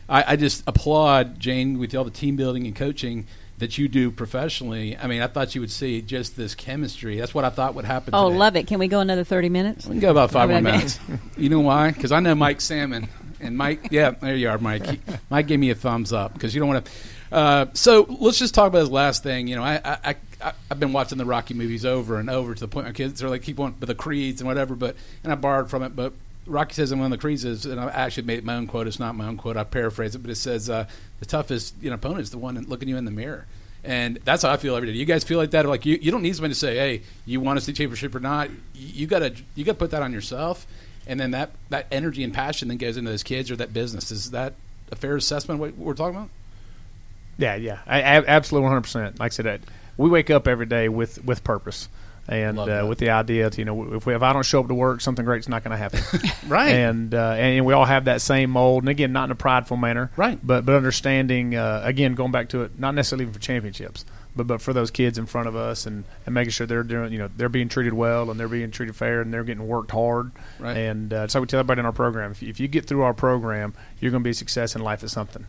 I, 0.08 0.32
I 0.32 0.36
just 0.36 0.62
applaud 0.66 1.38
Jane 1.38 1.78
with 1.78 1.94
all 1.94 2.04
the 2.04 2.10
team 2.10 2.36
building 2.36 2.66
and 2.66 2.74
coaching 2.74 3.26
that 3.58 3.76
you 3.76 3.88
do 3.88 4.10
professionally. 4.10 4.96
I 4.96 5.06
mean, 5.06 5.20
I 5.20 5.26
thought 5.26 5.54
you 5.54 5.60
would 5.60 5.70
see 5.70 6.00
just 6.00 6.36
this 6.36 6.54
chemistry. 6.54 7.18
That's 7.18 7.34
what 7.34 7.44
I 7.44 7.50
thought 7.50 7.74
would 7.74 7.84
happen. 7.84 8.14
"Oh, 8.14 8.28
today. 8.28 8.38
love 8.38 8.56
it." 8.56 8.66
Can 8.66 8.78
we 8.78 8.88
go 8.88 9.00
another 9.00 9.24
thirty 9.24 9.48
minutes? 9.48 9.86
We 9.86 9.94
can 9.94 10.00
go 10.00 10.10
about 10.10 10.30
five 10.30 10.48
more 10.48 10.60
minutes. 10.60 10.98
You 11.36 11.48
know 11.48 11.60
why? 11.60 11.92
Because 11.92 12.10
I 12.10 12.20
know 12.20 12.34
Mike 12.34 12.60
Salmon 12.60 13.08
and 13.40 13.56
Mike. 13.56 13.88
Yeah, 13.90 14.10
there 14.10 14.34
you 14.34 14.48
are, 14.48 14.58
Mike. 14.58 15.00
Mike 15.30 15.46
gave 15.46 15.60
me 15.60 15.70
a 15.70 15.74
thumbs 15.74 16.12
up 16.12 16.32
because 16.32 16.54
you 16.54 16.60
don't 16.60 16.68
want 16.68 16.84
to. 16.84 16.90
Uh, 17.30 17.66
so 17.74 18.06
let's 18.20 18.38
just 18.38 18.54
talk 18.54 18.68
about 18.68 18.80
this 18.80 18.90
last 18.90 19.22
thing. 19.22 19.48
You 19.48 19.56
know, 19.56 19.62
I, 19.62 19.80
I, 19.84 20.16
I 20.40 20.52
I've 20.70 20.80
been 20.80 20.92
watching 20.92 21.18
the 21.18 21.24
Rocky 21.24 21.54
movies 21.54 21.84
over 21.84 22.18
and 22.18 22.30
over 22.30 22.54
to 22.54 22.60
the 22.60 22.68
point 22.68 22.86
my 22.86 22.92
kids 22.92 23.22
are 23.22 23.28
like 23.28 23.42
keep 23.42 23.60
on 23.60 23.74
with 23.78 23.88
the 23.88 23.94
creeds 23.94 24.40
and 24.40 24.48
whatever. 24.48 24.74
But 24.74 24.96
and 25.22 25.32
I 25.32 25.36
borrowed 25.36 25.70
from 25.70 25.82
it, 25.82 25.94
but. 25.94 26.12
Rocky 26.46 26.72
says 26.72 26.92
in 26.92 26.98
one 26.98 27.12
of 27.12 27.18
the 27.18 27.20
creeds 27.20 27.44
is, 27.44 27.66
and 27.66 27.78
I 27.78 27.88
actually 27.88 28.22
made 28.22 28.42
my 28.42 28.54
own 28.54 28.66
quote. 28.66 28.86
It's 28.86 28.98
not 28.98 29.14
my 29.14 29.26
own 29.26 29.36
quote. 29.36 29.58
I 29.58 29.64
paraphrase 29.64 30.14
it, 30.14 30.20
but 30.20 30.30
it 30.30 30.36
says, 30.36 30.70
uh, 30.70 30.86
"The 31.20 31.26
toughest 31.26 31.74
you 31.82 31.90
know, 31.90 31.96
opponent 31.96 32.22
is 32.22 32.30
the 32.30 32.38
one 32.38 32.58
looking 32.68 32.88
you 32.88 32.96
in 32.96 33.04
the 33.04 33.10
mirror." 33.10 33.44
And 33.84 34.18
that's 34.24 34.42
how 34.44 34.50
I 34.50 34.56
feel 34.56 34.74
every 34.74 34.90
day. 34.90 34.98
You 34.98 35.04
guys 35.04 35.24
feel 35.24 35.38
like 35.38 35.50
that? 35.50 35.66
Like 35.66 35.84
you, 35.84 35.98
you 36.00 36.10
don't 36.10 36.22
need 36.22 36.34
somebody 36.34 36.54
to 36.54 36.58
say, 36.58 36.76
"Hey, 36.76 37.02
you 37.26 37.40
want 37.40 37.58
to 37.58 37.64
see 37.64 37.74
championship 37.74 38.14
or 38.14 38.20
not?" 38.20 38.48
You 38.74 39.06
gotta, 39.06 39.34
you 39.54 39.64
gotta 39.64 39.78
put 39.78 39.90
that 39.90 40.00
on 40.00 40.10
yourself, 40.12 40.66
and 41.06 41.20
then 41.20 41.32
that 41.32 41.50
that 41.68 41.86
energy 41.92 42.24
and 42.24 42.32
passion 42.32 42.68
then 42.68 42.78
goes 42.78 42.96
into 42.96 43.10
those 43.10 43.22
kids 43.22 43.50
or 43.50 43.56
that 43.56 43.74
business. 43.74 44.10
Is 44.10 44.30
that 44.30 44.54
a 44.90 44.96
fair 44.96 45.16
assessment? 45.16 45.60
What 45.60 45.76
we're 45.76 45.92
talking 45.92 46.16
about? 46.16 46.30
Yeah, 47.38 47.54
yeah, 47.54 47.78
I, 47.86 47.98
I, 48.02 48.24
absolutely, 48.26 48.64
one 48.64 48.72
hundred 48.72 48.82
percent. 48.82 49.20
Like 49.20 49.32
I 49.32 49.34
said, 49.34 49.46
I- 49.46 49.58
we 49.96 50.10
wake 50.10 50.28
up 50.30 50.46
every 50.46 50.66
day 50.66 50.88
with 50.88 51.24
with 51.24 51.42
purpose, 51.44 51.88
and 52.28 52.58
uh, 52.58 52.84
with 52.88 52.98
the 52.98 53.10
idea, 53.10 53.48
to, 53.50 53.58
you 53.58 53.64
know, 53.64 53.94
if, 53.94 54.06
we, 54.06 54.14
if 54.14 54.22
I 54.22 54.32
don't 54.32 54.44
show 54.44 54.60
up 54.60 54.68
to 54.68 54.74
work, 54.74 55.00
something 55.00 55.24
great's 55.24 55.48
not 55.48 55.64
going 55.64 55.72
to 55.72 55.76
happen. 55.76 56.00
Right. 56.48 56.70
And 56.70 57.14
uh, 57.14 57.32
and 57.32 57.66
we 57.66 57.74
all 57.74 57.84
have 57.84 58.06
that 58.06 58.20
same 58.22 58.50
mold, 58.50 58.82
and 58.84 58.88
again, 58.88 59.12
not 59.12 59.24
in 59.24 59.32
a 59.32 59.34
prideful 59.34 59.76
manner, 59.76 60.10
Right. 60.16 60.38
But 60.42 60.64
but 60.64 60.74
understanding, 60.74 61.54
uh, 61.54 61.82
again, 61.84 62.14
going 62.14 62.32
back 62.32 62.48
to 62.50 62.62
it, 62.62 62.78
not 62.78 62.94
necessarily 62.94 63.24
even 63.24 63.34
for 63.34 63.40
championships, 63.40 64.04
but 64.34 64.46
but 64.46 64.62
for 64.62 64.72
those 64.72 64.90
kids 64.90 65.18
in 65.18 65.26
front 65.26 65.46
of 65.48 65.54
us, 65.56 65.84
and, 65.84 66.04
and 66.24 66.34
making 66.34 66.52
sure 66.52 66.66
they're 66.66 66.82
doing, 66.84 67.12
you 67.12 67.18
know, 67.18 67.28
they're 67.36 67.48
being 67.50 67.68
treated 67.68 67.92
well, 67.92 68.30
and 68.30 68.38
they're 68.40 68.48
being 68.48 68.70
treated 68.70 68.96
fair, 68.96 69.20
and 69.20 69.32
they're 69.34 69.44
getting 69.44 69.66
worked 69.66 69.90
hard. 69.90 70.30
Right. 70.58 70.76
And 70.76 71.12
uh, 71.12 71.28
so 71.28 71.40
we 71.40 71.46
tell 71.46 71.60
everybody 71.60 71.80
in 71.80 71.86
our 71.86 71.92
program, 71.92 72.30
if, 72.30 72.42
if 72.42 72.60
you 72.60 72.68
get 72.68 72.86
through 72.86 73.02
our 73.02 73.14
program, 73.14 73.74
you're 74.00 74.10
going 74.10 74.22
to 74.22 74.24
be 74.26 74.30
a 74.30 74.34
success 74.34 74.74
in 74.74 74.80
life 74.82 75.02
at 75.04 75.10
something. 75.10 75.44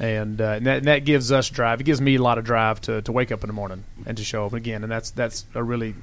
And, 0.00 0.40
uh, 0.40 0.52
and, 0.52 0.66
that, 0.66 0.78
and 0.78 0.86
that 0.86 1.04
gives 1.04 1.30
us 1.30 1.50
drive. 1.50 1.80
It 1.82 1.84
gives 1.84 2.00
me 2.00 2.16
a 2.16 2.22
lot 2.22 2.38
of 2.38 2.44
drive 2.44 2.80
to, 2.82 3.02
to 3.02 3.12
wake 3.12 3.30
up 3.30 3.42
in 3.42 3.48
the 3.48 3.52
morning 3.52 3.84
and 4.06 4.16
to 4.16 4.24
show 4.24 4.46
up 4.46 4.54
again. 4.54 4.82
And 4.82 4.90
that's 4.90 5.10
that's 5.10 5.44
a 5.54 5.62
really 5.62 5.94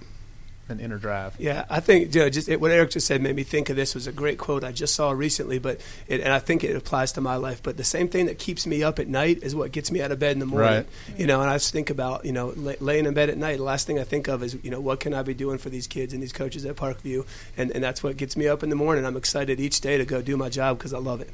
an 0.69 0.79
inner 0.79 0.97
drive. 0.97 1.35
Yeah, 1.39 1.65
I 1.69 1.79
think 1.79 2.13
you 2.13 2.21
know, 2.21 2.29
just 2.29 2.49
it, 2.49 2.59
what 2.59 2.71
Eric 2.71 2.91
just 2.91 3.07
said 3.07 3.21
made 3.21 3.35
me 3.35 3.43
think 3.43 3.69
of 3.69 3.75
this 3.75 3.95
was 3.95 4.07
a 4.07 4.11
great 4.11 4.37
quote 4.37 4.63
I 4.63 4.71
just 4.71 4.95
saw 4.95 5.11
recently, 5.11 5.59
but 5.59 5.79
it, 6.07 6.21
and 6.21 6.33
I 6.33 6.39
think 6.39 6.63
it 6.63 6.75
applies 6.75 7.11
to 7.13 7.21
my 7.21 7.35
life. 7.35 7.63
But 7.63 7.77
the 7.77 7.83
same 7.83 8.07
thing 8.07 8.25
that 8.25 8.37
keeps 8.37 8.67
me 8.67 8.83
up 8.83 8.99
at 8.99 9.07
night 9.07 9.39
is 9.43 9.55
what 9.55 9.71
gets 9.71 9.91
me 9.91 10.01
out 10.01 10.11
of 10.11 10.19
bed 10.19 10.33
in 10.33 10.39
the 10.39 10.45
morning. 10.45 10.69
Right. 10.69 10.85
You 11.17 11.27
know, 11.27 11.41
and 11.41 11.49
I 11.49 11.55
just 11.55 11.71
think 11.71 11.89
about 11.89 12.25
you 12.25 12.31
know 12.31 12.49
lay, 12.49 12.75
laying 12.79 13.05
in 13.05 13.13
bed 13.13 13.29
at 13.29 13.37
night. 13.37 13.57
The 13.57 13.63
last 13.63 13.87
thing 13.87 13.99
I 13.99 14.03
think 14.03 14.27
of 14.27 14.43
is 14.43 14.57
you 14.63 14.71
know 14.71 14.81
what 14.81 14.99
can 14.99 15.13
I 15.13 15.23
be 15.23 15.33
doing 15.33 15.57
for 15.57 15.69
these 15.69 15.87
kids 15.87 16.13
and 16.13 16.21
these 16.21 16.33
coaches 16.33 16.65
at 16.65 16.75
Parkview, 16.75 17.25
and 17.55 17.71
and 17.71 17.83
that's 17.83 18.03
what 18.03 18.17
gets 18.17 18.35
me 18.35 18.47
up 18.47 18.63
in 18.63 18.69
the 18.69 18.75
morning. 18.75 19.05
I'm 19.05 19.17
excited 19.17 19.59
each 19.59 19.81
day 19.81 19.97
to 19.97 20.05
go 20.05 20.21
do 20.21 20.37
my 20.37 20.49
job 20.49 20.77
because 20.77 20.93
I 20.93 20.99
love 20.99 21.21
it. 21.21 21.29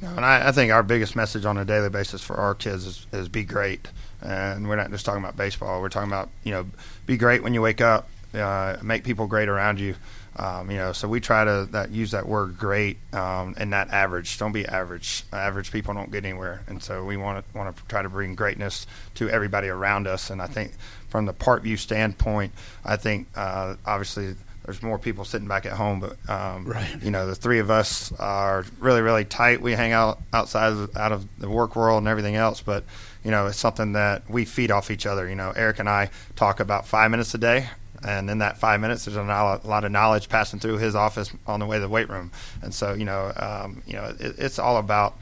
You 0.00 0.08
know, 0.08 0.14
and 0.16 0.24
I, 0.24 0.48
I 0.48 0.52
think 0.52 0.72
our 0.72 0.82
biggest 0.82 1.16
message 1.16 1.44
on 1.44 1.56
a 1.58 1.64
daily 1.64 1.90
basis 1.90 2.22
for 2.22 2.36
our 2.36 2.54
kids 2.54 2.86
is, 2.86 3.06
is 3.12 3.28
be 3.28 3.44
great. 3.44 3.88
And 4.20 4.68
we're 4.68 4.76
not 4.76 4.90
just 4.90 5.04
talking 5.04 5.22
about 5.22 5.36
baseball. 5.36 5.80
We're 5.80 5.88
talking 5.88 6.10
about 6.10 6.28
you 6.44 6.52
know 6.52 6.66
be 7.06 7.16
great 7.16 7.42
when 7.42 7.54
you 7.54 7.62
wake 7.62 7.80
up, 7.80 8.08
uh, 8.34 8.76
make 8.82 9.04
people 9.04 9.26
great 9.26 9.48
around 9.48 9.80
you. 9.80 9.94
Um, 10.36 10.70
you 10.70 10.76
know, 10.76 10.92
so 10.92 11.08
we 11.08 11.18
try 11.20 11.44
to 11.44 11.68
that, 11.72 11.90
use 11.90 12.12
that 12.12 12.26
word 12.26 12.58
"great" 12.58 12.98
um, 13.12 13.54
and 13.58 13.70
not 13.70 13.90
average. 13.90 14.38
Don't 14.38 14.52
be 14.52 14.66
average. 14.66 15.24
Average 15.32 15.72
people 15.72 15.94
don't 15.94 16.12
get 16.12 16.24
anywhere, 16.24 16.62
and 16.68 16.80
so 16.80 17.04
we 17.04 17.16
want 17.16 17.44
to 17.44 17.58
want 17.58 17.76
to 17.76 17.82
try 17.86 18.02
to 18.02 18.08
bring 18.08 18.36
greatness 18.36 18.86
to 19.16 19.28
everybody 19.28 19.68
around 19.68 20.06
us. 20.06 20.30
And 20.30 20.40
I 20.40 20.46
think 20.46 20.72
from 21.08 21.26
the 21.26 21.34
Parkview 21.34 21.76
standpoint, 21.78 22.52
I 22.84 22.96
think 22.96 23.26
uh, 23.34 23.74
obviously 23.84 24.36
there's 24.68 24.82
more 24.82 24.98
people 24.98 25.24
sitting 25.24 25.48
back 25.48 25.64
at 25.64 25.72
home, 25.72 25.98
but 25.98 26.30
um, 26.30 26.66
Right. 26.66 27.02
you 27.02 27.10
know 27.10 27.26
the 27.26 27.34
three 27.34 27.58
of 27.58 27.70
us 27.70 28.12
are 28.20 28.66
really 28.80 29.00
really 29.00 29.24
tight. 29.24 29.62
We 29.62 29.72
hang 29.72 29.92
out 29.92 30.18
outside 30.34 30.74
of, 30.74 30.94
out 30.94 31.10
of 31.10 31.26
the 31.38 31.48
work 31.48 31.74
world 31.74 31.98
and 32.02 32.06
everything 32.06 32.36
else, 32.36 32.60
but 32.60 32.84
you 33.24 33.30
know 33.30 33.46
it's 33.46 33.56
something 33.58 33.92
that 33.94 34.28
we 34.28 34.44
feed 34.44 34.70
off 34.70 34.90
each 34.90 35.06
other. 35.06 35.26
You 35.26 35.36
know, 35.36 35.54
Eric 35.56 35.78
and 35.78 35.88
I 35.88 36.10
talk 36.36 36.60
about 36.60 36.86
five 36.86 37.10
minutes 37.10 37.32
a 37.32 37.38
day. 37.38 37.68
And 38.04 38.30
in 38.30 38.38
that 38.38 38.58
five 38.58 38.80
minutes, 38.80 39.06
there's 39.06 39.16
a 39.16 39.22
lot 39.24 39.84
of 39.84 39.90
knowledge 39.90 40.28
passing 40.28 40.60
through 40.60 40.78
his 40.78 40.94
office 40.94 41.32
on 41.48 41.58
the 41.58 41.66
way 41.66 41.78
to 41.78 41.80
the 41.80 41.88
weight 41.88 42.08
room, 42.08 42.30
and 42.62 42.72
so 42.72 42.92
you 42.92 43.04
know, 43.06 43.32
um, 43.34 43.82
you 43.86 43.94
know, 43.94 44.14
it, 44.20 44.38
it's 44.38 44.58
all 44.60 44.76
about 44.76 45.16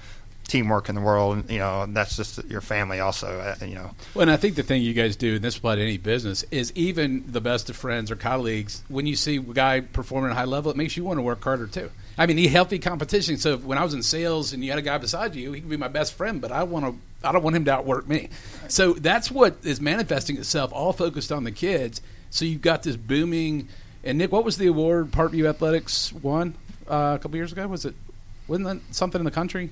teamwork 0.48 0.88
in 0.88 0.94
the 0.94 1.00
world. 1.00 1.36
And, 1.36 1.50
you 1.50 1.58
know, 1.58 1.82
and 1.82 1.96
that's 1.96 2.16
just 2.16 2.44
your 2.44 2.60
family, 2.60 3.00
also. 3.00 3.38
Uh, 3.38 3.64
you 3.64 3.74
know, 3.74 3.90
Well, 4.14 4.22
and 4.22 4.30
I 4.30 4.36
think 4.36 4.54
the 4.54 4.62
thing 4.62 4.82
you 4.82 4.94
guys 4.94 5.16
do, 5.16 5.36
and 5.36 5.44
this 5.44 5.56
applies 5.56 5.76
to 5.76 5.82
any 5.82 5.98
business, 5.98 6.44
is 6.50 6.72
even 6.74 7.24
the 7.26 7.40
best 7.40 7.68
of 7.70 7.76
friends 7.76 8.10
or 8.10 8.16
colleagues, 8.16 8.82
when 8.88 9.06
you 9.06 9.16
see 9.16 9.36
a 9.36 9.40
guy 9.40 9.80
performing 9.80 10.30
at 10.30 10.32
a 10.32 10.36
high 10.36 10.44
level, 10.44 10.70
it 10.70 10.76
makes 10.76 10.96
you 10.96 11.04
want 11.04 11.18
to 11.18 11.22
work 11.22 11.42
harder 11.42 11.66
too. 11.66 11.90
I 12.18 12.26
mean, 12.26 12.36
the 12.36 12.48
healthy 12.48 12.78
competition. 12.78 13.36
So 13.36 13.58
when 13.58 13.76
I 13.76 13.84
was 13.84 13.92
in 13.92 14.02
sales 14.02 14.52
and 14.52 14.64
you 14.64 14.70
had 14.70 14.78
a 14.78 14.82
guy 14.82 14.96
beside 14.98 15.34
you, 15.34 15.52
he 15.52 15.60
could 15.60 15.68
be 15.68 15.76
my 15.76 15.88
best 15.88 16.14
friend, 16.14 16.40
but 16.40 16.52
I 16.52 16.62
want 16.62 16.86
to. 16.86 16.94
I 17.26 17.32
don't 17.32 17.42
want 17.42 17.56
him 17.56 17.64
to 17.64 17.72
outwork 17.72 18.06
me. 18.06 18.28
So 18.68 18.92
that's 18.92 19.30
what 19.30 19.56
is 19.64 19.80
manifesting 19.80 20.36
itself, 20.36 20.72
all 20.72 20.92
focused 20.92 21.32
on 21.32 21.42
the 21.44 21.50
kids. 21.50 22.00
So 22.30 22.44
you've 22.44 22.62
got 22.62 22.84
this 22.84 22.94
booming. 22.94 23.68
And 24.04 24.18
Nick, 24.18 24.30
what 24.30 24.44
was 24.44 24.58
the 24.58 24.68
award 24.68 25.10
Parkview 25.10 25.48
Athletics 25.48 26.12
won 26.12 26.54
uh, 26.88 27.16
a 27.16 27.18
couple 27.18 27.36
years 27.36 27.50
ago? 27.50 27.66
Was 27.66 27.84
it 27.84 27.94
wasn't 28.46 28.68
that 28.68 28.94
something 28.94 29.20
in 29.20 29.24
the 29.24 29.30
country? 29.32 29.70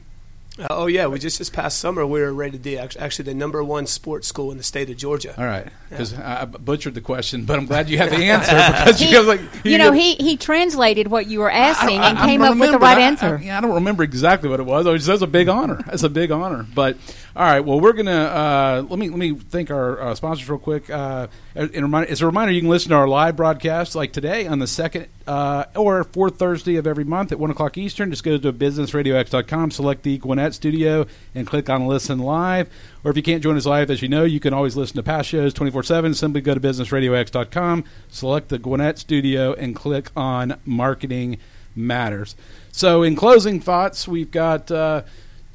Uh, 0.57 0.67
oh 0.71 0.87
yeah, 0.87 1.09
we 1.09 1.19
just 1.19 1.39
this 1.39 1.51
past 1.51 1.81
summer 1.81 2.07
we 2.07 2.21
were 2.21 2.33
rated 2.33 2.63
the 2.63 2.79
act- 2.79 2.97
actually 2.97 3.25
the 3.25 3.35
number 3.35 3.63
one 3.65 3.87
sports 3.89 4.29
school 4.29 4.53
in 4.53 4.57
the 4.57 4.63
state 4.63 4.89
of 4.89 4.97
Georgia. 4.97 5.35
All 5.37 5.45
right, 5.45 5.67
because 5.91 6.15
I 6.15 6.43
I 6.43 6.45
butchered 6.45 6.95
the 6.95 7.01
question, 7.01 7.45
but 7.45 7.59
I'm 7.59 7.67
glad 7.67 7.89
you 7.91 7.99
have 7.99 8.11
the 8.11 8.17
answer 8.25 8.53
because 8.85 9.01
He- 9.01 9.09
you 9.11 9.17
guys 9.17 9.27
like 9.27 9.41
you 9.65 9.79
know, 9.79 9.91
he, 9.91 10.15
he 10.15 10.37
translated 10.37 11.09
what 11.09 11.27
you 11.27 11.41
were 11.41 11.51
asking 11.51 11.99
I 11.99 12.11
and 12.11 12.19
I 12.19 12.27
came 12.27 12.41
don't 12.41 12.53
up 12.53 12.59
with 12.59 12.71
the 12.71 12.79
right 12.79 12.99
I- 12.99 13.01
answer. 13.03 13.39
I, 13.39 13.43
yeah, 13.43 13.59
I 13.59 13.61
don't 13.61 13.75
remember 13.75 14.05
exactly 14.05 14.49
what 14.49 14.61
it 14.61 14.65
was. 14.67 14.87
It 14.87 14.91
was 14.91 15.07
that's 15.07 15.23
a 15.23 15.27
big 15.27 15.49
honor. 15.49 15.83
That's 15.87 16.05
a 16.05 16.09
big 16.09 16.31
honor. 16.31 16.65
But 16.73 16.99
all 17.37 17.45
right, 17.45 17.61
well, 17.61 17.81
we're 17.81 17.95
gonna 17.95 18.13
uh, 18.13 18.85
let 18.89 18.97
me 18.97 19.09
let 19.09 19.19
me 19.19 19.35
thank 19.35 19.69
our 19.69 20.01
uh, 20.01 20.15
sponsors 20.15 20.49
real 20.49 20.57
quick. 20.57 20.89
Uh, 20.89 21.27
and 21.57 21.75
remind, 21.75 22.09
as 22.09 22.23
a 22.23 22.27
reminder, 22.27 22.53
you 22.53 22.61
can 22.61 22.71
listen 22.71 22.91
to 22.91 22.95
our 22.95 23.09
live 23.09 23.35
broadcast 23.35 23.97
like 23.97 24.13
today 24.13 24.47
on 24.47 24.61
the 24.61 24.69
second 24.69 25.09
uh, 25.27 25.65
or 25.75 26.05
fourth 26.05 26.39
Thursday 26.39 26.77
of 26.77 26.87
every 26.87 27.03
month 27.03 27.33
at 27.33 27.41
one 27.41 27.51
o'clock 27.51 27.77
Eastern. 27.77 28.11
Just 28.11 28.23
go 28.23 28.39
to 28.39 28.53
businessradiox.com, 28.53 29.73
select 29.73 30.05
the 30.05 30.19
Gwinnett 30.19 30.55
Studio, 30.55 31.07
and 31.35 31.45
click 31.45 31.69
on 31.69 31.89
Listen 31.89 32.21
Live. 32.21 32.71
Or 33.03 33.11
if 33.11 33.17
you 33.17 33.23
can't 33.25 33.43
join 33.43 33.57
us 33.57 33.67
live, 33.67 33.91
as 33.91 34.01
you 34.01 34.09
know, 34.09 34.23
you 34.23 34.39
can 34.39 34.55
always 34.55 34.77
listen 34.77 34.95
to 34.95 35.03
past 35.03 35.29
shows 35.29 35.53
24 35.53 35.83
7. 35.83 36.15
Simply 36.15 36.41
go 36.41 36.55
to 36.55 36.61
businessradiox.com, 36.61 37.85
select 38.11 38.49
the 38.49 38.61
Gwinnett 38.61 39.01
Studio, 39.01 39.55
and 39.55 39.75
click 39.75 40.11
on 40.15 40.61
Marketing 40.65 41.39
Matters. 41.75 42.37
So, 42.71 43.03
in 43.03 43.17
closing 43.17 43.61
thoughts, 43.61 44.07
we've 44.07 44.31
got 44.31 44.71
uh, 44.71 45.03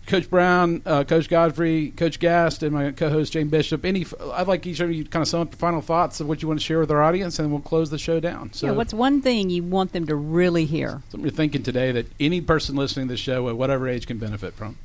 Coach 0.09 0.29
Brown, 0.29 0.81
uh, 0.87 1.03
Coach 1.03 1.29
Godfrey, 1.29 1.91
Coach 1.91 2.19
Gast, 2.19 2.63
and 2.63 2.73
my 2.73 2.91
co-host 2.91 3.31
Jane 3.31 3.47
Bishop. 3.47 3.85
Any, 3.85 4.07
I'd 4.33 4.47
like 4.47 4.65
each 4.65 4.79
of 4.79 4.91
you 4.91 5.03
to 5.03 5.09
kind 5.09 5.21
of 5.21 5.27
sum 5.27 5.41
up 5.41 5.51
your 5.51 5.59
final 5.59 5.81
thoughts 5.81 6.19
of 6.19 6.27
what 6.27 6.41
you 6.41 6.47
want 6.47 6.59
to 6.59 6.65
share 6.65 6.79
with 6.79 6.89
our 6.89 7.01
audience, 7.01 7.37
and 7.37 7.45
then 7.45 7.51
we'll 7.51 7.61
close 7.61 7.91
the 7.91 7.99
show 7.99 8.19
down. 8.19 8.51
So, 8.51 8.67
yeah, 8.67 8.71
what's 8.73 8.93
one 8.93 9.21
thing 9.21 9.51
you 9.51 9.61
want 9.61 9.93
them 9.93 10.07
to 10.07 10.15
really 10.15 10.65
hear? 10.65 11.03
something 11.09 11.21
you're 11.21 11.29
thinking 11.29 11.61
today 11.61 11.91
that 11.91 12.07
any 12.19 12.41
person 12.41 12.75
listening 12.75 13.07
to 13.07 13.13
the 13.13 13.17
show 13.17 13.47
at 13.49 13.55
whatever 13.55 13.87
age 13.87 14.07
can 14.07 14.17
benefit 14.17 14.55
from? 14.55 14.77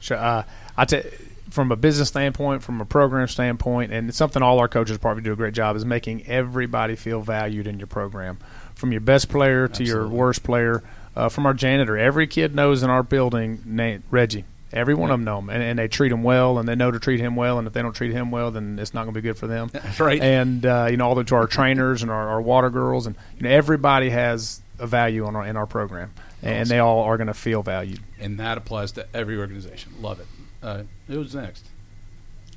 Sure. 0.00 0.16
Uh, 0.16 0.42
I 0.76 0.84
tell 0.84 1.02
from 1.50 1.72
a 1.72 1.76
business 1.76 2.08
standpoint, 2.08 2.62
from 2.62 2.80
a 2.80 2.84
program 2.84 3.28
standpoint, 3.28 3.92
and 3.92 4.08
it's 4.08 4.18
something 4.18 4.42
all 4.42 4.58
our 4.58 4.68
coaches 4.68 4.98
probably 4.98 5.22
do 5.22 5.32
a 5.32 5.36
great 5.36 5.54
job 5.54 5.76
is 5.76 5.84
making 5.84 6.26
everybody 6.26 6.96
feel 6.96 7.20
valued 7.20 7.66
in 7.66 7.78
your 7.78 7.86
program, 7.86 8.38
from 8.74 8.92
your 8.92 9.00
best 9.00 9.28
player 9.28 9.68
to 9.68 9.84
your 9.84 10.08
worst 10.08 10.42
player. 10.42 10.82
Uh, 11.18 11.28
from 11.28 11.46
our 11.46 11.52
janitor, 11.52 11.98
every 11.98 12.28
kid 12.28 12.54
knows 12.54 12.84
in 12.84 12.90
our 12.90 13.02
building 13.02 13.60
name, 13.64 14.04
Reggie. 14.08 14.44
Every 14.72 14.94
one 14.94 15.10
of 15.10 15.14
them 15.14 15.24
know 15.24 15.40
him, 15.40 15.50
and, 15.50 15.60
and 15.60 15.76
they 15.76 15.88
treat 15.88 16.12
him 16.12 16.22
well, 16.22 16.58
and 16.58 16.68
they 16.68 16.76
know 16.76 16.92
to 16.92 17.00
treat 17.00 17.18
him 17.18 17.34
well. 17.34 17.58
And 17.58 17.66
if 17.66 17.72
they 17.72 17.82
don't 17.82 17.92
treat 17.92 18.12
him 18.12 18.30
well, 18.30 18.52
then 18.52 18.78
it's 18.78 18.94
not 18.94 19.02
going 19.02 19.14
to 19.14 19.20
be 19.20 19.26
good 19.26 19.36
for 19.36 19.48
them. 19.48 19.68
That's 19.72 19.98
right. 19.98 20.22
And 20.22 20.64
uh, 20.64 20.86
you 20.88 20.96
know, 20.96 21.08
all 21.08 21.16
the 21.16 21.24
to 21.24 21.34
our 21.34 21.48
trainers 21.48 22.02
and 22.02 22.10
our, 22.12 22.28
our 22.28 22.40
water 22.40 22.70
girls, 22.70 23.08
and 23.08 23.16
you 23.36 23.42
know, 23.42 23.50
everybody 23.50 24.10
has 24.10 24.62
a 24.78 24.86
value 24.86 25.26
in 25.26 25.34
our 25.34 25.44
in 25.44 25.56
our 25.56 25.66
program, 25.66 26.12
and 26.40 26.68
they 26.68 26.78
all 26.78 27.00
are 27.00 27.16
going 27.16 27.26
to 27.26 27.34
feel 27.34 27.64
valued. 27.64 27.98
and 28.20 28.38
that 28.38 28.56
applies 28.56 28.92
to 28.92 29.04
every 29.12 29.38
organization. 29.38 29.94
Love 30.00 30.20
it. 30.20 30.26
Uh, 30.62 30.82
who's 31.08 31.34
next? 31.34 31.66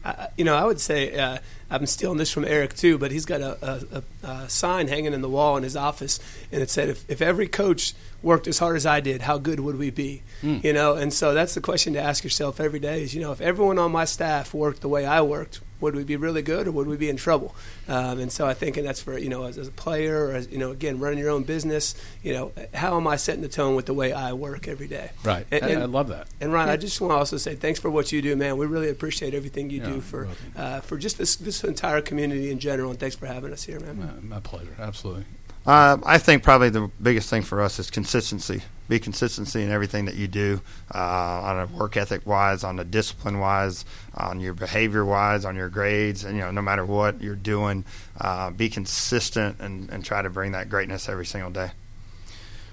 I, 0.03 0.27
you 0.37 0.43
know, 0.43 0.55
I 0.55 0.63
would 0.65 0.79
say 0.79 1.17
uh, 1.17 1.37
I'm 1.69 1.85
stealing 1.85 2.17
this 2.17 2.31
from 2.31 2.45
Eric 2.45 2.75
too, 2.75 2.97
but 2.97 3.11
he's 3.11 3.25
got 3.25 3.41
a, 3.41 3.85
a, 3.91 4.03
a, 4.27 4.49
sign 4.49 4.87
hanging 4.87 5.13
in 5.13 5.21
the 5.21 5.29
wall 5.29 5.57
in 5.57 5.63
his 5.63 5.75
office, 5.75 6.19
and 6.51 6.61
it 6.61 6.69
said, 6.69 6.89
"If, 6.89 7.09
if 7.09 7.21
every 7.21 7.47
coach 7.47 7.93
worked 8.21 8.47
as 8.47 8.59
hard 8.59 8.75
as 8.75 8.85
I 8.85 8.99
did, 8.99 9.21
how 9.21 9.37
good 9.37 9.59
would 9.59 9.77
we 9.77 9.89
be?" 9.89 10.23
You 10.63 10.73
know, 10.73 10.95
and 10.95 11.13
so 11.13 11.33
that's 11.33 11.53
the 11.53 11.61
question 11.61 11.93
to 11.93 12.01
ask 12.01 12.23
yourself 12.23 12.59
every 12.59 12.79
day: 12.79 13.03
is 13.03 13.13
you 13.13 13.21
know, 13.21 13.31
if 13.31 13.41
everyone 13.41 13.77
on 13.77 13.91
my 13.91 14.05
staff 14.05 14.53
worked 14.53 14.81
the 14.81 14.89
way 14.89 15.05
I 15.05 15.21
worked, 15.21 15.61
would 15.81 15.95
we 15.95 16.03
be 16.03 16.15
really 16.15 16.41
good, 16.41 16.67
or 16.67 16.71
would 16.71 16.87
we 16.87 16.97
be 16.97 17.09
in 17.09 17.17
trouble? 17.17 17.55
Um, 17.87 18.19
and 18.19 18.31
so 18.31 18.45
I 18.45 18.53
think, 18.53 18.77
and 18.77 18.85
that's 18.87 19.01
for 19.01 19.17
you 19.17 19.29
know, 19.29 19.43
as, 19.43 19.57
as 19.57 19.67
a 19.67 19.71
player, 19.71 20.27
or 20.27 20.33
as, 20.33 20.47
you 20.49 20.57
know, 20.57 20.71
again, 20.71 20.99
running 20.99 21.19
your 21.19 21.29
own 21.29 21.43
business, 21.43 21.95
you 22.23 22.33
know, 22.33 22.51
how 22.73 22.97
am 22.97 23.07
I 23.07 23.15
setting 23.15 23.41
the 23.41 23.49
tone 23.49 23.75
with 23.75 23.85
the 23.85 23.93
way 23.93 24.13
I 24.13 24.33
work 24.33 24.67
every 24.67 24.87
day? 24.87 25.11
Right. 25.23 25.45
And- 25.51 25.63
I, 25.65 25.81
I 25.81 25.85
love 25.85 26.09
that. 26.09 26.27
And 26.39 26.53
Ron, 26.53 26.69
I 26.69 26.77
just 26.77 27.01
want 27.01 27.11
to 27.11 27.15
also 27.17 27.37
say 27.37 27.55
thanks 27.55 27.79
for 27.79 27.89
what 27.89 28.11
you 28.11 28.21
do, 28.21 28.35
man. 28.35 28.57
We 28.57 28.65
really 28.65 28.89
appreciate 28.89 29.33
everything 29.33 29.69
you 29.69 29.81
Yeah, 29.81 29.89
do 29.89 30.01
for 30.01 30.27
uh, 30.55 30.81
for 30.81 30.97
just 30.97 31.17
this 31.17 31.35
this 31.35 31.63
entire 31.63 32.01
community 32.01 32.51
in 32.51 32.59
general. 32.59 32.91
And 32.91 32.99
thanks 32.99 33.15
for 33.15 33.25
having 33.25 33.51
us 33.51 33.63
here, 33.63 33.79
man. 33.79 33.99
My, 34.29 34.35
my 34.35 34.39
pleasure. 34.39 34.75
Absolutely. 34.79 35.25
Uh, 35.65 35.97
I 36.03 36.17
think 36.17 36.41
probably 36.41 36.69
the 36.69 36.89
biggest 37.01 37.29
thing 37.29 37.43
for 37.43 37.61
us 37.61 37.77
is 37.77 37.91
consistency. 37.91 38.63
Be 38.89 38.99
consistency 38.99 39.61
in 39.61 39.69
everything 39.69 40.05
that 40.05 40.15
you 40.15 40.27
do, 40.27 40.61
uh, 40.93 40.97
on 40.97 41.59
a 41.59 41.65
work 41.67 41.95
ethic 41.95 42.25
wise, 42.25 42.63
on 42.63 42.79
a 42.79 42.83
discipline 42.83 43.39
wise, 43.39 43.85
on 44.15 44.39
your 44.39 44.53
behavior 44.53 45.05
wise, 45.05 45.45
on 45.45 45.55
your 45.55 45.69
grades, 45.69 46.23
and 46.23 46.35
you 46.35 46.41
know, 46.41 46.51
no 46.51 46.61
matter 46.61 46.83
what 46.83 47.21
you're 47.21 47.35
doing, 47.35 47.85
uh, 48.19 48.49
be 48.49 48.69
consistent 48.69 49.59
and, 49.59 49.89
and 49.91 50.03
try 50.03 50.21
to 50.21 50.29
bring 50.29 50.51
that 50.53 50.67
greatness 50.67 51.07
every 51.07 51.25
single 51.25 51.51
day. 51.51 51.71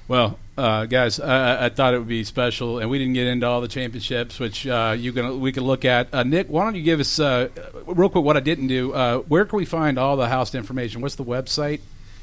Well, 0.09 0.38
uh, 0.57 0.87
guys, 0.87 1.20
I, 1.20 1.66
I 1.66 1.68
thought 1.68 1.92
it 1.92 1.98
would 1.98 2.09
be 2.09 2.24
special, 2.24 2.79
and 2.79 2.88
we 2.88 2.98
didn't 2.98 3.12
get 3.12 3.27
into 3.27 3.46
all 3.46 3.61
the 3.61 3.68
championships, 3.68 4.40
which 4.40 4.66
uh, 4.66 4.96
you 4.98 5.12
can 5.12 5.38
we 5.38 5.53
can 5.53 5.64
look 5.64 5.85
at. 5.85 6.12
Uh, 6.14 6.22
Nick, 6.22 6.48
why 6.48 6.64
don't 6.64 6.74
you 6.74 6.83
give 6.83 6.98
us 6.98 7.20
uh, 7.20 7.48
real 7.87 8.09
quick 8.09 8.24
what 8.24 8.37
I 8.37 8.40
didn't 8.40 8.68
do? 8.68 8.94
Uh, 8.94 9.18
where 9.18 9.44
can 9.44 9.59
we 9.59 9.66
find 9.66 9.98
all 9.98 10.16
the 10.16 10.29
house 10.29 10.55
information? 10.55 11.03
What's 11.03 11.16
the 11.16 11.24
website? 11.24 11.81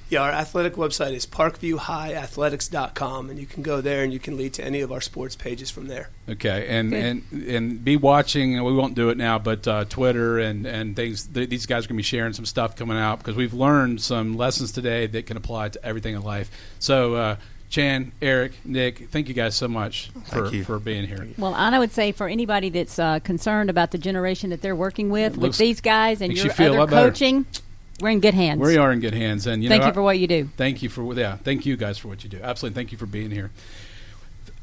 Yeah, 0.10 0.22
our 0.22 0.32
athletic 0.32 0.74
website 0.76 1.14
is 1.14 1.26
parkviewhighathletics.com, 1.26 3.30
and 3.30 3.40
you 3.40 3.46
can 3.46 3.64
go 3.64 3.82
there 3.82 4.04
and 4.04 4.14
you 4.14 4.20
can 4.20 4.38
lead 4.38 4.54
to 4.54 4.64
any 4.64 4.82
of 4.82 4.92
our 4.92 5.02
sports 5.02 5.36
pages 5.36 5.72
from 5.72 5.88
there. 5.88 6.10
Okay, 6.30 6.68
and 6.68 6.92
Good. 6.92 7.04
and 7.04 7.24
and 7.48 7.84
be 7.84 7.98
watching. 7.98 8.52
We 8.64 8.74
won't 8.74 8.96
do 8.96 9.10
it 9.10 9.18
now, 9.18 9.40
but 9.40 9.68
uh, 9.68 9.86
Twitter 9.86 10.40
and 10.40 10.66
and 10.66 10.96
things. 10.96 11.28
Th- 11.28 11.50
these 11.50 11.66
guys 11.66 11.86
are 11.86 11.88
going 11.88 11.96
to 11.98 12.00
be 12.00 12.04
sharing 12.04 12.34
some 12.34 12.46
stuff 12.46 12.76
coming 12.76 12.98
out 12.98 13.20
because 13.20 13.36
we've 13.36 13.54
learned 13.54 14.02
some 14.02 14.36
lessons 14.38 14.72
today 14.72 15.08
that 15.08 15.26
can 15.26 15.38
apply 15.38 15.70
to 15.70 15.84
everything 15.86 16.16
in 16.16 16.22
life. 16.24 16.50
So, 16.80 17.16
uh, 17.16 17.36
Chan, 17.70 18.12
Eric, 18.22 18.54
Nick, 18.64 19.10
thank 19.10 19.28
you 19.28 19.34
guys 19.34 19.56
so 19.56 19.68
much 19.68 20.12
for, 20.32 20.50
for 20.64 20.80
being 20.80 21.08
here. 21.08 21.28
Well, 21.38 21.56
and 21.56 21.74
I 21.76 21.80
would 21.80 21.92
say 21.92 22.12
for 22.12 22.28
anybody 22.28 22.70
that's 22.70 23.00
uh, 23.00 23.20
concerned 23.20 23.70
about 23.72 23.90
the 23.92 23.98
generation 23.98 24.52
that 24.52 24.62
they're 24.62 24.76
working 24.76 25.10
with, 25.10 25.34
It 25.34 25.38
with 25.38 25.42
looks- 25.42 25.58
these 25.58 25.82
guys 25.82 26.22
and 26.22 26.32
your 26.32 26.46
you 26.46 26.52
feel 26.52 26.80
other 26.80 26.92
coaching. 26.92 27.42
better. 27.42 27.62
We're 28.02 28.10
in 28.10 28.20
good 28.20 28.34
hands. 28.34 28.60
We 28.60 28.78
are 28.78 28.92
in 28.92 29.00
good 29.00 29.14
hands, 29.14 29.48
and 29.48 29.64
you 29.64 29.70
Thank 29.70 29.82
know, 29.82 29.88
you 29.88 29.94
for 29.94 30.02
what 30.02 30.20
you 30.20 30.28
do. 30.28 30.50
Thank 30.58 30.84
you 30.84 30.90
for 30.90 31.14
yeah. 31.14 31.38
Thank 31.38 31.66
you 31.66 31.78
guys 31.78 31.98
for 31.98 32.10
what 32.10 32.24
you 32.24 32.30
do. 32.30 32.40
Absolutely. 32.42 32.76
Thank 32.76 32.92
you 32.92 32.98
for 32.98 33.06
being 33.06 33.32
here. 33.32 33.52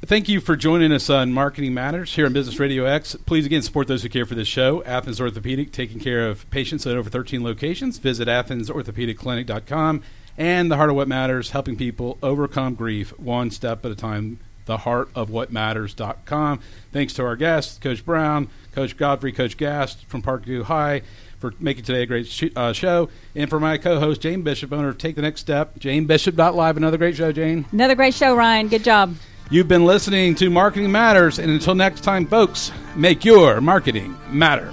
Thank 0.05 0.29
you 0.29 0.41
for 0.41 0.57
joining 0.57 0.93
us 0.93 1.09
on 1.09 1.33
Marketing 1.33 1.73
Matters 1.73 2.15
here 2.15 2.27
on 2.27 2.33
Business 2.33 2.59
Radio 2.59 2.85
X. 2.85 3.15
Please 3.25 3.47
again 3.47 3.63
support 3.63 3.87
those 3.87 4.03
who 4.03 4.09
care 4.09 4.27
for 4.27 4.35
this 4.35 4.49
show. 4.49 4.83
Athens 4.83 5.21
Orthopedic, 5.21 5.71
taking 5.71 6.01
care 6.01 6.29
of 6.29 6.51
patients 6.51 6.87
at 6.89 6.97
over 6.97 7.09
13 7.09 7.45
locations. 7.45 7.99
Visit 7.99 8.27
AthensOrthopedicClinic.com. 8.27 10.03
And 10.37 10.73
the 10.73 10.77
Heart 10.77 10.91
of 10.91 10.97
What 10.97 11.09
Matters, 11.09 11.51
helping 11.51 11.77
people 11.77 12.19
overcome 12.23 12.75
grief 12.75 13.17
one 13.19 13.51
step 13.51 13.85
at 13.85 13.93
a 13.93 13.95
time. 13.95 14.41
The 14.65 14.79
Heart 14.79 15.11
of 15.15 15.31
What 15.31 15.53
Matters.com. 15.53 16.61
Thanks 16.93 17.13
to 17.15 17.25
our 17.25 17.37
guests, 17.37 17.79
Coach 17.79 18.05
Brown, 18.05 18.49
Coach 18.73 18.97
Godfrey, 18.97 19.33
Coach 19.33 19.57
Gast 19.57 20.05
from 20.07 20.21
Parkview 20.23 20.65
High 20.65 21.03
for 21.43 21.53
making 21.61 21.85
today 21.85 22.03
a 22.03 22.07
great 22.07 22.27
sh- 22.27 22.45
uh, 22.57 22.73
show. 22.73 23.11
And 23.35 23.51
for 23.51 23.61
my 23.61 23.77
co-host, 23.77 24.23
Jane 24.23 24.41
Bishop, 24.43 24.73
owner 24.73 24.89
of 24.89 24.97
Take 24.97 25.17
the 25.17 25.23
Next 25.23 25.41
Step, 25.41 25.79
JaneBishop.live. 25.79 26.77
Another 26.79 26.97
great 26.97 27.17
show, 27.17 27.33
Jane. 27.33 27.67
Another 27.73 27.95
great 27.95 28.15
show, 28.15 28.35
Ryan. 28.35 28.69
Good 28.69 28.85
job. 28.85 29.15
You've 29.51 29.69
been 29.69 29.85
listening 29.85 30.35
to 30.37 30.49
Marketing 30.49 30.91
Matters, 30.91 31.39
and 31.39 31.51
until 31.51 31.75
next 31.75 32.01
time, 32.03 32.27
folks, 32.27 32.73
make 32.97 33.25
your 33.25 33.61
marketing 33.61 34.17
matter. 34.31 34.73